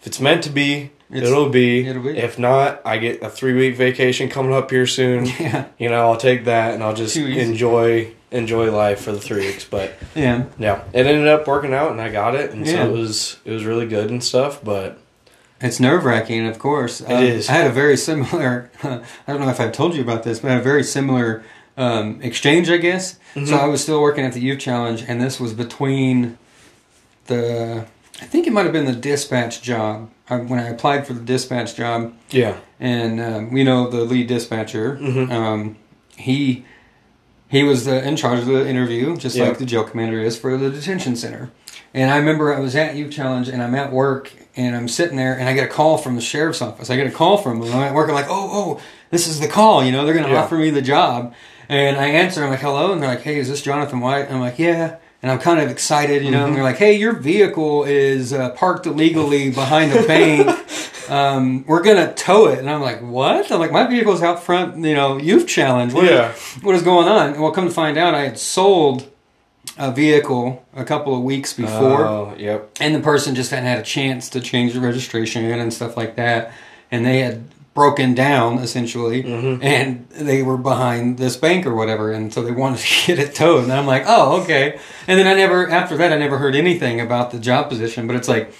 if 0.00 0.06
it's 0.08 0.20
meant 0.20 0.44
to 0.44 0.50
be, 0.50 0.90
It's- 1.10 1.26
it'll 1.30 1.48
be. 1.48 1.86
it'll 1.88 2.02
be. 2.02 2.18
If 2.18 2.38
not, 2.38 2.82
I 2.84 2.98
get 2.98 3.22
a 3.22 3.30
three 3.30 3.54
week 3.54 3.76
vacation 3.76 4.28
coming 4.28 4.52
up 4.52 4.70
here 4.70 4.86
soon. 4.86 5.24
Yeah. 5.40 5.64
You 5.78 5.88
know, 5.88 6.02
I'll 6.10 6.18
take 6.18 6.44
that 6.44 6.74
and 6.74 6.82
I'll 6.84 6.94
just 6.94 7.16
enjoy 7.16 8.08
enjoy 8.34 8.70
life 8.70 9.00
for 9.00 9.12
the 9.12 9.20
three 9.20 9.46
weeks. 9.46 9.64
But 9.64 9.94
Yeah. 10.14 10.44
yeah, 10.58 10.82
it 10.92 11.06
ended 11.06 11.28
up 11.28 11.46
working 11.46 11.72
out, 11.72 11.90
and 11.92 12.00
I 12.00 12.10
got 12.10 12.34
it, 12.34 12.50
and 12.50 12.66
Yeah. 12.66 12.72
so 12.84 12.88
it 12.90 12.92
was 12.92 13.36
it 13.44 13.50
was 13.52 13.64
really 13.64 13.86
good 13.86 14.10
and 14.10 14.22
stuff. 14.22 14.62
But 14.62 14.98
It's 15.60 15.80
nerve 15.80 16.04
wracking, 16.04 16.46
of 16.46 16.58
course. 16.58 17.00
It 17.00 17.22
is. 17.22 17.48
I 17.48 17.52
had 17.52 17.66
a 17.66 17.72
very 17.72 17.96
similar. 17.96 18.70
I 18.82 19.00
don't 19.26 19.40
know 19.40 19.48
if 19.50 19.60
I've 19.60 19.72
told 19.72 19.94
you 19.94 20.02
about 20.02 20.22
this, 20.24 20.40
but 20.40 20.48
I 20.50 20.54
had 20.54 20.60
a 20.60 20.64
very 20.64 20.84
similar 20.84 21.42
um, 21.76 22.20
exchange, 22.22 22.68
I 22.70 22.76
guess. 22.76 23.14
Mm-hmm. 23.34 23.46
So 23.46 23.56
I 23.56 23.66
was 23.66 23.82
still 23.82 24.00
working 24.02 24.24
at 24.24 24.32
the 24.32 24.40
youth 24.40 24.60
challenge, 24.60 25.04
and 25.08 25.20
this 25.20 25.40
was 25.40 25.52
between 25.54 26.38
the. 27.26 27.86
I 28.20 28.26
think 28.26 28.46
it 28.46 28.52
might 28.52 28.62
have 28.64 28.72
been 28.72 28.84
the 28.86 28.92
dispatch 28.94 29.60
job 29.60 30.08
I, 30.30 30.36
when 30.36 30.60
I 30.60 30.68
applied 30.68 31.04
for 31.06 31.14
the 31.14 31.20
dispatch 31.20 31.74
job, 31.74 32.14
yeah, 32.30 32.56
and 32.78 33.20
um, 33.20 33.52
we 33.52 33.64
know 33.64 33.88
the 33.90 34.02
lead 34.04 34.28
dispatcher. 34.28 34.96
Mhm. 35.00 35.30
Um, 35.32 35.76
he 36.16 36.64
he 37.48 37.62
was 37.62 37.84
the, 37.84 38.06
in 38.06 38.16
charge 38.16 38.40
of 38.40 38.46
the 38.46 38.66
interview, 38.68 39.16
just 39.16 39.36
Yeah. 39.36 39.44
like 39.48 39.58
the 39.58 39.66
jail 39.66 39.84
commander 39.84 40.20
is 40.20 40.36
for 40.38 40.56
the 40.56 40.70
detention 40.70 41.16
center. 41.16 41.50
And 41.92 42.10
I 42.10 42.16
remember 42.16 42.52
I 42.52 42.58
was 42.60 42.74
at 42.74 42.96
Youth 42.96 43.12
Challenge 43.12 43.48
and 43.48 43.62
I'm 43.62 43.74
at 43.74 43.92
work 43.92 44.32
and 44.56 44.74
I'm 44.74 44.88
sitting 44.88 45.16
there 45.16 45.38
and 45.38 45.48
I 45.48 45.52
get 45.54 45.64
a 45.64 45.68
call 45.72 45.96
from 45.98 46.16
the 46.16 46.20
sheriff's 46.20 46.60
office. 46.60 46.90
I 46.90 46.96
get 46.96 47.06
a 47.06 47.10
call 47.10 47.36
from 47.38 47.60
them. 47.60 47.72
I'm 47.72 47.82
at 47.82 47.94
work. 47.94 48.08
I'm 48.08 48.14
like, 48.14 48.26
oh, 48.28 48.50
oh, 48.78 48.80
this 49.10 49.28
is 49.28 49.38
the 49.40 49.46
call. 49.48 49.84
You 49.84 49.92
know, 49.92 50.04
they're 50.04 50.14
going 50.14 50.26
to 50.26 50.32
Yeah. 50.32 50.42
offer 50.42 50.56
me 50.56 50.70
the 50.70 50.82
job. 50.82 51.34
And 51.68 51.96
I 51.96 52.06
answer. 52.08 52.42
I'm 52.42 52.50
like, 52.50 52.60
hello. 52.60 52.92
And 52.92 53.00
they're 53.02 53.08
like, 53.10 53.22
hey, 53.22 53.36
is 53.38 53.48
this 53.48 53.62
Jonathan 53.62 54.00
White? 54.00 54.30
I'm 54.30 54.40
like, 54.40 54.58
yeah. 54.58 54.96
And 55.22 55.30
I'm 55.32 55.38
kind 55.38 55.60
of 55.60 55.70
excited, 55.70 56.22
you 56.24 56.30
know. 56.30 56.38
Mm-hmm. 56.38 56.46
And 56.48 56.56
they're 56.56 56.62
like, 56.64 56.76
hey, 56.76 56.96
your 56.96 57.14
vehicle 57.14 57.84
is 57.84 58.32
uh, 58.32 58.50
parked 58.50 58.86
illegally 58.86 59.50
behind 59.50 59.92
a 59.92 60.02
bank. 60.06 60.48
um, 61.10 61.64
we're 61.66 61.82
gonna 61.82 62.12
tow 62.14 62.46
it. 62.46 62.58
And 62.58 62.70
I'm 62.70 62.80
like, 62.82 63.00
what? 63.00 63.50
I'm 63.50 63.60
like, 63.60 63.72
my 63.72 63.86
vehicle's 63.86 64.22
out 64.22 64.42
front, 64.42 64.76
you 64.84 64.94
know, 64.94 65.16
youth 65.18 65.46
challenge. 65.46 65.92
What, 65.92 66.04
Yeah. 66.04 66.32
what 66.62 66.74
is 66.74 66.82
going 66.82 67.08
on? 67.08 67.40
Well, 67.40 67.50
come 67.52 67.66
to 67.66 67.74
find 67.74 67.96
out, 67.98 68.14
I 68.14 68.22
had 68.24 68.38
sold 68.38 69.10
a 69.78 69.90
vehicle 69.90 70.64
a 70.76 70.84
couple 70.84 71.16
of 71.16 71.22
weeks 71.22 71.52
before, 71.52 72.04
Oh, 72.06 72.34
yep. 72.38 72.70
and 72.80 72.94
the 72.94 73.00
person 73.00 73.34
just 73.34 73.50
hadn't 73.50 73.66
had 73.66 73.78
a 73.78 73.82
chance 73.82 74.28
to 74.30 74.40
change 74.40 74.72
the 74.74 74.80
registration 74.80 75.44
and 75.44 75.72
stuff 75.72 75.96
like 75.96 76.16
that. 76.16 76.52
And 76.92 77.04
they 77.04 77.20
had 77.20 77.44
broken 77.74 78.14
down 78.14 78.58
essentially, 78.58 79.24
Mm-hmm. 79.24 79.62
and 79.64 80.06
they 80.10 80.42
were 80.44 80.56
behind 80.58 81.18
this 81.18 81.36
bank 81.36 81.66
or 81.66 81.74
whatever, 81.74 82.12
and 82.12 82.32
so 82.32 82.40
they 82.42 82.52
wanted 82.52 82.78
to 82.78 83.06
get 83.06 83.18
it 83.18 83.34
towed. 83.34 83.64
And 83.64 83.72
I'm 83.72 83.86
like, 83.86 84.04
oh, 84.06 84.42
okay. 84.42 84.78
And 85.08 85.18
then 85.18 85.26
I 85.26 85.34
never, 85.34 85.68
after 85.68 85.96
that, 85.96 86.12
I 86.12 86.16
never 86.18 86.38
heard 86.38 86.54
anything 86.54 87.00
about 87.00 87.32
the 87.32 87.40
job 87.40 87.68
position. 87.68 88.06
But 88.06 88.14
it's 88.16 88.28
like, 88.28 88.52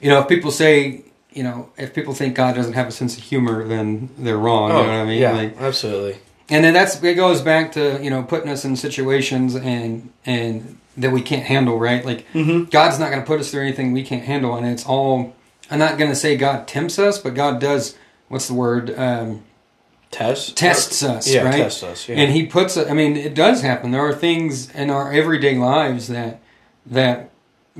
you 0.00 0.08
know, 0.08 0.18
if 0.20 0.28
people 0.28 0.50
say, 0.50 1.04
you 1.32 1.42
know, 1.42 1.70
if 1.76 1.94
people 1.94 2.14
think 2.14 2.34
God 2.34 2.54
doesn't 2.54 2.72
have 2.72 2.88
a 2.88 2.92
sense 2.92 3.16
of 3.16 3.22
humor, 3.22 3.66
then 3.66 4.08
they're 4.18 4.38
wrong. 4.38 4.72
Oh, 4.72 4.80
you 4.80 4.86
know 4.86 4.92
what 4.92 4.98
I 4.98 5.04
mean? 5.04 5.20
yeah, 5.20 5.32
Like, 5.32 5.60
absolutely. 5.60 6.18
and 6.48 6.64
then 6.64 6.72
that's 6.74 7.02
it 7.02 7.14
goes 7.14 7.40
back 7.42 7.72
to 7.72 8.02
you 8.02 8.08
know 8.10 8.22
putting 8.22 8.48
us 8.50 8.64
in 8.64 8.74
situations 8.76 9.54
and 9.54 10.10
and 10.24 10.78
that 10.96 11.12
we 11.12 11.20
can't 11.22 11.44
handle 11.44 11.78
right 11.78 12.04
like 12.04 12.24
Mhm. 12.32 12.70
god's 12.70 12.98
not 12.98 13.10
going 13.10 13.20
to 13.22 13.26
put 13.26 13.38
us 13.38 13.50
through 13.50 13.62
anything 13.62 13.92
we 13.92 14.02
can't 14.02 14.24
handle 14.24 14.56
and 14.56 14.66
it's 14.66 14.84
all 14.86 15.34
i'm 15.70 15.78
not 15.78 15.96
going 15.98 16.10
to 16.10 16.16
say 16.16 16.36
god 16.36 16.66
tempts 16.66 16.98
us 16.98 17.18
but 17.18 17.34
god 17.34 17.60
does 17.60 17.94
what's 18.28 18.48
the 18.48 18.54
word 18.54 18.98
um, 18.98 19.42
Test 20.10 20.56
tests 20.56 21.02
us 21.02 21.28
Yeah, 21.28 21.42
right 21.42 21.54
test 21.54 21.84
us. 21.84 22.08
Yeah. 22.08 22.16
and 22.16 22.32
he 22.32 22.46
puts 22.46 22.78
i 22.78 22.94
mean 22.94 23.14
it 23.16 23.34
does 23.34 23.60
happen 23.60 23.90
there 23.90 24.00
are 24.06 24.14
things 24.14 24.70
in 24.70 24.88
our 24.88 25.12
everyday 25.12 25.54
lives 25.58 26.08
that 26.08 26.40
that 26.86 27.28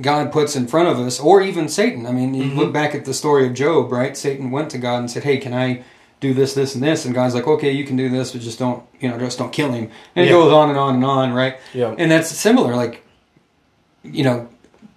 god 0.01 0.31
puts 0.31 0.55
in 0.55 0.67
front 0.67 0.87
of 0.87 0.99
us 0.99 1.19
or 1.19 1.41
even 1.41 1.67
satan 1.67 2.05
i 2.05 2.11
mean 2.11 2.33
you 2.33 2.43
Mm-hmm. 2.45 2.57
look 2.59 2.73
back 2.73 2.95
at 2.95 3.05
the 3.05 3.13
story 3.13 3.45
of 3.47 3.53
Job 3.53 3.91
right 3.91 4.15
satan 4.15 4.51
went 4.51 4.69
to 4.71 4.77
god 4.77 4.99
and 4.99 5.11
said 5.11 5.23
hey 5.23 5.37
can 5.37 5.53
i 5.53 5.83
do 6.19 6.33
this 6.33 6.53
this 6.53 6.73
and 6.75 6.83
this 6.83 7.05
and 7.05 7.13
god's 7.15 7.33
like 7.35 7.47
okay 7.47 7.71
you 7.71 7.85
can 7.85 7.95
do 7.95 8.09
this 8.09 8.31
but 8.31 8.41
just 8.41 8.59
don't 8.59 8.83
you 8.99 9.09
know 9.09 9.17
just 9.19 9.37
don't 9.37 9.51
kill 9.53 9.71
him 9.71 9.89
and 10.15 10.25
it 10.25 10.29
goes 10.29 10.51
on 10.53 10.69
and 10.69 10.77
on 10.77 10.95
and 10.95 11.05
on 11.05 11.33
right 11.33 11.57
Yeah. 11.73 11.95
and 11.97 12.09
that's 12.11 12.29
similar 12.29 12.75
like 12.75 13.03
you 14.03 14.23
know 14.23 14.47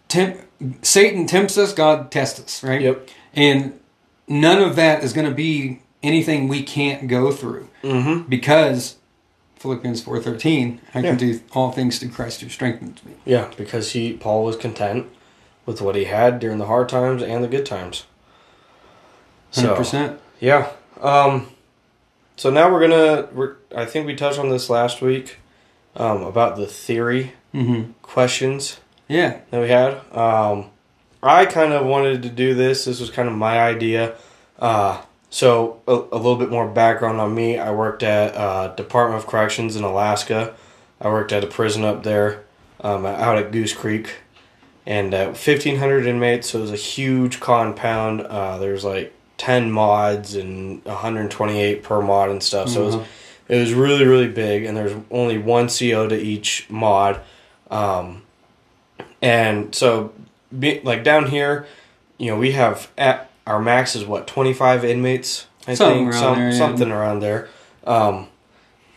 temp, 0.08 0.40
satan 0.82 1.26
tempts 1.26 1.56
us 1.58 1.72
god 1.72 2.10
tests 2.10 2.40
us 2.40 2.62
right 2.62 2.80
Yep. 2.80 3.08
and 3.34 3.78
none 4.28 4.62
of 4.62 4.76
that 4.76 5.02
is 5.02 5.12
going 5.12 5.28
to 5.28 5.34
be 5.34 5.80
anything 6.02 6.48
we 6.48 6.62
can't 6.62 7.08
go 7.08 7.32
through 7.32 7.68
Mm-hmm. 7.82 8.28
because 8.28 8.96
Philippians 9.62 10.02
4:13 10.02 10.80
I 10.94 10.98
Yeah. 10.98 11.08
can 11.10 11.16
do 11.18 11.40
all 11.52 11.70
things 11.70 11.98
through 11.98 12.10
Christ 12.10 12.40
who 12.40 12.48
strengthens 12.48 13.04
me. 13.04 13.12
Yeah, 13.24 13.46
because 13.56 13.92
he 13.92 14.12
Paul 14.14 14.44
was 14.44 14.56
content 14.56 15.06
with 15.66 15.80
what 15.80 15.94
he 15.94 16.04
had 16.04 16.40
during 16.40 16.58
the 16.58 16.66
hard 16.66 16.88
times 16.88 17.22
and 17.22 17.42
the 17.44 17.48
good 17.48 17.64
times. 17.64 18.04
So 19.52 19.74
100%. 19.74 20.18
yeah. 20.40 20.68
Um. 21.00 21.48
So 22.36 22.50
now 22.50 22.70
we're 22.72 22.80
gonna. 22.80 23.28
We're. 23.32 23.54
I 23.76 23.84
think 23.84 24.06
we 24.06 24.14
touched 24.16 24.38
on 24.38 24.48
this 24.50 24.68
last 24.70 25.00
week. 25.02 25.38
Um, 25.94 26.22
about 26.22 26.56
the 26.56 26.66
theory 26.66 27.32
Mhm. 27.54 27.92
questions 28.00 28.78
Yeah. 29.08 29.36
that 29.50 29.60
we 29.60 29.68
had. 29.68 30.00
Um, 30.10 30.70
I 31.22 31.44
kind 31.44 31.74
of 31.74 31.84
wanted 31.84 32.22
to 32.22 32.30
do 32.30 32.54
this. 32.54 32.86
This 32.86 32.98
was 32.98 33.10
kind 33.10 33.28
of 33.28 33.34
my 33.34 33.60
idea. 33.60 34.14
Uh, 34.58 35.02
so 35.32 35.80
a, 35.88 35.92
a 35.92 36.18
little 36.18 36.36
bit 36.36 36.50
more 36.50 36.68
background 36.68 37.18
on 37.18 37.34
me. 37.34 37.56
I 37.58 37.70
worked 37.70 38.02
at 38.02 38.34
uh, 38.36 38.74
Department 38.74 39.22
of 39.22 39.26
Corrections 39.26 39.76
in 39.76 39.82
Alaska. 39.82 40.54
I 41.00 41.08
worked 41.08 41.32
at 41.32 41.42
a 41.42 41.46
prison 41.46 41.84
up 41.84 42.02
there. 42.02 42.44
um, 42.82 43.06
out 43.06 43.38
at 43.38 43.50
Goose 43.52 43.72
Creek, 43.72 44.16
and 44.84 45.14
uh, 45.14 45.26
1,500 45.26 46.04
inmates. 46.06 46.50
So 46.50 46.58
it 46.58 46.62
was 46.62 46.72
a 46.72 46.76
huge 46.76 47.38
compound. 47.40 48.20
Uh, 48.22 48.58
there's 48.58 48.84
like 48.84 49.12
10 49.38 49.70
mods 49.70 50.34
and 50.34 50.84
128 50.84 51.82
per 51.82 52.02
mod 52.02 52.28
and 52.30 52.42
stuff. 52.42 52.68
So 52.68 52.82
it 52.82 52.86
was 52.86 52.96
Mhm. 52.96 53.04
it 53.48 53.58
was 53.58 53.72
really 53.72 54.04
really 54.04 54.28
big, 54.28 54.64
and 54.64 54.76
there's 54.76 54.94
only 55.10 55.38
one 55.38 55.68
CO 55.68 56.08
to 56.08 56.16
each 56.16 56.66
mod. 56.68 57.20
Um, 57.70 58.22
and 59.22 59.74
so, 59.74 60.12
be, 60.56 60.80
like 60.82 61.04
down 61.04 61.26
here, 61.28 61.66
you 62.18 62.30
know, 62.30 62.36
we 62.38 62.52
have 62.52 62.90
at 62.98 63.30
our 63.46 63.60
max 63.60 63.96
is 63.96 64.04
what 64.04 64.26
25 64.26 64.84
inmates. 64.84 65.46
I 65.66 65.74
Something 65.74 66.06
think 66.06 66.12
around 66.12 66.20
some, 66.20 66.38
there, 66.38 66.50
yeah. 66.50 66.58
something 66.58 66.90
around 66.90 67.20
there. 67.20 67.48
Um, 67.84 68.28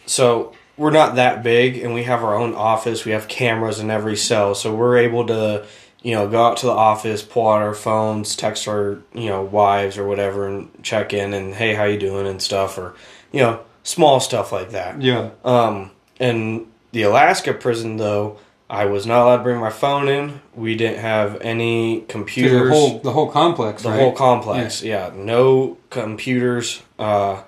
so 0.06 0.54
we're 0.78 0.92
not 0.92 1.16
that 1.16 1.44
big, 1.44 1.78
and 1.78 1.94
we 1.94 2.04
have 2.04 2.24
our 2.24 2.36
own 2.36 2.54
office. 2.54 3.06
We 3.06 3.12
have 3.12 3.28
cameras 3.28 3.80
in 3.80 3.90
every 3.92 4.18
cell, 4.18 4.56
so 4.56 4.74
we're 4.74 4.98
able 4.98 5.28
to, 5.28 5.66
you 6.02 6.14
know, 6.14 6.28
go 6.28 6.44
out 6.44 6.58
to 6.58 6.66
the 6.66 6.72
office, 6.72 7.22
pull 7.22 7.48
out 7.48 7.62
our 7.62 7.74
phones, 7.74 8.36
text 8.36 8.68
our, 8.68 9.00
you 9.14 9.30
know, 9.30 9.44
wives 9.44 9.98
or 9.98 10.08
whatever, 10.08 10.48
and 10.48 10.72
check 10.84 11.14
in 11.14 11.34
and 11.34 11.54
hey, 11.54 11.76
how 11.76 11.86
you 11.86 12.00
doing 12.00 12.28
and 12.28 12.42
stuff, 12.42 12.78
or 12.78 12.96
you 13.32 13.42
know, 13.42 13.62
small 13.84 14.20
stuff 14.20 14.52
like 14.52 14.72
that. 14.72 15.02
Yeah. 15.02 15.32
Um, 15.44 15.92
in 16.20 16.68
the 16.92 17.04
Alaska 17.04 17.54
prison, 17.54 17.98
though, 17.98 18.38
I 18.70 18.86
was 18.86 19.06
not 19.06 19.22
allowed 19.24 19.38
to 19.38 19.44
bring 19.44 19.60
my 19.60 19.70
phone 19.70 20.08
in. 20.08 20.42
We 20.56 20.76
didn't 20.76 21.00
have 21.00 21.40
any 21.42 22.02
computers. 22.08 22.70
the 22.70 22.76
whole 22.76 23.00
the 23.00 23.12
whole 23.12 23.30
complex, 23.30 23.84
The 23.84 23.90
right? 23.90 24.00
whole 24.00 24.12
complex, 24.12 24.82
yeah. 24.82 25.12
No 25.14 25.78
computers 25.92 26.82
uh, 26.98 27.44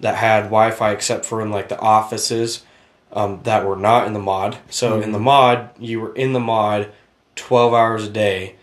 that 0.00 0.16
had 0.16 0.44
Wi-Fi 0.44 0.92
except 0.92 1.24
for 1.24 1.40
in 1.40 1.50
like 1.50 1.68
the 1.70 1.78
offices 1.78 2.62
um, 3.12 3.40
that 3.44 3.64
were 3.66 3.76
not 3.76 4.06
in 4.06 4.12
the 4.12 4.18
mod. 4.20 4.58
So 4.68 5.00
in 5.00 5.12
the 5.12 5.18
mod, 5.18 5.70
you 5.78 6.00
were 6.00 6.14
in 6.14 6.32
the 6.34 6.40
mod 6.40 6.92
twelve 7.36 7.72
hours 7.72 8.04
a 8.06 8.10
day. 8.10 8.56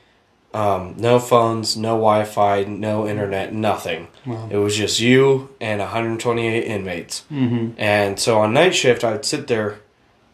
Um, 0.53 0.95
no 0.97 1.19
phones, 1.19 1.75
no 1.77 1.89
Wi-Fi, 1.95 2.63
no 2.63 3.07
internet, 3.07 3.53
nothing. 3.53 4.07
Wow. 4.25 4.47
It 4.49 4.57
was 4.57 4.75
just 4.75 4.99
you 4.99 5.49
and 5.61 5.79
128 5.79 6.63
inmates. 6.63 7.25
Mm-hmm. 7.31 7.79
And 7.79 8.19
so 8.19 8.39
on 8.39 8.53
night 8.53 8.73
shift, 8.73 9.03
I 9.03 9.11
would 9.11 9.25
sit 9.25 9.45
there 9.47 9.79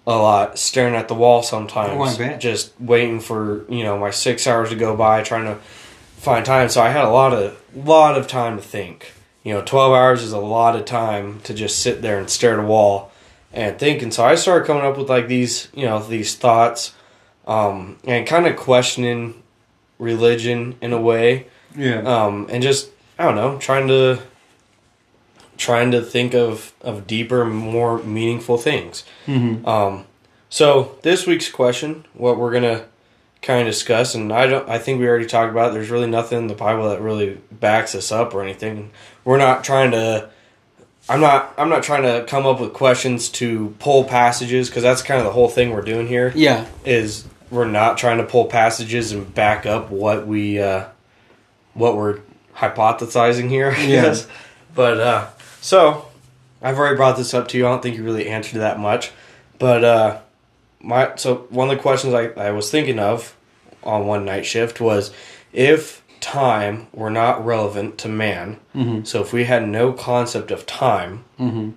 a 0.05 0.11
lot, 0.17 0.57
staring 0.59 0.95
at 0.95 1.07
the 1.07 1.13
wall 1.15 1.43
sometimes, 1.43 2.19
Oh, 2.19 2.37
just 2.37 2.73
waiting 2.79 3.19
for 3.19 3.65
you 3.71 3.83
know 3.83 3.97
my 3.97 4.11
six 4.11 4.47
hours 4.47 4.69
to 4.69 4.75
go 4.75 4.95
by, 4.95 5.23
trying 5.23 5.45
to 5.45 5.55
find 6.17 6.45
time. 6.45 6.69
So 6.69 6.81
I 6.81 6.89
had 6.89 7.05
a 7.05 7.09
lot 7.09 7.33
of 7.33 7.57
lot 7.75 8.17
of 8.17 8.27
time 8.27 8.57
to 8.57 8.63
think. 8.63 9.13
You 9.43 9.53
know, 9.53 9.61
twelve 9.61 9.93
hours 9.93 10.21
is 10.23 10.31
a 10.31 10.39
lot 10.39 10.75
of 10.75 10.85
time 10.85 11.39
to 11.45 11.53
just 11.53 11.79
sit 11.79 12.01
there 12.01 12.17
and 12.19 12.29
stare 12.29 12.53
at 12.53 12.63
a 12.63 12.67
wall 12.67 13.11
and 13.53 13.77
think. 13.77 14.01
And 14.01 14.13
so 14.13 14.25
I 14.25 14.35
started 14.35 14.65
coming 14.65 14.83
up 14.83 14.97
with 14.97 15.09
like 15.09 15.27
these, 15.27 15.67
you 15.73 15.85
know, 15.85 15.99
these 16.01 16.35
thoughts, 16.35 16.93
um, 17.47 17.97
and 18.05 18.25
kind 18.27 18.47
of 18.47 18.55
questioning 18.55 19.41
religion 19.99 20.75
in 20.81 20.91
a 20.93 20.99
way 20.99 21.47
Yeah. 21.75 21.99
um, 22.01 22.47
and 22.49 22.61
just 22.63 22.89
I 23.17 23.25
don't 23.25 23.35
know, 23.35 23.57
trying 23.59 23.87
to 23.87 24.19
trying 25.57 25.91
to 25.91 26.01
think 26.01 26.33
of 26.33 26.73
of 26.81 27.07
deeper, 27.07 27.45
more 27.45 28.01
meaningful 28.03 28.57
things. 28.57 29.03
mm-hmm. 29.27 29.65
Um, 29.67 30.05
so 30.49 30.97
this 31.01 31.25
week's 31.25 31.49
question, 31.49 32.05
what 32.13 32.37
we're 32.37 32.51
gonna 32.51 32.85
kind 33.41 33.61
of 33.61 33.65
discuss, 33.67 34.15
and 34.15 34.31
I 34.31 34.47
don't, 34.47 34.69
I 34.69 34.77
think 34.77 34.99
we 34.99 35.07
already 35.07 35.25
talked 35.25 35.51
about. 35.51 35.71
It, 35.71 35.73
there's 35.73 35.89
really 35.89 36.07
nothing 36.09 36.37
in 36.39 36.47
the 36.47 36.53
Bible 36.55 36.89
that 36.89 37.01
really 37.01 37.39
backs 37.51 37.93
us 37.95 38.11
up 38.11 38.33
or 38.33 38.41
anything. 38.43 38.91
We're 39.25 39.37
not 39.37 39.63
trying 39.63 39.91
to. 39.91 40.29
I'm 41.09 41.19
not. 41.19 41.53
I'm 41.57 41.69
not 41.69 41.83
trying 41.83 42.03
to 42.03 42.23
come 42.29 42.45
up 42.45 42.59
with 42.61 42.71
questions 42.73 43.27
to 43.31 43.75
pull 43.79 44.05
passages 44.05 44.69
because 44.69 44.83
that's 44.83 45.01
kind 45.01 45.19
of 45.19 45.25
the 45.25 45.31
whole 45.33 45.49
thing 45.49 45.71
we're 45.71 45.81
doing 45.81 46.07
here 46.07 46.31
Yeah. 46.35 46.65
is 46.85 47.25
we're 47.51 47.65
not 47.67 47.97
trying 47.97 48.19
to 48.19 48.23
pull 48.23 48.45
passages 48.45 49.11
and 49.11 49.33
back 49.33 49.65
up 49.65 49.89
what 49.91 50.25
we 50.25 50.61
uh, 50.61 50.85
what 51.73 51.97
we're 51.97 52.19
hypothesizing 52.55 53.49
here. 53.49 53.71
I 53.71 53.81
Yeah. 53.81 54.01
guess. 54.03 54.27
But 54.75 54.99
uh, 54.99 55.27
so 55.63 56.05
I've 56.61 56.77
already 56.77 56.95
brought 56.97 57.17
this 57.17 57.33
up 57.33 57.47
to 57.49 57.57
you. 57.57 57.65
I 57.65 57.69
don't 57.71 57.81
think 57.81 57.95
you 57.97 58.03
really 58.03 58.27
answered 58.29 58.59
that 58.59 58.79
much. 58.79 59.11
But 59.59 59.83
uh, 59.83 60.19
my 60.81 61.15
so 61.15 61.47
one 61.49 61.69
of 61.69 61.75
the 61.77 61.81
questions 61.81 62.13
I, 62.13 62.25
I 62.39 62.51
was 62.51 62.69
thinking 62.69 62.99
of 62.99 63.35
on 63.83 64.05
one 64.07 64.25
night 64.25 64.45
shift 64.45 64.79
was 64.81 65.11
if 65.53 66.03
time 66.19 66.87
were 66.93 67.09
not 67.09 67.43
relevant 67.45 67.97
to 67.99 68.07
man, 68.09 68.57
Mm-hmm. 68.75 69.03
so 69.03 69.21
if 69.21 69.33
we 69.33 69.43
had 69.43 69.67
no 69.67 69.93
concept 69.93 70.51
of 70.51 70.65
time, 70.65 71.23
Mm-hmm. 71.39 71.71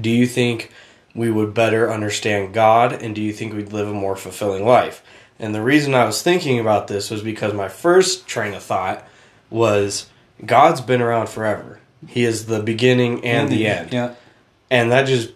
do 0.00 0.10
you 0.10 0.26
think 0.26 0.70
we 1.14 1.30
would 1.30 1.52
better 1.54 1.90
understand 1.92 2.54
God 2.54 2.92
and 2.92 3.14
do 3.14 3.20
you 3.22 3.32
think 3.32 3.52
we'd 3.54 3.72
live 3.72 3.88
a 3.88 3.92
more 3.94 4.16
fulfilling 4.16 4.64
life? 4.64 5.02
And 5.38 5.54
the 5.54 5.62
reason 5.62 5.94
I 5.94 6.04
was 6.04 6.22
thinking 6.22 6.58
about 6.60 6.88
this 6.88 7.10
was 7.10 7.22
because 7.22 7.52
my 7.54 7.68
first 7.68 8.26
train 8.26 8.54
of 8.54 8.62
thought 8.62 9.06
was 9.50 10.06
God's 10.44 10.80
been 10.80 11.02
around 11.02 11.28
forever. 11.28 11.80
He 12.06 12.24
is 12.24 12.46
the 12.46 12.60
beginning 12.62 13.24
and 13.24 13.48
the 13.48 13.66
end. 13.66 13.92
Yeah. 13.92 14.14
And 14.70 14.90
that 14.92 15.06
just 15.06 15.30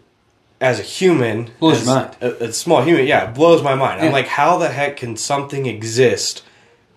as 0.60 0.80
a 0.80 0.82
human 0.82 1.50
Blows 1.60 1.82
as 1.82 1.86
your 1.86 1.94
mind. 1.96 2.16
A, 2.20 2.44
a 2.46 2.52
small 2.52 2.82
human, 2.82 3.06
yeah, 3.06 3.28
it 3.30 3.34
blows 3.34 3.62
my 3.62 3.74
mind. 3.74 4.00
Yeah. 4.00 4.06
I'm 4.06 4.12
like, 4.12 4.26
how 4.26 4.58
the 4.58 4.68
heck 4.68 4.96
can 4.96 5.16
something 5.16 5.66
exist 5.66 6.42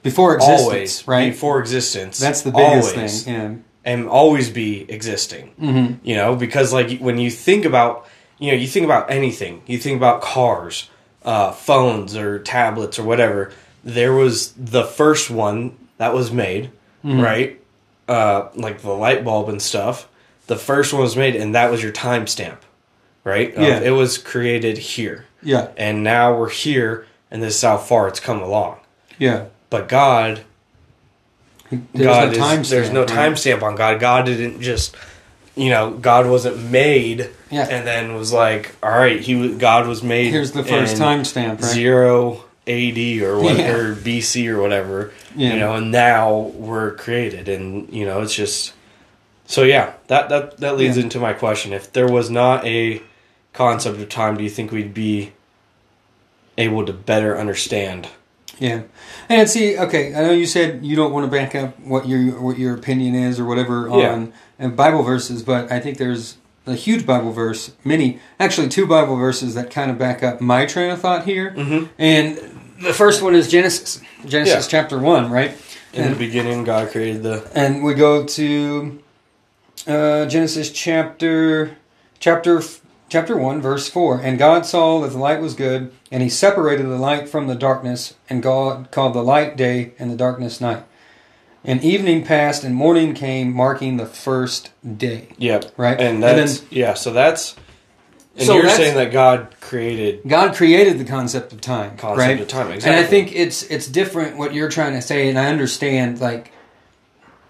Before 0.02 0.36
existence, 0.36 0.62
always 0.62 1.08
right? 1.08 1.32
before 1.32 1.60
existence? 1.60 2.18
That's 2.20 2.42
the 2.42 2.52
biggest 2.52 2.96
always, 2.96 3.24
thing. 3.24 3.34
Yeah. 3.34 3.56
and 3.86 4.08
always 4.08 4.50
be 4.50 4.90
existing 4.90 5.54
Mm-hmm. 5.62 6.06
you 6.08 6.16
know 6.16 6.36
because 6.36 6.72
like 6.74 7.00
when 7.00 7.18
you 7.18 7.30
think 7.30 7.66
about 7.66 8.08
you 8.40 8.52
know 8.52 8.58
you 8.58 8.68
think 8.68 8.86
about 8.86 9.12
anything 9.12 9.62
you 9.68 9.78
think 9.78 9.98
about 9.98 10.22
cars 10.22 10.90
uh, 11.26 11.52
phones 11.52 12.16
or 12.16 12.40
tablets 12.40 12.98
or 12.98 13.04
whatever 13.04 13.52
there 13.84 14.14
was 14.14 14.54
the 14.54 14.84
first 14.84 15.30
one 15.30 15.76
that 15.98 16.14
was 16.14 16.32
made 16.32 16.72
Mm-hmm. 17.04 17.22
right 17.22 17.59
uh, 18.10 18.50
like 18.56 18.82
the 18.82 18.92
light 18.92 19.24
bulb 19.24 19.48
and 19.50 19.62
stuff 19.62 20.08
the 20.48 20.56
first 20.58 20.92
one 20.94 21.02
was 21.04 21.16
made 21.16 21.36
and 21.36 21.54
that 21.56 21.70
was 21.72 21.82
your 21.84 21.92
timestamp 21.92 22.58
right 23.24 23.56
Of, 23.56 23.62
Yeah. 23.64 23.80
it 23.80 23.92
was 23.92 24.18
created 24.18 24.78
here 24.80 25.26
Yeah. 25.44 25.68
and 25.78 26.04
now 26.04 26.36
we're 26.38 26.50
here 26.50 27.06
and 27.32 27.42
this 27.44 27.56
is 27.56 27.62
how 27.62 27.78
far 27.78 28.08
it's 28.08 28.20
come 28.20 28.42
along 28.42 28.80
Yeah. 29.20 29.46
but 29.70 29.88
god 29.88 30.42
There's 31.72 32.06
God 32.06 32.26
no 32.28 32.32
is, 32.32 32.38
time 32.38 32.64
there's 32.64 32.90
no 32.92 33.06
timestamp 33.06 33.62
on 33.62 33.76
God. 33.76 34.00
God 34.00 34.26
didn't 34.26 34.60
just, 34.60 34.96
you 35.56 35.70
know, 35.70 35.92
God 35.92 36.26
wasn't 36.28 36.72
made 36.72 37.30
Yeah. 37.52 37.68
and 37.70 37.86
then 37.86 38.16
was 38.16 38.34
like, 38.34 38.74
all 38.82 38.90
right, 38.90 39.20
he 39.22 39.36
was, 39.36 39.52
God 39.58 39.88
was 39.88 40.02
made. 40.02 40.32
Here's 40.32 40.52
the 40.52 40.64
first 40.64 40.96
timestamp, 40.98 41.62
right? 41.62 41.72
Zero 41.72 42.44
AD 42.70 43.22
or 43.24 43.40
what 43.40 43.58
Yeah. 43.58 43.72
or 43.76 43.96
BC 43.96 44.48
or 44.48 44.62
whatever. 44.62 45.12
Yeah. 45.36 45.54
You 45.54 45.60
know, 45.60 45.76
and 45.76 45.92
now 45.92 46.52
we're 46.56 46.92
created, 46.96 47.50
and 47.50 47.92
you 47.92 48.06
know, 48.06 48.22
it's 48.22 48.36
just. 48.36 48.74
So 49.46 49.64
yeah, 49.64 49.94
that 50.08 50.30
that 50.30 50.58
that 50.58 50.78
leads 50.78 50.96
Yeah. 50.98 51.04
into 51.04 51.20
my 51.20 51.34
question. 51.34 51.74
If 51.74 51.92
there 51.92 52.08
was 52.08 52.30
not 52.30 52.66
a 52.66 53.02
concept 53.54 53.98
of 54.00 54.08
time, 54.10 54.38
do 54.38 54.44
you 54.44 54.50
think 54.50 54.72
we'd 54.72 54.94
be 54.94 55.32
able 56.58 56.86
to 56.86 56.94
better 56.94 57.38
understand? 57.38 58.08
Yeah, 58.60 58.82
and 59.30 59.50
see, 59.50 59.78
okay, 59.78 60.14
I 60.14 60.22
know 60.24 60.32
you 60.32 60.46
said 60.46 60.84
you 60.84 60.96
don't 60.96 61.14
want 61.14 61.26
to 61.26 61.32
back 61.32 61.56
up 61.56 61.80
what 61.80 62.08
your 62.08 62.40
what 62.42 62.58
your 62.60 62.76
opinion 62.76 63.16
is 63.16 63.40
or 63.40 63.46
whatever 63.46 63.90
on 63.90 64.34
uh, 64.60 64.68
Bible 64.68 65.02
verses, 65.02 65.42
but 65.44 65.72
I 65.72 65.80
think 65.80 65.98
there's 65.98 66.36
a 66.68 66.76
huge 66.76 67.06
Bible 67.06 67.32
verse, 67.32 67.72
many 67.86 68.20
actually 68.40 68.68
two 68.68 68.86
Bible 68.86 69.16
verses 69.16 69.56
that 69.56 69.72
kind 69.72 69.90
of 69.90 69.98
back 69.98 70.22
up 70.24 70.42
my 70.42 70.66
train 70.66 70.92
of 70.92 71.00
thought 71.00 71.24
here. 71.26 71.52
Mm-hmm. 71.52 71.86
And 71.98 72.59
the 72.82 72.94
first 72.94 73.22
one 73.22 73.36
is 73.36 73.48
Genesis, 73.50 74.02
Genesis 74.26 74.66
Yeah. 74.66 74.80
chapter 74.82 74.98
one, 75.00 75.30
right? 75.32 75.52
In 75.94 76.04
And- 76.04 76.16
the 76.16 76.20
beginning, 76.20 76.64
God 76.64 76.92
created 76.92 77.24
the. 77.24 77.44
and 77.56 77.84
we 77.84 77.94
go 77.94 78.24
to 78.26 79.00
uh, 79.88 80.26
Genesis 80.26 80.70
chapter 80.72 81.72
chapter 82.20 82.62
chapter 83.08 83.36
one 83.38 83.62
verse 83.62 83.90
four. 83.90 84.20
And 84.24 84.38
God 84.38 84.66
saw 84.66 85.00
that 85.02 85.12
the 85.12 85.18
light 85.18 85.42
was 85.42 85.54
good, 85.56 85.92
and 86.12 86.22
He 86.22 86.30
separated 86.30 86.84
the 86.88 86.98
light 86.98 87.28
from 87.30 87.48
the 87.48 87.56
darkness, 87.56 88.14
and 88.30 88.44
God 88.44 88.92
called 88.92 89.14
the 89.14 89.24
light 89.24 89.56
day, 89.58 89.92
and 89.98 90.12
the 90.12 90.16
darkness 90.18 90.60
night. 90.62 90.84
And 91.66 91.84
evening 91.84 92.24
passed, 92.24 92.64
and 92.64 92.74
morning 92.76 93.14
came, 93.14 93.52
marking 93.54 93.98
the 93.98 94.06
first 94.06 94.70
day. 94.98 95.30
Yep. 95.38 95.74
Right, 95.76 96.00
And 96.00 96.22
then 96.24 96.38
that's 96.38 96.64
yeah. 96.70 96.94
So 96.94 97.12
that's 97.12 97.56
and 98.36 98.46
So 98.46 98.56
you're 98.56 98.70
saying 98.70 98.96
that 98.96 99.12
God 99.12 99.54
created 99.60 100.22
God 100.28 100.56
created 100.56 100.98
the 101.00 101.06
concept 101.06 101.52
of 101.54 101.62
time, 101.62 101.98
concept 101.98 102.20
right? 102.20 102.40
of 102.40 102.48
time. 102.48 102.72
Exactly. 102.72 102.98
And 102.98 103.06
I 103.06 103.08
think 103.08 103.36
it's 103.36 103.64
it's 103.64 103.88
different 103.88 104.38
what 104.38 104.54
you're 104.54 104.70
trying 104.70 104.94
to 104.94 105.02
say, 105.02 105.30
and 105.30 105.38
I 105.38 105.48
understand 105.48 106.20
like 106.22 106.52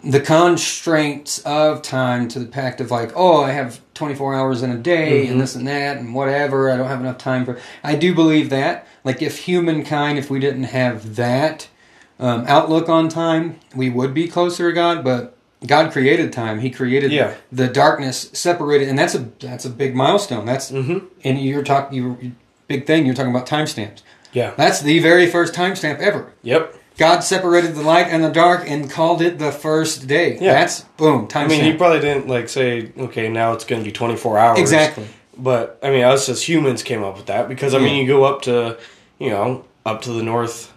the 0.03 0.21
constraints 0.21 1.39
of 1.39 1.81
time 1.81 2.29
to 2.29 2.39
the 2.39 2.49
fact 2.51 2.79
of 2.79 2.89
like, 2.89 3.11
oh, 3.15 3.43
I 3.43 3.51
have 3.51 3.81
24 3.95 4.33
hours 4.33 4.63
in 4.63 4.71
a 4.71 4.77
day 4.77 5.25
Mhm. 5.25 5.31
and 5.31 5.41
this 5.41 5.55
and 5.55 5.67
that 5.67 5.97
and 5.97 6.15
whatever. 6.15 6.71
I 6.71 6.77
don't 6.77 6.87
have 6.87 7.01
enough 7.01 7.17
time 7.17 7.43
for. 7.43 7.57
I 7.83 7.95
do 7.95 8.15
believe 8.15 8.49
that. 8.49 8.87
Like, 9.03 9.21
if 9.21 9.39
humankind, 9.39 10.17
if 10.17 10.29
we 10.29 10.39
didn't 10.39 10.65
have 10.65 11.15
that 11.17 11.67
um, 12.17 12.45
outlook 12.47 12.87
on 12.89 13.09
time, 13.09 13.59
we 13.75 13.89
would 13.89 14.13
be 14.13 14.27
closer 14.29 14.69
to 14.69 14.73
God. 14.73 15.03
But 15.03 15.35
God 15.65 15.91
created 15.91 16.31
time. 16.31 16.59
He 16.59 16.69
created 16.69 17.11
Yeah. 17.11 17.33
the 17.51 17.67
darkness, 17.67 18.29
separated, 18.33 18.87
and 18.87 18.97
that's 18.97 19.13
a 19.15 19.27
that's 19.39 19.65
a 19.65 19.69
big 19.69 19.95
milestone. 19.95 20.45
That's 20.45 20.69
hmm 20.69 20.99
and 21.23 21.39
you're 21.39 21.63
talking 21.63 21.97
you 21.97 22.33
big 22.67 22.85
thing. 22.87 23.05
You're 23.05 23.15
talking 23.15 23.31
about 23.31 23.45
timestamps. 23.47 24.01
Yeah. 24.31 24.53
That's 24.55 24.81
the 24.81 24.99
very 24.99 25.25
first 25.27 25.53
timestamp 25.53 25.99
ever. 25.99 26.33
Yep. 26.43 26.75
God 26.97 27.21
separated 27.21 27.75
the 27.75 27.81
light 27.81 28.07
and 28.07 28.23
the 28.23 28.29
dark 28.29 28.69
and 28.69 28.89
called 28.91 29.21
it 29.21 29.39
the 29.39 29.51
first 29.51 30.07
day. 30.07 30.37
Yeah. 30.39 30.53
That's 30.53 30.81
boom, 30.97 31.27
Time. 31.27 31.45
I 31.45 31.49
mean, 31.49 31.59
timestamp. 31.61 31.63
he 31.71 31.73
probably 31.77 31.99
didn't 32.01 32.27
like 32.27 32.47
say, 32.49 32.91
okay, 32.97 33.27
now 33.29 33.53
it's 33.53 33.63
going 33.65 33.81
to 33.81 33.85
be 33.85 33.91
24 33.91 34.37
hours. 34.37 34.59
exactly. 34.59 35.07
But 35.37 35.79
I 35.81 35.89
mean, 35.89 36.03
us 36.03 36.27
as 36.29 36.47
humans 36.47 36.83
came 36.83 37.03
up 37.03 37.15
with 37.17 37.25
that 37.27 37.47
because 37.49 37.73
I 37.73 37.79
mean, 37.79 37.95
Yeah. 37.95 38.01
you 38.01 38.07
go 38.07 38.23
up 38.25 38.41
to, 38.43 38.77
you 39.17 39.29
know, 39.29 39.65
up 39.85 40.01
to 40.03 40.11
the 40.11 40.23
north 40.23 40.71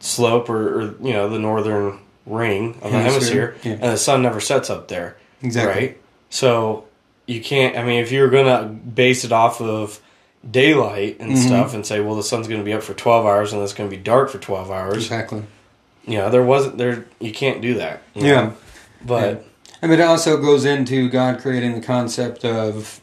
slope 0.00 0.48
or, 0.48 0.80
or 0.80 0.82
you 1.00 1.12
know 1.12 1.28
the 1.28 1.38
northern 1.38 1.98
ring 2.28 2.78
of 2.82 2.92
the 2.92 2.98
Hemisphere, 2.98 3.50
hemisphere, 3.52 3.56
yeah. 3.62 3.72
and 3.80 3.92
the 3.92 3.96
sun 3.98 4.22
never 4.22 4.40
sets 4.40 4.70
up 4.70 4.88
there. 4.88 5.16
Exactly. 5.42 5.72
Right. 5.86 6.00
So 6.30 6.84
you 7.26 7.40
can't. 7.40 7.76
I 7.76 7.82
mean, 7.84 8.00
if 8.02 8.12
you're 8.12 8.30
gonna 8.30 8.64
base 8.68 9.24
it 9.24 9.32
off 9.32 9.60
of 9.60 10.00
daylight 10.48 11.16
and 11.20 11.32
Mhm. 11.32 11.46
stuff, 11.46 11.74
and 11.74 11.84
say, 11.84 12.00
well, 12.00 12.14
the 12.14 12.22
sun's 12.22 12.48
gonna 12.48 12.62
be 12.62 12.72
up 12.72 12.82
for 12.82 12.94
12 12.94 13.26
hours 13.26 13.52
and 13.52 13.62
it's 13.62 13.72
gonna 13.74 13.90
be 13.90 13.96
dark 13.96 14.30
for 14.30 14.38
12 14.38 14.70
hours. 14.70 14.96
Exactly. 15.04 15.42
You 16.06 16.18
know, 16.18 16.30
there 16.30 16.42
wasn't 16.42 16.78
there. 16.78 17.04
You 17.20 17.32
can't 17.32 17.60
do 17.60 17.74
that. 17.74 18.02
Yeah. 18.14 18.22
know? 18.34 18.52
But 19.04 19.44
And 19.80 19.92
it 19.92 20.00
also 20.00 20.36
goes 20.38 20.64
into 20.64 21.08
God 21.08 21.40
creating 21.40 21.74
the 21.74 21.80
concept 21.80 22.44
of 22.44 23.00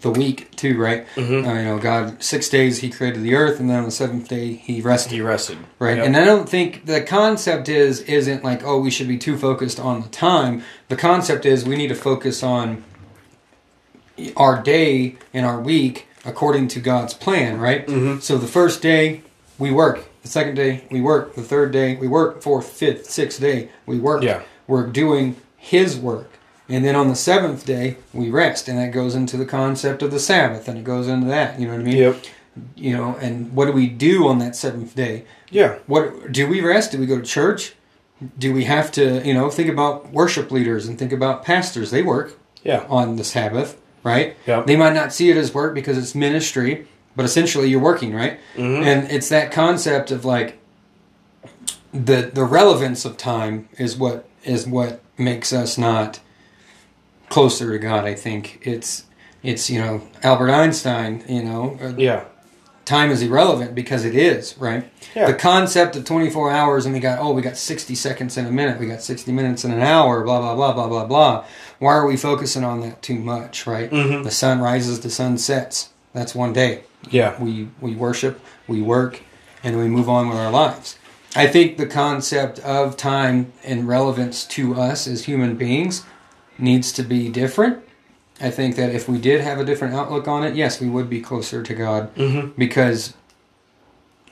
the 0.00 0.10
week 0.10 0.54
too, 0.56 0.78
right? 0.78 1.06
Mhm. 1.16 1.46
Uh, 1.46 1.52
you 1.58 1.64
know, 1.64 1.78
God 1.78 2.22
six 2.22 2.48
days 2.48 2.78
He 2.78 2.90
created 2.90 3.22
the 3.22 3.34
earth, 3.34 3.58
and 3.60 3.68
then 3.70 3.78
on 3.78 3.84
the 3.84 3.90
seventh 3.90 4.28
day 4.28 4.52
He 4.54 4.80
rested. 4.80 5.12
he 5.12 5.20
rested. 5.20 5.58
Right, 5.78 5.96
Yep. 5.96 6.06
and 6.06 6.16
I 6.16 6.24
don't 6.24 6.48
think 6.48 6.86
the 6.86 7.00
concept 7.00 7.68
is 7.68 8.00
isn't 8.02 8.44
like 8.44 8.62
oh 8.64 8.78
we 8.78 8.90
should 8.90 9.08
be 9.08 9.18
too 9.18 9.36
focused 9.38 9.80
on 9.80 10.02
the 10.02 10.08
time. 10.08 10.62
The 10.88 10.96
concept 10.96 11.46
is 11.46 11.64
we 11.64 11.76
need 11.76 11.88
to 11.88 11.94
focus 11.94 12.42
on 12.42 12.84
our 14.36 14.62
day 14.62 15.16
and 15.34 15.44
our 15.44 15.60
week 15.60 16.06
according 16.24 16.68
to 16.68 16.80
God's 16.80 17.14
plan, 17.14 17.60
right? 17.60 17.86
Mhm. 17.86 18.20
So 18.22 18.36
the 18.38 18.46
first 18.48 18.82
day 18.82 19.22
we 19.58 19.70
work, 19.70 20.04
the 20.22 20.28
second 20.28 20.54
day 20.54 20.84
we 20.90 21.00
work, 21.00 21.34
the 21.34 21.42
third 21.42 21.70
day 21.72 21.96
we 21.96 22.08
work, 22.08 22.42
fourth, 22.42 22.66
fifth, 22.68 23.10
sixth 23.10 23.40
day 23.40 23.68
we 23.86 23.98
work. 23.98 24.22
Yeah. 24.22 24.40
We're 24.66 24.86
doing 24.86 25.36
His 25.56 25.96
work, 25.96 26.30
and 26.68 26.84
then 26.84 26.94
on 26.96 27.08
the 27.08 27.14
seventh 27.16 27.64
day 27.66 27.96
we 28.12 28.30
rest, 28.30 28.68
and 28.68 28.78
that 28.78 28.92
goes 28.92 29.14
into 29.14 29.36
the 29.36 29.46
concept 29.46 30.02
of 30.02 30.10
the 30.10 30.18
Sabbath, 30.20 30.68
and 30.68 30.78
it 30.78 30.84
goes 30.84 31.06
into 31.08 31.26
that. 31.28 31.58
You 31.60 31.66
know 31.66 31.72
what 31.74 31.80
I 31.80 31.84
mean? 31.84 31.96
Yep. 31.96 32.24
You 32.74 32.96
know, 32.96 33.16
and 33.20 33.52
what 33.54 33.66
do 33.66 33.72
we 33.72 33.86
do 33.86 34.26
on 34.28 34.38
that 34.38 34.56
seventh 34.56 34.94
day? 34.96 35.24
Yeah. 35.50 35.76
What 35.86 36.32
do 36.32 36.48
we 36.48 36.60
rest? 36.60 36.92
Do 36.92 36.98
we 36.98 37.06
go 37.06 37.18
to 37.18 37.24
church? 37.24 37.74
Do 38.38 38.52
we 38.54 38.64
have 38.64 38.90
to, 38.92 39.22
you 39.26 39.34
know, 39.34 39.50
think 39.50 39.68
about 39.68 40.10
worship 40.10 40.50
leaders 40.50 40.86
and 40.88 40.98
think 40.98 41.12
about 41.12 41.44
pastors? 41.44 41.90
They 41.90 42.02
work 42.02 42.38
Yeah. 42.62 42.84
on 42.88 43.16
the 43.16 43.24
Sabbath, 43.24 43.76
right? 44.02 44.36
Yep. 44.46 44.66
They 44.66 44.74
might 44.76 44.94
not 44.94 45.12
see 45.12 45.28
it 45.30 45.36
as 45.36 45.52
work 45.52 45.74
because 45.74 45.98
it's 45.98 46.14
ministry, 46.14 46.86
but 47.14 47.26
essentially 47.26 47.68
you're 47.68 47.78
working, 47.80 48.14
right? 48.14 48.40
Mhm. 48.56 48.82
And 48.84 49.10
it's 49.10 49.28
that 49.28 49.52
concept 49.52 50.10
of 50.10 50.24
like 50.24 50.58
the 51.92 52.30
the 52.32 52.44
relevance 52.44 53.04
of 53.04 53.16
time 53.16 53.68
is 53.78 53.96
what 53.96 54.24
is 54.44 54.66
what 54.66 55.00
makes 55.18 55.52
us 55.52 55.78
not 55.78 56.20
closer 57.28 57.70
to 57.72 57.78
God. 57.78 58.04
I 58.04 58.14
think 58.14 58.60
it's 58.62 59.04
it's 59.42 59.70
you 59.70 59.80
know 59.80 60.02
Albert 60.22 60.50
Einstein, 60.50 61.24
you 61.28 61.42
know, 61.42 61.78
uh, 61.82 61.92
Yeah. 61.96 62.24
time 62.84 63.10
is 63.10 63.20
irrelevant 63.22 63.74
because 63.74 64.04
it 64.04 64.14
is 64.14 64.54
right 64.58 64.84
Yeah. 65.14 65.26
the 65.26 65.34
concept 65.34 65.96
of 65.96 66.04
24 66.04 66.50
hours 66.52 66.84
and 66.86 66.94
we 66.94 67.00
got 67.00 67.18
oh 67.18 67.32
we 67.32 67.42
got 67.42 67.56
60 67.56 67.94
seconds 67.96 68.36
in 68.36 68.46
a 68.46 68.50
minute 68.50 68.78
we 68.78 68.86
got 68.86 69.02
60 69.02 69.32
minutes 69.32 69.64
in 69.64 69.72
an 69.72 69.80
hour 69.80 70.22
blah 70.22 70.38
blah 70.40 70.54
blah 70.54 70.72
blah 70.72 70.86
blah 70.88 71.04
blah 71.04 71.44
why 71.80 71.94
are 71.94 72.06
we 72.06 72.16
focusing 72.16 72.62
on 72.64 72.80
that 72.82 73.02
too 73.02 73.16
much 73.18 73.66
right 73.66 73.90
Mhm. 73.90 74.22
the 74.24 74.30
sun 74.30 74.60
rises 74.60 75.00
the 75.00 75.10
sun 75.10 75.36
sets 75.38 75.88
that's 76.12 76.32
one 76.34 76.52
day 76.52 76.82
Yeah. 77.10 77.34
we 77.42 77.68
we 77.80 77.94
worship 77.96 78.40
we 78.68 78.80
work 78.82 79.20
and 79.64 79.76
we 79.78 79.88
move 79.88 80.08
on 80.08 80.28
with 80.28 80.38
our 80.38 80.50
lives 80.52 80.96
i 81.34 81.46
think 81.48 81.76
the 81.78 81.86
concept 81.86 82.60
of 82.60 82.96
time 82.96 83.52
and 83.64 83.88
relevance 83.88 84.44
to 84.44 84.74
us 84.80 85.08
as 85.08 85.24
human 85.24 85.56
beings 85.56 86.04
needs 86.58 86.92
to 86.92 87.02
be 87.02 87.28
different 87.28 87.78
i 88.40 88.50
think 88.50 88.76
that 88.76 88.94
if 88.94 89.08
we 89.08 89.18
did 89.18 89.40
have 89.40 89.58
a 89.58 89.64
different 89.64 89.94
outlook 89.94 90.26
on 90.28 90.42
it 90.44 90.54
yes 90.54 90.80
we 90.80 90.88
would 90.88 91.08
be 91.10 91.20
closer 91.20 91.62
to 91.62 91.74
god 91.74 92.14
Mm-hmm. 92.16 92.48
because 92.58 93.14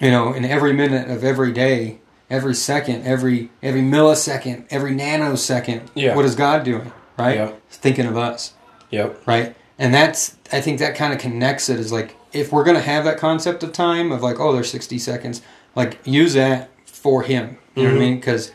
you 0.01 0.11
know 0.11 0.33
in 0.33 0.45
every 0.45 0.73
minute 0.73 1.11
of 1.11 1.25
every 1.25 1.53
day 1.53 1.99
every 2.31 2.55
second 2.55 3.07
every 3.07 3.51
every 3.63 3.81
millisecond 3.83 4.65
every 4.71 4.93
nanosecond 4.93 5.83
Yeah. 5.95 6.15
what 6.17 6.25
is 6.25 6.35
god 6.35 6.65
doing 6.65 6.93
right 7.19 7.37
Yeah. 7.37 7.53
thinking 7.71 8.07
of 8.07 8.17
us 8.17 8.55
Yep. 8.91 9.27
right 9.27 9.55
and 9.79 9.93
that's 9.93 10.37
i 10.53 10.61
think 10.61 10.79
that 10.79 10.95
kind 10.95 11.13
of 11.13 11.19
connects 11.19 11.69
it 11.69 11.79
is 11.79 11.93
like 11.93 12.17
if 12.33 12.53
we're 12.53 12.65
going 12.65 12.77
to 12.77 12.83
have 12.83 13.05
that 13.05 13.19
concept 13.19 13.63
of 13.63 13.73
time 13.73 14.11
of 14.13 14.23
like 14.23 14.41
oh 14.41 14.53
there's 14.53 14.71
60 14.71 14.99
seconds 14.99 15.43
like 15.77 15.99
use 16.05 16.35
that 16.35 16.71
for 16.87 17.23
him 17.23 17.59
you 17.75 17.85
know 17.85 17.91
what 17.91 17.97
i 17.97 17.99
Mhm. 17.99 18.01
mean 18.09 18.17
because 18.17 18.53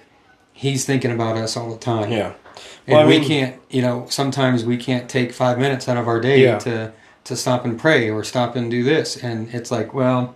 he's 0.53 0.86
thinking 0.86 1.11
about 1.11 1.38
us 1.38 1.55
all 1.55 1.70
the 1.72 1.78
time 1.80 2.11
Yeah. 2.11 2.34
And 2.88 2.97
Well, 2.97 3.07
we 3.07 3.20
mean- 3.20 3.28
can't 3.28 3.55
you 3.70 3.82
know 3.82 4.05
sometimes 4.10 4.64
we 4.66 4.78
can't 4.78 5.10
take 5.10 5.32
five 5.34 5.57
minutes 5.60 5.88
out 5.89 5.97
of 5.97 6.07
our 6.07 6.20
day 6.20 6.43
Yeah. 6.43 6.60
to 6.60 6.91
to 7.26 7.36
stop 7.36 7.66
and 7.66 7.80
pray 7.80 8.10
or 8.10 8.24
stop 8.24 8.55
and 8.55 8.70
do 8.72 8.84
this 8.84 9.16
and 9.24 9.53
it's 9.53 9.70
like 9.72 9.93
well 9.93 10.36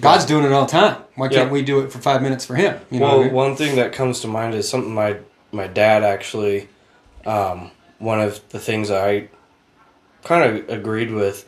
god's 0.00 0.24
doing 0.24 0.44
it 0.44 0.52
all 0.52 0.64
the 0.66 0.70
time 0.72 0.96
why 1.14 1.28
can't 1.28 1.46
Yeah. 1.48 1.52
we 1.52 1.62
do 1.62 1.80
it 1.80 1.92
for 1.92 1.98
five 1.98 2.22
minutes 2.22 2.44
for 2.44 2.54
him 2.54 2.78
you 2.90 3.00
know 3.00 3.06
well, 3.06 3.20
I 3.20 3.24
mean? 3.24 3.32
one 3.32 3.56
thing 3.56 3.76
that 3.76 3.92
comes 3.92 4.20
to 4.20 4.28
mind 4.28 4.54
is 4.54 4.68
something 4.68 4.94
my 4.94 5.16
my 5.52 5.66
dad 5.68 6.02
actually, 6.02 6.68
um, 7.24 7.70
one 7.98 8.20
of 8.20 8.40
the 8.50 8.58
things 8.58 8.90
I 8.90 9.28
kind 10.24 10.42
of 10.44 10.68
agreed 10.68 11.10
with 11.12 11.46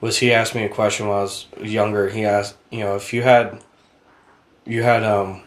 was 0.00 0.18
he 0.18 0.32
asked 0.32 0.54
me 0.54 0.62
a 0.64 0.68
question 0.68 1.08
when 1.08 1.18
I 1.18 1.22
was 1.22 1.46
younger. 1.60 2.08
He 2.08 2.24
asked, 2.24 2.54
you 2.70 2.80
know, 2.80 2.94
if 2.96 3.12
you 3.12 3.22
had, 3.22 3.58
you 4.64 4.82
had, 4.82 5.02
um, 5.02 5.42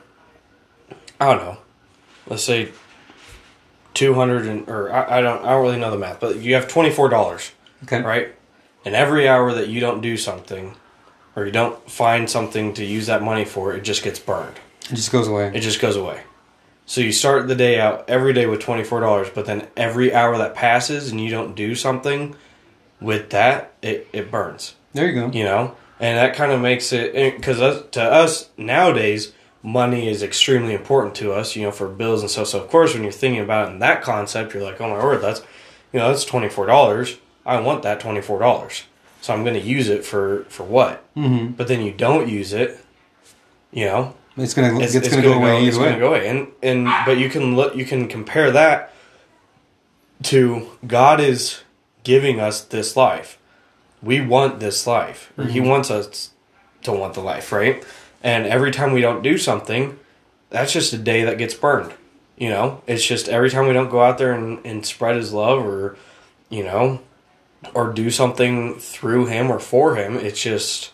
I 1.20 1.26
don't 1.34 1.44
know, 1.44 1.58
let's 2.28 2.44
say 2.44 2.70
two 3.94 4.14
hundred 4.14 4.46
and 4.46 4.68
or 4.70 4.92
I, 4.92 5.18
I 5.18 5.22
don't 5.22 5.44
I 5.44 5.52
don't 5.52 5.62
really 5.64 5.80
know 5.80 5.92
the 5.92 5.98
math, 5.98 6.20
but 6.20 6.38
you 6.38 6.54
have 6.56 6.68
twenty 6.68 6.90
four 6.90 7.10
dollars. 7.10 7.52
okay 7.84 8.02
right? 8.02 8.36
And 8.86 8.96
every 8.96 9.28
hour 9.30 9.54
that 9.54 9.70
you 9.70 9.80
don't 9.80 10.02
do 10.02 10.18
something 10.18 10.76
or 11.36 11.46
you 11.46 11.52
don't 11.52 11.90
find 11.90 12.30
something 12.30 12.74
to 12.76 12.86
use 12.86 13.08
that 13.08 13.24
money 13.24 13.46
for, 13.46 13.74
it 13.74 13.84
just 13.84 14.04
gets 14.04 14.20
burned. 14.20 14.58
it 14.92 14.96
just 14.96 15.12
goes 15.12 15.28
away 15.28 15.52
It 15.56 15.62
just 15.62 15.80
goes 15.80 15.96
away. 15.96 16.22
So 16.86 17.00
you 17.00 17.14
start 17.14 17.48
the 17.48 17.56
day 17.56 17.80
out 17.80 18.04
every 18.10 18.34
day 18.34 18.46
with 18.46 18.62
$24, 18.62 19.34
but 19.34 19.46
then 19.46 19.68
every 19.78 20.14
hour 20.14 20.38
that 20.38 20.54
passes 20.54 21.10
and 21.12 21.22
you 21.22 21.30
don't 21.32 21.56
do 21.56 21.76
something 21.76 22.36
with 23.00 23.30
that, 23.30 23.72
it, 23.82 24.08
it 24.12 24.30
burns, 24.30 24.76
there 24.92 25.08
you 25.08 25.14
go 25.14 25.32
you 25.32 25.46
know? 25.46 25.76
And 26.00 26.18
that 26.18 26.36
kind 26.36 26.52
of 26.52 26.60
makes 26.60 26.92
it, 26.92 27.14
because 27.14 27.88
to 27.92 28.04
us 28.04 28.50
nowadays, 28.58 29.32
money 29.64 30.10
is 30.10 30.22
extremely 30.22 30.74
important 30.74 31.16
to 31.16 31.34
us, 31.34 31.56
you 31.56 31.64
know, 31.64 31.72
for 31.72 31.88
bills 31.88 32.22
and 32.22 32.30
stuff. 32.30 32.48
So, 32.48 32.62
of 32.62 32.70
course, 32.70 32.94
when 32.94 33.02
you're 33.02 33.12
thinking 33.12 33.42
about 33.42 33.70
it 33.70 33.72
in 33.72 33.80
that 33.80 34.04
concept, 34.04 34.54
you're 34.54 34.64
like, 34.64 34.80
oh 34.80 34.90
my 34.90 35.04
word, 35.04 35.22
that's, 35.22 35.42
you 35.92 36.00
know, 36.00 36.10
that's 36.10 36.26
$24. 36.26 37.18
I 37.46 37.60
want 37.60 37.82
that 37.84 38.00
$24. 38.00 38.84
So 39.22 39.34
I'm 39.34 39.44
going 39.44 39.56
to 39.56 39.62
use 39.62 39.88
it 39.88 40.04
for, 40.04 40.44
for 40.50 40.64
what? 40.64 41.04
mm-hmm. 41.16 41.54
But 41.54 41.70
then 41.70 41.82
you 41.82 41.94
don't 41.94 42.28
use 42.28 42.52
it, 42.52 42.86
you 43.72 43.86
know, 43.86 44.16
it's 44.36 44.54
gonna 44.54 44.80
it's, 44.80 44.96
it's, 44.96 45.08
it's 45.08 45.16
gonna, 45.16 45.28
go 45.28 45.34
away 45.34 45.66
It's 45.66 45.78
way 45.78 45.90
gonna 45.90 46.00
go 46.00 46.10
away, 46.10 46.28
and 46.28 46.48
and 46.64 46.86
but 47.06 47.18
you 47.18 47.30
can 47.30 47.56
look, 47.56 47.76
you 47.76 47.86
can 47.86 48.08
compare 48.08 48.50
that 48.52 48.92
to 50.24 50.70
God 50.88 51.20
is 51.20 51.62
giving 52.04 52.40
us 52.40 52.62
this 52.62 52.96
life. 52.96 53.38
We 54.02 54.22
want 54.22 54.60
this 54.60 54.88
life, 54.88 55.32
or 55.38 55.46
He 55.46 55.60
wants 55.60 55.92
us 55.92 56.32
to 56.82 56.92
want 56.92 57.14
the 57.14 57.22
life, 57.22 57.52
right? 57.52 57.84
And 58.24 58.48
every 58.48 58.72
time 58.72 58.94
we 58.94 59.02
don't 59.02 59.22
do 59.22 59.38
something, 59.38 60.00
that's 60.50 60.72
just 60.72 60.94
a 60.94 60.98
day 60.98 61.24
that 61.26 61.38
gets 61.38 61.54
burned. 61.54 61.94
You 62.38 62.50
know, 62.50 62.82
it's 62.88 63.06
just 63.06 63.30
every 63.30 63.50
time 63.50 63.68
we 63.68 63.74
don't 63.74 63.92
go 63.92 64.02
out 64.02 64.18
there 64.18 64.34
and, 64.34 64.66
and 64.66 64.86
spread 64.86 65.16
His 65.18 65.34
love, 65.34 65.64
or 65.66 65.98
you 66.50 66.64
know, 66.64 67.02
or 67.74 67.92
do 67.94 68.10
something 68.10 68.76
through 68.76 69.28
Him 69.28 69.52
or 69.52 69.60
for 69.60 69.96
Him, 69.96 70.18
it's 70.18 70.42
just 70.42 70.92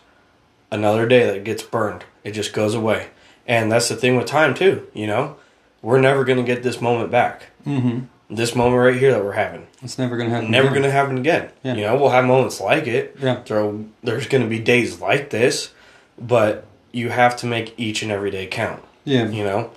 another 0.70 1.06
day 1.06 1.26
that 1.26 1.44
gets 1.44 1.62
burned. 1.62 2.04
It 2.24 2.32
just 2.32 2.52
goes 2.52 2.74
away. 2.74 3.08
And 3.46 3.72
that's 3.72 3.88
the 3.88 3.96
thing 3.96 4.16
with 4.16 4.26
time 4.26 4.54
too, 4.54 4.86
you 4.94 5.06
know? 5.06 5.36
We're 5.82 6.00
never 6.00 6.24
going 6.24 6.38
to 6.38 6.44
get 6.44 6.62
this 6.62 6.80
moment 6.80 7.10
back. 7.10 7.46
mm-hmm. 7.66 8.04
This 8.32 8.54
moment 8.54 8.80
right 8.80 8.94
here 8.96 9.10
that 9.10 9.24
we're 9.24 9.32
having. 9.32 9.66
it's 9.82 9.98
never 9.98 10.16
gonna 10.16 10.30
happen 10.30 10.52
Never 10.52 10.68
going 10.68 10.84
to 10.84 10.90
happen 10.90 11.18
again. 11.18 11.50
Yeah. 11.64 11.74
You 11.74 11.80
know, 11.82 11.96
we'll 11.96 12.10
have 12.10 12.24
moments 12.24 12.60
like 12.60 12.86
it. 12.86 13.16
yeah 13.18 13.42
There, 13.44 13.74
there's 14.04 14.28
going 14.28 14.44
to 14.44 14.48
be 14.48 14.60
days 14.60 15.00
like 15.00 15.30
this, 15.30 15.72
but 16.16 16.64
you 16.92 17.08
have 17.10 17.36
to 17.38 17.46
make 17.46 17.74
each 17.78 18.02
and 18.02 18.10
every 18.10 18.30
day 18.30 18.46
count, 18.46 18.82
yeah 19.04 19.28
you 19.28 19.44
know? 19.44 19.70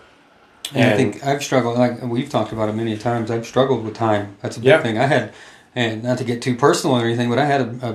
And, 0.73 0.93
I 0.93 0.97
think 0.97 1.23
I've 1.23 1.43
struggled. 1.43 1.77
Like 1.77 2.01
we've 2.01 2.29
talked 2.29 2.51
about 2.51 2.69
it 2.69 2.73
many 2.73 2.97
times. 2.97 3.29
I've 3.29 3.45
struggled 3.45 3.83
with 3.83 3.93
time. 3.95 4.37
That's 4.41 4.57
a 4.57 4.59
big 4.59 4.67
Yeah. 4.67 4.81
thing. 4.81 4.97
I 4.97 5.05
had, 5.05 5.33
and 5.75 6.03
not 6.03 6.17
to 6.19 6.23
get 6.23 6.41
too 6.41 6.55
personal 6.55 6.95
or 6.95 7.01
anything, 7.05 7.29
but 7.29 7.37
I 7.37 7.45
had 7.45 7.61
a, 7.61 7.87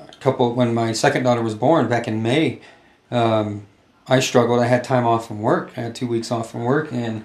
a, 0.00 0.04
a 0.04 0.12
couple 0.20 0.54
when 0.54 0.72
my 0.74 0.92
second 0.92 1.24
daughter 1.24 1.42
was 1.42 1.54
born 1.54 1.88
back 1.88 2.08
in 2.08 2.22
May. 2.22 2.60
Um, 3.10 3.66
I 4.08 4.20
struggled. 4.20 4.60
I 4.60 4.66
had 4.66 4.84
time 4.84 5.06
off 5.06 5.26
from 5.28 5.42
work. 5.42 5.72
I 5.76 5.80
had 5.82 5.94
two 5.94 6.06
weeks 6.06 6.30
off 6.30 6.50
from 6.50 6.64
work, 6.64 6.92
and 6.92 7.24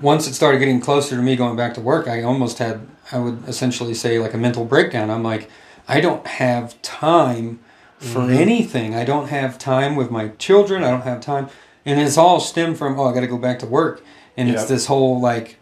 once 0.00 0.26
it 0.26 0.34
started 0.34 0.58
getting 0.58 0.80
closer 0.80 1.16
to 1.16 1.22
me 1.22 1.36
going 1.36 1.56
back 1.56 1.74
to 1.74 1.80
work, 1.80 2.08
I 2.08 2.22
almost 2.22 2.58
had. 2.58 2.86
I 3.12 3.18
would 3.18 3.46
essentially 3.48 3.92
say 3.94 4.18
like 4.20 4.34
a 4.34 4.38
mental 4.38 4.64
breakdown. 4.64 5.10
I'm 5.10 5.24
like, 5.24 5.50
I 5.88 6.00
don't 6.00 6.24
have 6.26 6.80
time 6.82 7.58
for 8.00 8.20
Mhm. 8.20 8.36
anything. 8.36 8.94
I 8.94 9.04
don't 9.04 9.28
have 9.28 9.58
time 9.58 9.94
with 9.94 10.10
my 10.10 10.28
children. 10.38 10.82
I 10.82 10.90
don't 10.90 11.02
have 11.02 11.20
time, 11.20 11.48
and 11.86 12.00
it's 12.00 12.16
all 12.18 12.40
stemmed 12.40 12.78
from 12.78 12.98
oh, 12.98 13.04
I 13.08 13.14
got 13.14 13.20
to 13.20 13.26
go 13.26 13.38
back 13.38 13.58
to 13.60 13.66
work, 13.66 14.02
and 14.36 14.48
it's 14.50 14.64
this 14.64 14.86
whole 14.86 15.20
like 15.20 15.56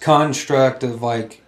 construct 0.00 0.82
of 0.82 1.02
like 1.02 1.40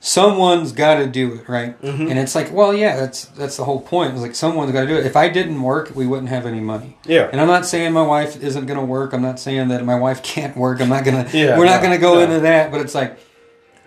someone's 0.00 0.72
got 0.72 0.96
to 0.96 1.06
do 1.06 1.32
it, 1.34 1.48
right? 1.48 1.80
Mhm. 1.80 2.10
And 2.10 2.18
it's 2.18 2.34
like, 2.34 2.52
well, 2.52 2.74
yeah, 2.74 2.96
that's 2.96 3.24
that's 3.26 3.56
the 3.56 3.64
whole 3.64 3.80
point. 3.80 4.12
It's 4.12 4.20
like 4.22 4.34
someone's 4.34 4.72
got 4.72 4.82
to 4.82 4.86
do 4.86 4.96
it. 4.96 5.06
If 5.06 5.16
I 5.16 5.28
didn't 5.28 5.62
work, 5.62 5.92
we 5.94 6.06
wouldn't 6.06 6.28
have 6.28 6.44
any 6.44 6.60
money. 6.60 6.98
Yeah. 7.06 7.28
And 7.32 7.40
I'm 7.40 7.46
not 7.48 7.64
saying 7.64 7.92
my 7.92 8.02
wife 8.02 8.42
isn't 8.42 8.66
going 8.66 8.78
to 8.78 8.84
work. 8.84 9.12
I'm 9.14 9.22
not 9.22 9.40
saying 9.40 9.68
that 9.68 9.84
my 9.84 9.94
wife 9.94 10.22
can't 10.34 10.56
work. 10.56 10.80
I'm 10.80 10.88
not 10.90 11.04
going 11.04 11.24
to. 11.30 11.36
Yeah, 11.38 11.56
we're 11.58 11.64
not 11.64 11.82
no, 11.82 11.88
going 11.88 11.98
to 11.98 12.00
go 12.00 12.14
no. 12.16 12.20
into 12.20 12.40
that. 12.40 12.70
But 12.70 12.80
it's 12.82 12.94
like, 12.94 13.18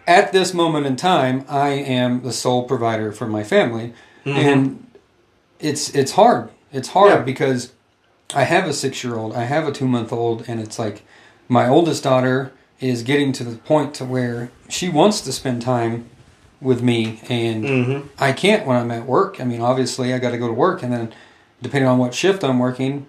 at 0.07 0.31
this 0.31 0.53
moment 0.53 0.85
in 0.87 0.95
time, 0.95 1.45
I 1.49 1.69
am 1.69 2.23
the 2.23 2.31
sole 2.33 2.63
provider 2.63 3.11
for 3.11 3.27
my 3.27 3.43
family, 3.43 3.93
Mhm. 4.25 4.35
and 4.35 4.86
it's 5.59 5.89
it's 5.95 6.11
hard. 6.13 6.49
It's 6.71 6.89
hard 6.89 7.11
Yeah. 7.11 7.21
because 7.21 7.71
I 8.35 8.43
have 8.43 8.65
a 8.67 8.73
six 8.73 9.03
year 9.03 9.15
old, 9.15 9.33
I 9.35 9.43
have 9.43 9.67
a 9.67 9.71
two 9.71 9.87
month 9.87 10.11
old, 10.11 10.43
and 10.47 10.59
it's 10.59 10.77
like 10.77 11.03
my 11.47 11.67
oldest 11.67 12.03
daughter 12.03 12.51
is 12.79 13.01
getting 13.03 13.31
to 13.33 13.43
the 13.43 13.55
point 13.57 13.93
to 13.95 14.05
where 14.05 14.51
she 14.69 14.89
wants 14.89 15.21
to 15.21 15.31
spend 15.31 15.61
time 15.61 16.09
with 16.61 16.81
me 16.81 17.19
and 17.29 17.63
Mhm. 17.63 18.03
I 18.19 18.31
can't 18.33 18.65
when 18.67 18.77
I'm 18.77 18.91
at 18.91 19.05
work. 19.05 19.39
I 19.39 19.43
mean, 19.45 19.61
obviously, 19.61 20.13
I 20.13 20.17
got 20.19 20.31
to 20.31 20.37
go 20.37 20.47
to 20.47 20.53
work, 20.53 20.83
and 20.83 20.91
then 20.91 21.13
depending 21.61 21.87
on 21.89 21.97
what 21.97 22.13
shift 22.13 22.43
I'm 22.43 22.59
working, 22.59 23.05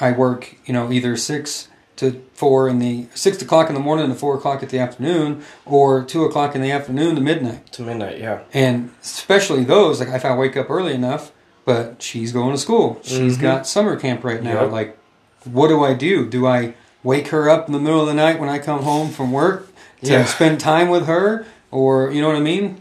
I 0.00 0.12
work. 0.12 0.54
You 0.66 0.72
know, 0.74 0.92
either 0.92 1.16
six 1.16 1.68
to 1.96 2.20
four 2.34 2.68
in 2.68 2.78
the 2.78 3.06
six 3.14 3.40
o'clock 3.40 3.68
in 3.68 3.74
the 3.74 3.80
morning 3.80 4.08
to 4.08 4.14
four 4.14 4.34
o'clock 4.34 4.62
at 4.62 4.68
the 4.68 4.78
afternoon, 4.78 5.42
or 5.64 6.02
two 6.04 6.24
o'clock 6.24 6.54
in 6.54 6.60
the 6.62 6.70
afternoon 6.70 7.14
to 7.16 7.20
midnight. 7.22 7.72
To 7.72 7.82
midnight. 7.82 8.18
Yeah. 8.20 8.40
And 8.54 8.90
especially 9.02 9.64
those, 9.64 9.98
like 10.00 10.10
if 10.10 10.24
I 10.24 10.34
wake 10.36 10.56
up 10.56 10.68
early 10.70 10.92
enough, 10.94 11.32
but 11.66 12.00
she's 12.02 12.32
going 12.32 12.52
to 12.52 12.58
school. 12.58 12.98
She's 13.02 13.36
Mhm. 13.36 13.42
got 13.42 13.66
summer 13.66 13.96
camp 13.96 14.24
right 14.24 14.42
now. 14.42 14.62
Yep. 14.62 14.70
Like, 14.72 14.96
what 15.44 15.68
do 15.68 15.84
I 15.84 15.92
do? 15.92 16.24
Do 16.26 16.46
I 16.46 16.72
wake 17.04 17.28
her 17.28 17.50
up 17.50 17.66
in 17.66 17.74
the 17.74 17.78
middle 17.78 18.00
of 18.00 18.06
the 18.06 18.14
night 18.14 18.40
when 18.40 18.48
I 18.48 18.58
come 18.58 18.82
home 18.84 19.10
from 19.10 19.30
work 19.32 19.68
to 20.02 20.12
Yeah. 20.12 20.24
spend 20.24 20.58
time 20.60 20.88
with 20.88 21.06
her, 21.06 21.44
or 21.70 22.10
you 22.10 22.22
know 22.22 22.28
what 22.28 22.36
I 22.36 22.40
mean? 22.40 22.80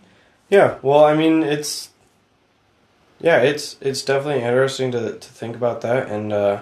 Yeah, 0.50 0.76
well, 0.82 1.04
I 1.04 1.14
mean, 1.16 1.44
it's 1.44 1.90
yeah, 3.20 3.38
it's 3.40 3.76
it's 3.82 4.02
definitely 4.04 4.44
interesting 4.44 4.92
to 4.92 5.14
to 5.14 5.28
think 5.30 5.56
about 5.56 5.82
that, 5.82 6.08
and 6.10 6.32
uh, 6.32 6.60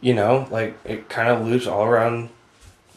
you 0.00 0.14
know, 0.14 0.46
like 0.50 0.76
it 0.84 1.08
kind 1.08 1.28
of 1.28 1.46
loops 1.46 1.66
all 1.66 1.84
around 1.84 2.28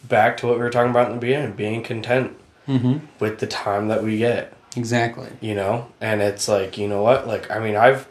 back 0.03 0.35
to 0.37 0.47
what 0.47 0.55
we 0.57 0.61
were 0.63 0.69
talking 0.69 0.91
about 0.91 1.07
in 1.07 1.13
the 1.13 1.19
beginning, 1.19 1.53
being 1.53 1.81
content 1.83 2.33
Mm-hmm. 2.67 2.97
with 3.19 3.39
the 3.39 3.47
time 3.47 3.87
that 3.87 4.03
we 4.03 4.17
get, 4.17 4.53
Exactly. 4.77 5.27
you 5.41 5.53
know, 5.55 5.87
and 5.99 6.21
it's 6.21 6.47
like 6.47 6.77
you 6.77 6.87
know 6.87 7.01
what, 7.03 7.27
like 7.27 7.49
I 7.51 7.59
mean, 7.59 7.75
I've 7.75 8.07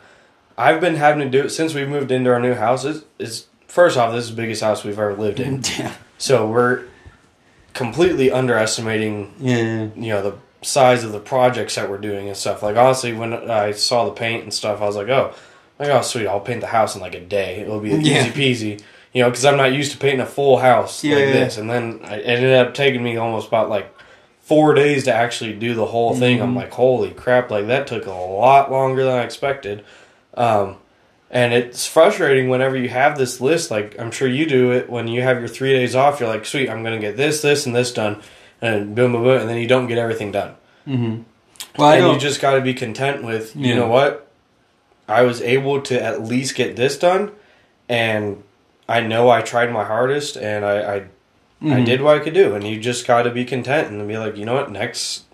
I've 0.59 0.81
been 0.81 0.97
having 0.97 1.21
to 1.21 1.31
do 1.39 1.47
it 1.47 1.51
since 1.51 1.73
we 1.75 1.85
moved 1.87 2.11
into 2.11 2.31
our 2.31 2.41
new 2.41 2.55
house. 2.55 2.85
Is 2.85 3.05
is 3.19 3.47
first 3.67 3.97
off, 3.97 4.13
this 4.13 4.25
is 4.25 4.31
the 4.31 4.37
biggest 4.37 4.63
house 4.63 4.85
we've 4.85 4.99
ever 4.99 5.15
lived 5.15 5.41
in, 5.41 5.63
Yeah. 5.79 5.95
so 6.19 6.47
we're 6.49 6.85
completely 7.73 8.31
underestimating 8.31 9.33
Yeah. 9.39 9.89
you 9.95 10.09
know 10.11 10.23
the 10.23 10.35
size 10.63 11.05
of 11.05 11.13
the 11.13 11.21
projects 11.21 11.77
that 11.77 11.89
we're 11.89 11.99
doing 11.99 12.29
and 12.29 12.37
stuff. 12.37 12.63
Like 12.63 12.77
honestly, 12.77 13.13
when 13.15 13.33
I 13.51 13.73
saw 13.73 14.05
the 14.05 14.11
paint 14.13 14.43
and 14.43 14.53
stuff, 14.53 14.83
I 14.83 14.87
was 14.87 14.97
like, 14.97 15.09
oh, 15.09 15.33
like 15.79 15.89
oh 15.89 16.03
sweet, 16.03 16.27
I'll 16.27 16.41
paint 16.41 16.61
the 16.61 16.67
house 16.67 16.95
in 16.95 17.01
like 17.01 17.15
a 17.15 17.21
day. 17.21 17.61
It'll 17.61 17.81
be 17.81 17.91
Yeah. 17.91 18.27
easy 18.27 18.31
peasy. 18.77 18.83
You 19.13 19.23
know, 19.23 19.31
because 19.31 19.45
I'm 19.45 19.57
not 19.57 19.73
used 19.73 19.91
to 19.93 19.99
painting 19.99 20.21
a 20.21 20.27
full 20.27 20.59
house 20.59 21.03
Yeah, 21.03 21.17
like 21.17 21.25
yeah. 21.27 21.33
this. 21.33 21.57
And 21.59 21.69
then 21.71 22.01
I, 22.05 22.17
it 22.17 22.27
ended 22.27 22.55
up 22.55 22.75
taking 22.75 23.03
me 23.03 23.17
almost 23.17 23.49
about 23.49 23.69
like 23.71 23.93
four 24.51 24.75
days 24.75 25.05
to 25.05 25.15
actually 25.15 25.53
do 25.53 25.75
the 25.75 25.87
whole 25.87 26.13
thing. 26.17 26.43
I'm 26.43 26.55
Mhm. 26.55 26.57
like, 26.57 26.73
holy 26.73 27.11
crap! 27.11 27.51
Like 27.53 27.69
that 27.69 27.87
took 27.87 28.07
a 28.07 28.11
lot 28.11 28.71
longer 28.71 29.05
than 29.05 29.15
I 29.19 29.23
expected. 29.23 29.85
Um, 30.35 30.77
and 31.31 31.53
it's 31.55 31.87
frustrating 31.87 32.49
whenever 32.49 32.77
you 32.77 32.89
have 32.89 33.17
this 33.17 33.41
list. 33.41 33.71
Like 33.71 33.95
I'm 34.01 34.11
sure 34.11 34.27
you 34.27 34.47
do 34.47 34.73
it 34.73 34.91
when 34.91 35.07
you 35.07 35.23
have 35.23 35.39
your 35.39 35.47
three 35.49 35.73
days 35.73 35.95
off. 35.95 36.19
You're 36.19 36.29
like, 36.29 36.45
sweet, 36.45 36.69
I'm 36.69 36.83
gonna 36.83 36.99
get 36.99 37.17
this, 37.17 37.41
this, 37.43 37.65
and 37.67 37.77
this 37.77 37.93
done, 37.93 38.17
and 38.61 38.95
boom, 38.97 39.13
boom, 39.13 39.23
boom, 39.23 39.41
and 39.41 39.49
then 39.49 39.59
you 39.59 39.69
don't 39.69 39.87
get 39.87 39.99
everything 39.99 40.33
done. 40.33 40.55
Mm-hmm. 40.89 41.23
Well, 41.79 41.93
and 41.93 42.13
you 42.15 42.19
just 42.19 42.41
got 42.41 42.55
to 42.55 42.61
be 42.61 42.75
content 42.75 43.23
with, 43.23 43.55
you 43.55 43.69
Yeah. 43.69 43.77
know 43.77 43.87
what, 43.87 44.27
I 45.09 45.23
was 45.23 45.41
able 45.43 45.81
to 45.83 46.03
at 46.03 46.25
least 46.25 46.57
get 46.57 46.75
this 46.75 46.99
done, 46.99 47.31
and 47.89 48.43
I 48.89 49.01
know 49.01 49.31
I 49.31 49.41
tried 49.43 49.71
my 49.73 49.85
hardest, 49.85 50.37
and 50.37 50.65
I 50.65 50.97
I, 50.97 51.03
I 51.63 51.67
Mhm. 51.67 51.85
did 51.85 52.01
what 52.03 52.17
I 52.17 52.21
could 52.21 52.33
do, 52.35 52.55
and 52.55 52.67
you 52.67 52.79
just 52.81 53.07
got 53.07 53.23
to 53.25 53.31
be 53.31 53.45
content 53.45 53.89
and 53.91 54.07
be 54.09 54.17
like, 54.17 54.37
you 54.37 54.47
know 54.47 54.55
what, 54.55 54.71
next 54.71 55.25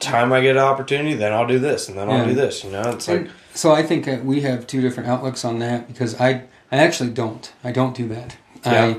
time 0.00 0.32
I 0.32 0.40
get 0.40 0.56
an 0.56 0.62
opportunity, 0.62 1.14
then 1.14 1.32
I'll 1.32 1.46
do 1.46 1.58
this, 1.58 1.88
and 1.88 1.98
then 1.98 2.08
I'll 2.08 2.18
Yeah. 2.18 2.24
do 2.26 2.34
this. 2.34 2.64
You 2.64 2.70
know, 2.70 2.82
it's 2.90 3.08
like 3.08 3.28
so 3.54 3.72
I 3.72 3.82
think 3.82 4.04
that 4.06 4.24
we 4.24 4.40
have 4.42 4.66
two 4.66 4.80
different 4.80 5.08
outlooks 5.08 5.44
on 5.44 5.58
that 5.60 5.86
because 5.88 6.18
I 6.20 6.42
I 6.72 6.78
actually 6.78 7.10
don't. 7.10 7.50
I 7.62 7.72
don't 7.72 7.94
do 7.94 8.08
that. 8.08 8.36
Yeah. 8.64 8.94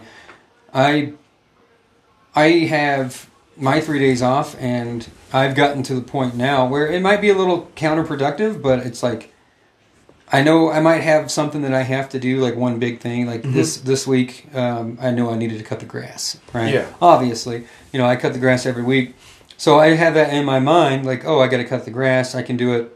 I 0.74 1.14
I 2.36 2.44
I 2.44 2.50
have 2.68 3.28
my 3.58 3.82
three 3.82 4.00
days 4.00 4.22
off, 4.22 4.56
and 4.60 5.08
I've 5.34 5.56
gotten 5.56 5.82
to 5.84 5.96
the 5.96 6.02
point 6.02 6.36
now 6.36 6.66
where 6.68 6.88
it 6.88 7.02
might 7.02 7.22
be 7.22 7.30
a 7.30 7.36
little 7.36 7.70
counterproductive, 7.76 8.62
but 8.62 8.80
it's 8.80 9.02
like 9.02 9.34
I 10.32 10.44
know 10.44 10.70
I 10.70 10.82
might 10.82 11.02
have 11.04 11.32
something 11.32 11.62
that 11.62 11.74
I 11.74 11.84
have 11.84 12.10
to 12.10 12.20
do, 12.20 12.40
like 12.40 12.56
one 12.56 12.80
big 12.80 13.00
thing. 13.00 13.26
Like 13.28 13.44
Mhm. 13.44 13.54
this 13.54 13.78
this 13.78 14.06
week, 14.06 14.48
um, 14.54 14.98
I 15.02 15.12
know 15.12 15.30
I 15.32 15.38
needed 15.38 15.58
to 15.60 15.64
cut 15.64 15.80
the 15.80 15.86
grass. 15.86 16.38
Right. 16.54 16.74
Yeah. 16.74 16.86
Obviously, 17.02 17.64
you 17.94 18.00
know 18.00 18.06
I 18.06 18.16
cut 18.18 18.34
the 18.34 18.40
grass 18.40 18.66
every 18.66 18.84
week, 18.84 19.16
so 19.56 19.80
I 19.80 19.96
have 19.96 20.14
that 20.16 20.34
in 20.34 20.44
my 20.44 20.60
mind. 20.60 21.06
Like, 21.06 21.24
oh, 21.26 21.40
I 21.40 21.48
got 21.48 21.58
to 21.58 21.64
cut 21.66 21.86
the 21.86 21.92
grass. 21.92 22.36
I 22.36 22.42
can 22.42 22.58
do 22.58 22.74
it. 22.74 22.96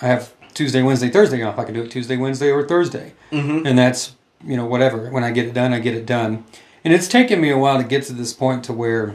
I 0.00 0.06
have 0.06 0.32
Tuesday, 0.54 0.82
Wednesday, 0.82 1.08
Thursday 1.10 1.42
off. 1.42 1.58
I 1.58 1.64
can 1.64 1.74
do 1.74 1.82
it 1.82 1.90
Tuesday, 1.90 2.16
Wednesday, 2.16 2.50
or 2.50 2.62
Thursday, 2.66 3.12
Mhm. 3.32 3.66
and 3.66 3.76
that's 3.78 4.12
you 4.46 4.56
know 4.56 4.64
whatever. 4.64 5.10
When 5.10 5.24
I 5.24 5.32
get 5.32 5.46
it 5.46 5.54
done, 5.54 5.72
I 5.72 5.80
get 5.80 5.94
it 5.94 6.06
done. 6.06 6.44
And 6.84 6.94
it's 6.94 7.08
taken 7.08 7.40
me 7.40 7.50
a 7.50 7.58
while 7.58 7.78
to 7.78 7.84
get 7.84 8.04
to 8.04 8.12
this 8.12 8.32
point 8.32 8.62
to 8.64 8.72
where 8.72 9.14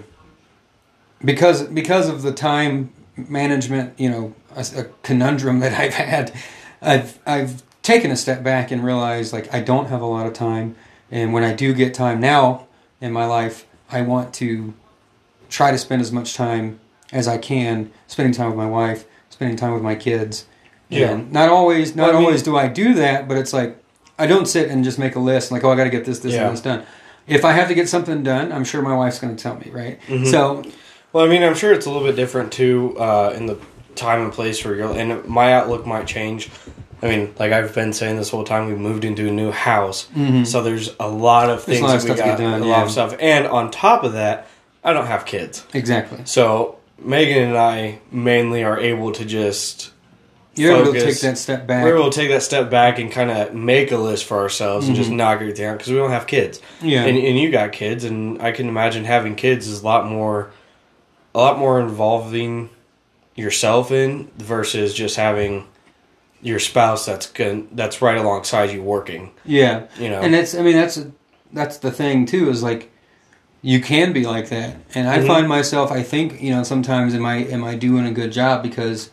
because 1.24 1.64
because 1.64 2.10
of 2.10 2.22
the 2.22 2.32
time 2.34 2.89
management, 3.16 3.93
you 3.97 4.10
know, 4.10 4.34
a, 4.56 4.66
a 4.78 4.84
conundrum 5.03 5.60
that 5.62 5.74
I've 5.80 5.93
had, 5.93 6.32
I've 6.86 7.20
I've 7.26 7.64
taken 7.82 8.12
a 8.12 8.16
step 8.16 8.44
back 8.44 8.72
and 8.72 8.84
realized 8.84 9.34
like 9.34 9.54
I 9.54 9.62
don't 9.62 9.88
have 9.88 10.02
a 10.02 10.06
lot 10.06 10.26
of 10.28 10.34
time, 10.34 10.76
and 11.12 11.34
when 11.34 11.44
I 11.44 11.54
do 11.54 11.74
get 11.74 11.94
time 11.94 12.20
now 12.20 12.68
in 13.02 13.12
my 13.12 13.26
life, 13.26 13.66
I 13.92 14.02
want 14.02 14.34
to 14.36 14.74
try 15.50 15.72
to 15.72 15.78
spend 15.78 16.02
as 16.02 16.12
much 16.12 16.34
time 16.36 16.80
as 17.12 17.28
I 17.28 17.38
can 17.38 17.92
spending 18.08 18.34
time 18.34 18.48
with 18.48 18.58
my 18.58 18.66
wife, 18.66 19.06
spending 19.30 19.58
time 19.58 19.74
with 19.74 19.84
my 19.84 19.96
kids. 19.96 20.46
Yeah. 20.90 21.12
And 21.12 21.32
not 21.32 21.50
always 21.50 21.96
not 21.96 22.10
I 22.10 22.14
mean- 22.14 22.24
always 22.26 22.44
do 22.44 22.56
I 22.58 22.68
do 22.68 22.94
that, 22.96 23.28
but 23.28 23.38
it's 23.38 23.54
like 23.54 23.78
I 24.18 24.28
don't 24.28 24.46
sit 24.48 24.70
and 24.70 24.84
just 24.84 24.98
make 25.00 25.16
a 25.16 25.20
list 25.20 25.52
like, 25.52 25.64
oh, 25.64 25.72
I 25.72 25.76
got 25.76 25.84
to 25.86 25.90
get 25.90 26.06
this, 26.06 26.20
this, 26.20 26.34
Yeah. 26.34 26.46
and 26.48 26.54
this 26.54 26.62
done. 26.62 26.86
If 27.28 27.44
I 27.44 27.52
have 27.54 27.68
to 27.68 27.74
get 27.74 27.90
something 27.90 28.24
done, 28.24 28.52
I'm 28.52 28.64
sure 28.64 28.82
my 28.82 28.96
wife's 28.96 29.20
going 29.20 29.36
to 29.36 29.42
tell 29.42 29.56
me, 29.58 29.70
right? 29.72 30.00
Mhm. 30.08 30.30
So, 30.30 30.64
Well, 31.12 31.26
I 31.26 31.28
mean, 31.28 31.44
I'm 31.44 31.56
sure 31.56 31.74
it's 31.74 31.86
a 31.86 31.90
little 31.92 32.06
bit 32.08 32.16
different 32.16 32.52
too 32.54 32.96
uh, 33.00 33.34
in 33.36 33.46
the 33.48 33.58
time 33.96 34.22
and 34.22 34.32
place 34.34 34.64
where 34.64 34.76
you're, 34.76 34.91
and 34.98 35.26
my 35.26 35.54
outlook 35.54 35.86
might 35.86 36.08
change. 36.08 36.50
I 37.02 37.08
mean, 37.08 37.34
like 37.38 37.52
I've 37.52 37.76
been 37.76 37.93
saying 37.93 38.16
this 38.18 38.30
whole 38.30 38.43
time, 38.46 38.68
we 38.68 38.76
moved 38.76 39.04
into 39.06 39.28
a 39.28 39.32
new 39.32 39.52
house, 39.52 40.08
Mhm. 40.16 40.48
so 40.48 40.64
there's 40.64 40.89
a 41.00 41.08
lot 41.10 41.50
of 41.50 41.64
things 41.64 41.82
a 41.82 41.84
lot 41.84 41.96
of 41.98 42.02
that 42.04 42.10
we 42.10 42.16
stuff 42.16 42.28
got, 42.30 42.38
done, 42.39 42.62
a 42.62 42.66
yeah. 42.66 42.72
lot 42.72 42.84
of 42.86 42.91
stuff, 42.91 43.16
and 43.20 43.46
on 43.48 43.70
top 43.72 44.04
of 44.04 44.14
that, 44.14 44.48
I 44.84 44.93
don't 44.93 45.06
have 45.08 45.26
kids, 45.26 45.64
exactly. 45.74 46.20
so 46.26 46.78
Megan 46.98 47.43
and 47.50 47.58
I 47.58 48.00
mainly 48.12 48.64
are 48.64 48.80
able 48.80 49.12
to 49.12 49.26
just 49.26 49.91
You're 50.56 50.78
able 50.78 50.93
to 50.93 51.02
take 51.02 51.20
that 51.20 51.38
step 51.38 51.68
back. 51.68 51.84
We're 51.84 51.98
able 51.98 52.10
to 52.10 52.18
take 52.18 52.30
that 52.30 52.41
step 52.41 52.70
back 52.70 52.98
and 52.98 53.12
kind 53.12 53.30
of 53.30 53.54
make 53.54 53.91
a 53.91 53.98
list 53.98 54.24
for 54.24 54.38
ourselves 54.39 54.88
and 54.88 54.96
just 54.96 55.10
Mhm. 55.12 55.16
knock 55.18 55.41
everything 55.41 55.66
out 55.66 55.78
because 55.78 55.91
we 55.91 55.98
don't 55.98 56.12
have 56.12 56.28
kids. 56.28 56.62
yeah. 56.82 57.04
And, 57.04 57.18
and 57.18 57.38
you 57.38 57.52
got 57.52 57.74
kids, 57.74 58.06
and 58.06 58.41
I 58.41 58.52
can 58.54 58.70
imagine 58.70 59.04
having 59.04 59.36
kids 59.36 59.68
is 59.68 59.82
a 59.82 59.86
lot 59.86 60.08
more, 60.08 60.52
a 61.36 61.39
lot 61.39 61.60
more 61.60 61.82
involving 61.82 62.70
yourself 63.36 63.92
in 63.92 64.32
versus 64.38 64.94
just 64.94 65.16
having 65.18 65.68
your 66.42 66.60
spouse 66.60 67.06
that's 67.06 67.28
good, 67.28 67.68
that's 67.76 68.02
right 68.02 68.18
alongside 68.18 68.72
you 68.72 68.82
working. 68.82 69.32
yeah. 69.46 69.84
You 70.00 70.10
know, 70.10 70.22
And 70.22 70.34
that's 70.34 70.56
I 70.56 70.62
mean 70.62 70.76
that's 70.76 70.98
a, 70.98 71.12
that's 71.52 71.78
the 71.78 71.92
thing 71.92 72.26
too 72.26 72.50
is 72.50 72.62
like 72.64 72.92
you 73.62 73.82
can 73.82 74.14
be 74.14 74.26
like 74.26 74.50
that. 74.50 74.76
And 74.94 75.08
I 75.10 75.20
Mhm. 75.20 75.28
find 75.28 75.48
myself 75.50 75.92
I 75.92 76.04
think, 76.04 76.42
you 76.42 76.52
know, 76.56 76.64
sometimes 76.64 77.14
am 77.14 77.26
I 77.26 77.38
am 77.38 77.64
I 77.64 77.76
doing 77.76 78.06
a 78.06 78.12
good 78.12 78.32
job 78.32 78.62
because 78.64 79.10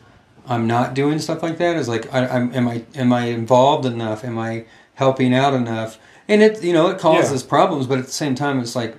I'm 0.46 0.66
not 0.66 0.94
doing 0.94 1.18
stuff 1.18 1.42
like 1.42 1.58
that? 1.58 1.76
Is 1.76 1.88
like 1.88 2.12
I, 2.12 2.26
I'm 2.26 2.54
am 2.54 2.68
I 2.68 2.84
am 2.94 3.12
I 3.12 3.26
involved 3.26 3.86
enough? 3.86 4.24
Am 4.24 4.38
I 4.38 4.64
helping 4.94 5.34
out 5.34 5.54
enough? 5.54 5.98
And 6.28 6.42
it 6.42 6.62
you 6.62 6.72
know, 6.72 6.88
it 6.88 6.98
causes 6.98 7.42
problems, 7.42 7.86
but 7.86 7.98
at 7.98 8.06
the 8.06 8.12
same 8.12 8.34
time 8.34 8.60
it's 8.60 8.76
like 8.76 8.96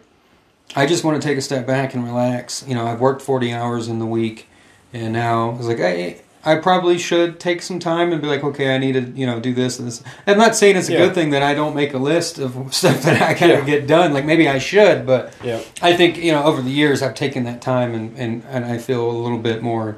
I 0.76 0.86
just 0.88 1.04
want 1.04 1.22
to 1.22 1.26
take 1.28 1.38
a 1.38 1.42
step 1.42 1.68
back 1.68 1.94
and 1.94 2.04
relax. 2.04 2.66
You 2.68 2.74
know, 2.74 2.88
I've 2.88 3.00
worked 3.00 3.22
40 3.22 3.54
hours 3.54 3.88
in 3.88 4.00
the 4.00 4.08
week 4.08 4.48
and 4.94 5.12
now 5.14 5.50
I 5.52 5.54
was 5.58 5.68
like 5.68 5.80
I 5.82 6.22
I 6.46 6.56
probably 6.56 6.98
should 6.98 7.40
take 7.40 7.62
some 7.62 7.80
time 7.80 8.12
and 8.12 8.22
be 8.22 8.28
like, 8.28 8.44
okay, 8.44 8.76
I 8.76 8.78
need 8.78 8.92
to, 8.94 9.02
you 9.18 9.26
know, 9.26 9.40
do 9.40 9.54
this 9.54 9.80
and 9.80 9.88
this. 9.88 10.04
I'm 10.28 10.38
not 10.38 10.58
saying 10.58 10.76
it's 10.76 10.90
a 10.90 10.92
Yeah. 10.92 10.98
good 11.06 11.16
thing 11.16 11.30
that 11.30 11.42
I 11.42 11.54
don't 11.54 11.74
make 11.74 11.94
a 11.94 11.98
list 11.98 12.38
of 12.38 12.74
stuff 12.76 13.02
that 13.04 13.22
I 13.22 13.34
kind 13.34 13.52
Yeah. 13.54 13.60
of 13.60 13.66
get 13.66 13.88
done. 13.88 14.12
Like 14.14 14.26
maybe 14.26 14.50
I 14.50 14.58
should, 14.60 15.06
but 15.06 15.34
yeah, 15.44 15.62
I 15.82 15.96
think 15.96 16.18
you 16.18 16.32
know 16.34 16.44
over 16.44 16.62
the 16.62 16.70
years 16.70 17.02
I've 17.02 17.16
taken 17.16 17.46
that 17.46 17.62
time 17.62 17.94
and, 17.96 18.18
and, 18.18 18.44
and 18.50 18.66
I 18.66 18.78
feel 18.78 19.10
a 19.10 19.18
little 19.24 19.38
bit 19.38 19.62
more 19.64 19.98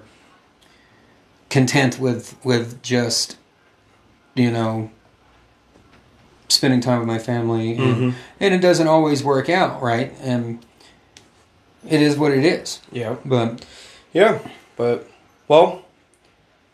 content 1.50 2.00
with 2.00 2.36
with 2.46 2.82
just 2.84 3.38
you 4.36 4.52
know, 4.52 4.92
spending 6.50 6.82
time 6.82 7.00
with 7.00 7.08
my 7.08 7.18
family, 7.18 7.76
and, 7.78 7.96
Mhm. 7.96 8.14
and 8.40 8.54
it 8.54 8.60
doesn't 8.60 8.88
always 8.88 9.24
work 9.24 9.50
out, 9.50 9.82
right? 9.82 10.14
And 10.22 10.60
it 11.90 12.02
is 12.02 12.18
what 12.18 12.32
it 12.34 12.44
is. 12.46 12.82
Yeah. 12.92 13.16
But 13.26 13.66
Yeah. 14.14 14.40
But 14.76 15.08
well, 15.48 15.84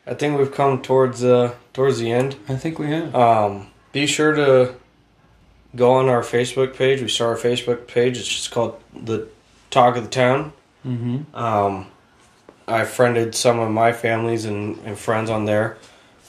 I 0.08 0.14
think 0.14 0.38
we've 0.38 0.54
come 0.54 0.82
towards 0.82 1.24
uh 1.24 1.56
towards 1.74 2.00
the 2.00 2.12
end. 2.12 2.36
I 2.48 2.56
think 2.56 2.80
we 2.80 2.88
have. 2.88 3.14
Um, 3.16 3.68
be 3.92 4.08
sure 4.08 4.34
to 4.34 4.76
go 5.76 5.94
on 5.94 6.10
our 6.10 6.22
Facebook 6.22 6.76
page. 6.76 7.02
We 7.02 7.08
start 7.08 7.38
our 7.38 7.52
Facebook 7.52 7.88
page. 7.88 8.18
It's 8.18 8.28
just 8.28 8.52
called 8.52 8.82
the 8.94 9.28
Talk 9.70 9.96
of 9.96 10.04
the 10.04 10.10
Town. 10.10 10.54
Mm-hmm. 10.86 11.36
Um, 11.36 11.88
I 12.68 12.86
friended 12.86 13.36
some 13.36 13.60
of 13.60 13.70
my 13.72 13.92
families 13.92 14.46
and, 14.46 14.78
and 14.86 14.98
friends 14.98 15.30
on 15.30 15.46
there. 15.46 15.78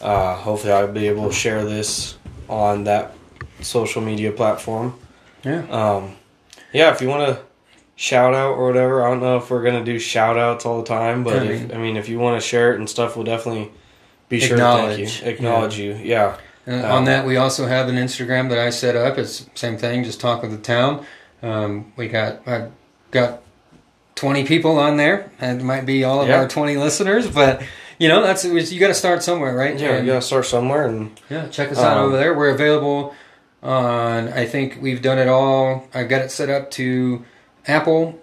Uh, 0.00 0.34
hopefully, 0.36 0.72
I'll 0.72 0.90
be 0.90 1.08
able 1.08 1.28
to 1.28 1.34
share 1.34 1.64
this 1.64 2.16
on 2.48 2.84
that 2.84 3.14
social 3.60 4.02
media 4.02 4.32
platform. 4.32 4.98
Yeah. 5.44 5.64
Um, 5.70 6.16
yeah, 6.72 6.92
if 6.92 7.00
you 7.00 7.08
want 7.08 7.28
to 7.28 7.42
shout 8.02 8.34
out 8.34 8.54
or 8.56 8.66
whatever, 8.66 9.04
I 9.06 9.10
don't 9.10 9.20
know 9.20 9.36
if 9.36 9.48
we're 9.48 9.62
gonna 9.62 9.84
do 9.84 9.96
shout 10.00 10.36
outs 10.36 10.66
all 10.66 10.78
the 10.82 10.88
time, 10.88 11.22
but 11.22 11.34
I 11.38 11.44
if, 11.44 11.60
mean- 11.60 11.72
I 11.72 11.78
mean, 11.78 11.96
if 11.96 12.08
you 12.08 12.18
want 12.18 12.40
to 12.40 12.44
share 12.46 12.72
it 12.72 12.78
and 12.80 12.90
stuff, 12.90 13.14
we'll 13.14 13.24
definitely 13.24 13.70
be 14.28 14.40
sure 14.40 14.56
to 14.56 14.62
thank 14.62 14.80
Acknowledge, 14.80 15.22
you, 15.22 15.28
acknowledge 15.28 15.78
you. 15.78 15.94
Yeah, 16.02 16.36
Um, 16.66 16.84
on 16.84 17.04
that, 17.04 17.24
we 17.24 17.36
also 17.36 17.66
have 17.66 17.88
an 17.88 17.94
Instagram 17.94 18.48
that 18.48 18.58
I 18.58 18.70
set 18.70 18.96
up. 18.96 19.18
It's 19.18 19.46
same 19.54 19.76
thing, 19.78 20.02
just 20.02 20.20
talk 20.20 20.42
with 20.42 20.50
the 20.50 20.58
town. 20.58 21.06
Um, 21.44 21.92
we 21.96 22.08
got 22.08 22.40
I 22.46 22.70
got 23.12 23.40
twenty 24.16 24.44
people 24.44 24.78
on 24.78 24.96
there, 24.96 25.30
it 25.40 25.62
might 25.62 25.86
be 25.86 26.02
all 26.02 26.22
of 26.22 26.28
Yeah. 26.28 26.38
our 26.38 26.48
twenty 26.48 26.76
listeners, 26.76 27.28
but 27.30 27.62
you 27.98 28.08
know 28.08 28.20
that's 28.20 28.44
you 28.44 28.80
got 28.80 28.88
to 28.88 28.94
start 28.94 29.22
somewhere, 29.22 29.54
right? 29.54 29.78
yeah, 29.78 29.90
And- 29.90 30.06
you 30.06 30.12
gotta 30.12 30.24
start 30.24 30.46
somewhere, 30.46 30.86
and 30.88 31.20
yeah. 31.30 31.46
Check 31.48 31.70
us 31.70 31.78
out 31.78 31.98
Um, 31.98 32.06
over 32.06 32.16
there. 32.16 32.34
We're 32.34 32.50
available 32.50 33.14
on. 33.62 34.28
I 34.32 34.44
think 34.46 34.78
we've 34.80 35.02
done 35.02 35.18
it 35.20 35.28
all. 35.28 35.86
I've 35.94 36.08
got 36.08 36.22
it 36.22 36.32
set 36.32 36.50
up 36.50 36.70
to 36.72 37.24
Apple. 37.66 38.20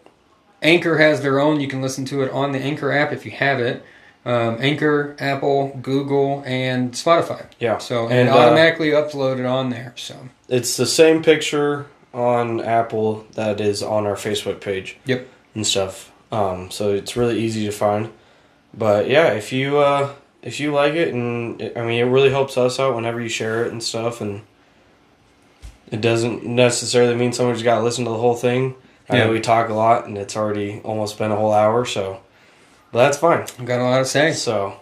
Anchor 0.61 0.97
has 0.97 1.21
their 1.21 1.39
own. 1.39 1.59
You 1.59 1.67
can 1.67 1.81
listen 1.81 2.05
to 2.05 2.21
it 2.21 2.31
on 2.31 2.51
the 2.51 2.59
Anchor 2.59 2.91
app 2.91 3.13
if 3.13 3.25
you 3.25 3.31
have 3.31 3.59
it. 3.59 3.83
Um, 4.25 4.57
Anchor, 4.59 5.15
Apple, 5.17 5.79
Google, 5.81 6.43
and 6.45 6.91
Spotify. 6.91 7.45
yeah. 7.59 7.77
So 7.77 8.09
and, 8.09 8.27
And, 8.27 8.29
it 8.29 8.33
uh, 8.33 8.51
uploaded 8.91 9.49
on 9.49 9.69
there. 9.69 9.93
So 9.95 10.29
it's 10.49 10.75
the 10.75 10.85
same 10.85 11.23
picture 11.23 11.87
on 12.13 12.59
Apple 12.59 13.25
that 13.33 13.61
is 13.61 13.81
on 13.81 14.05
our 14.05 14.15
Facebook 14.15 14.59
page. 14.59 14.97
Yep. 15.05 15.27
And 15.55 15.65
stuff. 15.65 16.11
Um, 16.31 16.69
so 16.69 16.91
it's 16.91 17.15
really 17.15 17.39
easy 17.39 17.65
to 17.65 17.71
find. 17.71 18.11
But 18.73 19.09
yeah, 19.09 19.29
if 19.29 19.51
you 19.51 19.79
uh, 19.79 20.13
if 20.41 20.59
you 20.59 20.73
like 20.73 20.93
it, 20.93 21.13
and 21.13 21.61
I 21.75 21.81
mean, 21.81 21.99
it 21.99 22.09
really 22.09 22.29
helps 22.29 22.57
us 22.57 22.79
out 22.79 22.95
whenever 22.95 23.19
you 23.19 23.29
share 23.29 23.65
it 23.65 23.71
and 23.71 23.81
stuff, 23.81 24.21
and 24.21 24.41
it 25.91 26.01
doesn't 26.01 26.45
necessarily 26.45 27.15
mean 27.15 27.33
someone's 27.33 27.63
got 27.63 27.79
to 27.79 27.83
listen 27.83 28.05
to 28.05 28.11
the 28.11 28.17
whole 28.17 28.35
thing. 28.35 28.75
I 29.10 29.18
Yeah. 29.18 29.26
know 29.26 29.32
we 29.32 29.39
talk 29.39 29.70
a 29.70 29.74
lot, 29.74 30.05
and 30.05 30.18
it's 30.18 30.38
already 30.38 30.82
almost 30.84 31.18
been 31.18 31.32
a 31.32 31.36
whole 31.36 31.51
hour, 31.53 31.86
so 31.86 32.20
but 32.91 32.99
that's 32.99 33.18
fine. 33.18 33.41
I've 33.60 33.66
got 33.66 33.80
a 33.80 33.84
lot 33.84 33.99
to 33.99 34.05
say. 34.05 34.32
So, 34.34 34.76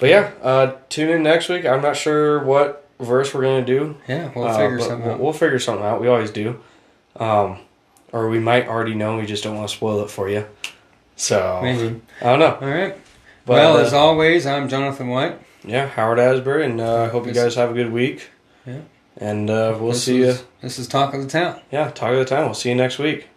but 0.00 0.08
yeah, 0.10 0.30
uh, 0.42 0.72
tune 0.88 1.10
in 1.10 1.22
next 1.22 1.48
week. 1.48 1.64
I'm 1.66 1.82
not 1.82 1.96
sure 1.96 2.42
what 2.44 2.86
verse 3.00 3.32
we're 3.34 3.42
gonna 3.42 3.64
do. 3.64 3.96
Yeah, 4.08 4.30
we'll 4.34 4.46
Uh, 4.46 4.56
figure 4.56 4.80
something 4.80 5.02
we'll, 5.02 5.14
out. 5.14 5.20
we'll 5.20 5.32
figure 5.32 5.58
something 5.58 5.84
out. 5.84 6.00
We 6.00 6.08
always 6.08 6.30
do. 6.30 6.60
Um, 7.16 7.58
or 8.12 8.28
we 8.28 8.38
might 8.38 8.68
already 8.68 8.94
know. 8.94 9.18
We 9.18 9.26
just 9.26 9.42
don't 9.44 9.56
want 9.56 9.68
to 9.68 9.74
spoil 9.74 10.00
it 10.02 10.10
for 10.10 10.28
you. 10.28 10.46
So 11.16 11.60
Maybe. 11.62 12.00
I 12.20 12.24
don't 12.24 12.38
know. 12.38 12.58
All 12.60 12.68
right. 12.68 12.96
But, 13.46 13.52
well, 13.54 13.76
uh, 13.76 13.80
as 13.82 13.92
always, 13.92 14.46
I'm 14.46 14.68
Jonathan 14.68 15.08
White. 15.08 15.38
yeah, 15.64 15.86
Howard 15.88 16.18
Asbury, 16.18 16.64
and 16.64 16.80
uh, 16.80 17.02
I 17.02 17.08
hope 17.08 17.26
you 17.26 17.32
guys 17.32 17.54
have 17.56 17.70
a 17.70 17.74
good 17.74 17.92
week. 17.92 18.28
Yeah. 18.66 18.78
And 19.18 19.48
uh, 19.50 19.76
we'll 19.78 19.90
This 19.92 20.04
see 20.04 20.18
you. 20.18 20.34
This 20.60 20.78
is 20.78 20.88
Talk 20.88 21.12
of 21.14 21.22
the 21.22 21.28
Town. 21.28 21.60
Yeah, 21.70 21.90
talk 21.90 22.10
of 22.12 22.18
the 22.18 22.24
town. 22.24 22.46
We'll 22.46 22.54
see 22.54 22.70
you 22.70 22.74
next 22.74 22.98
week. 22.98 23.28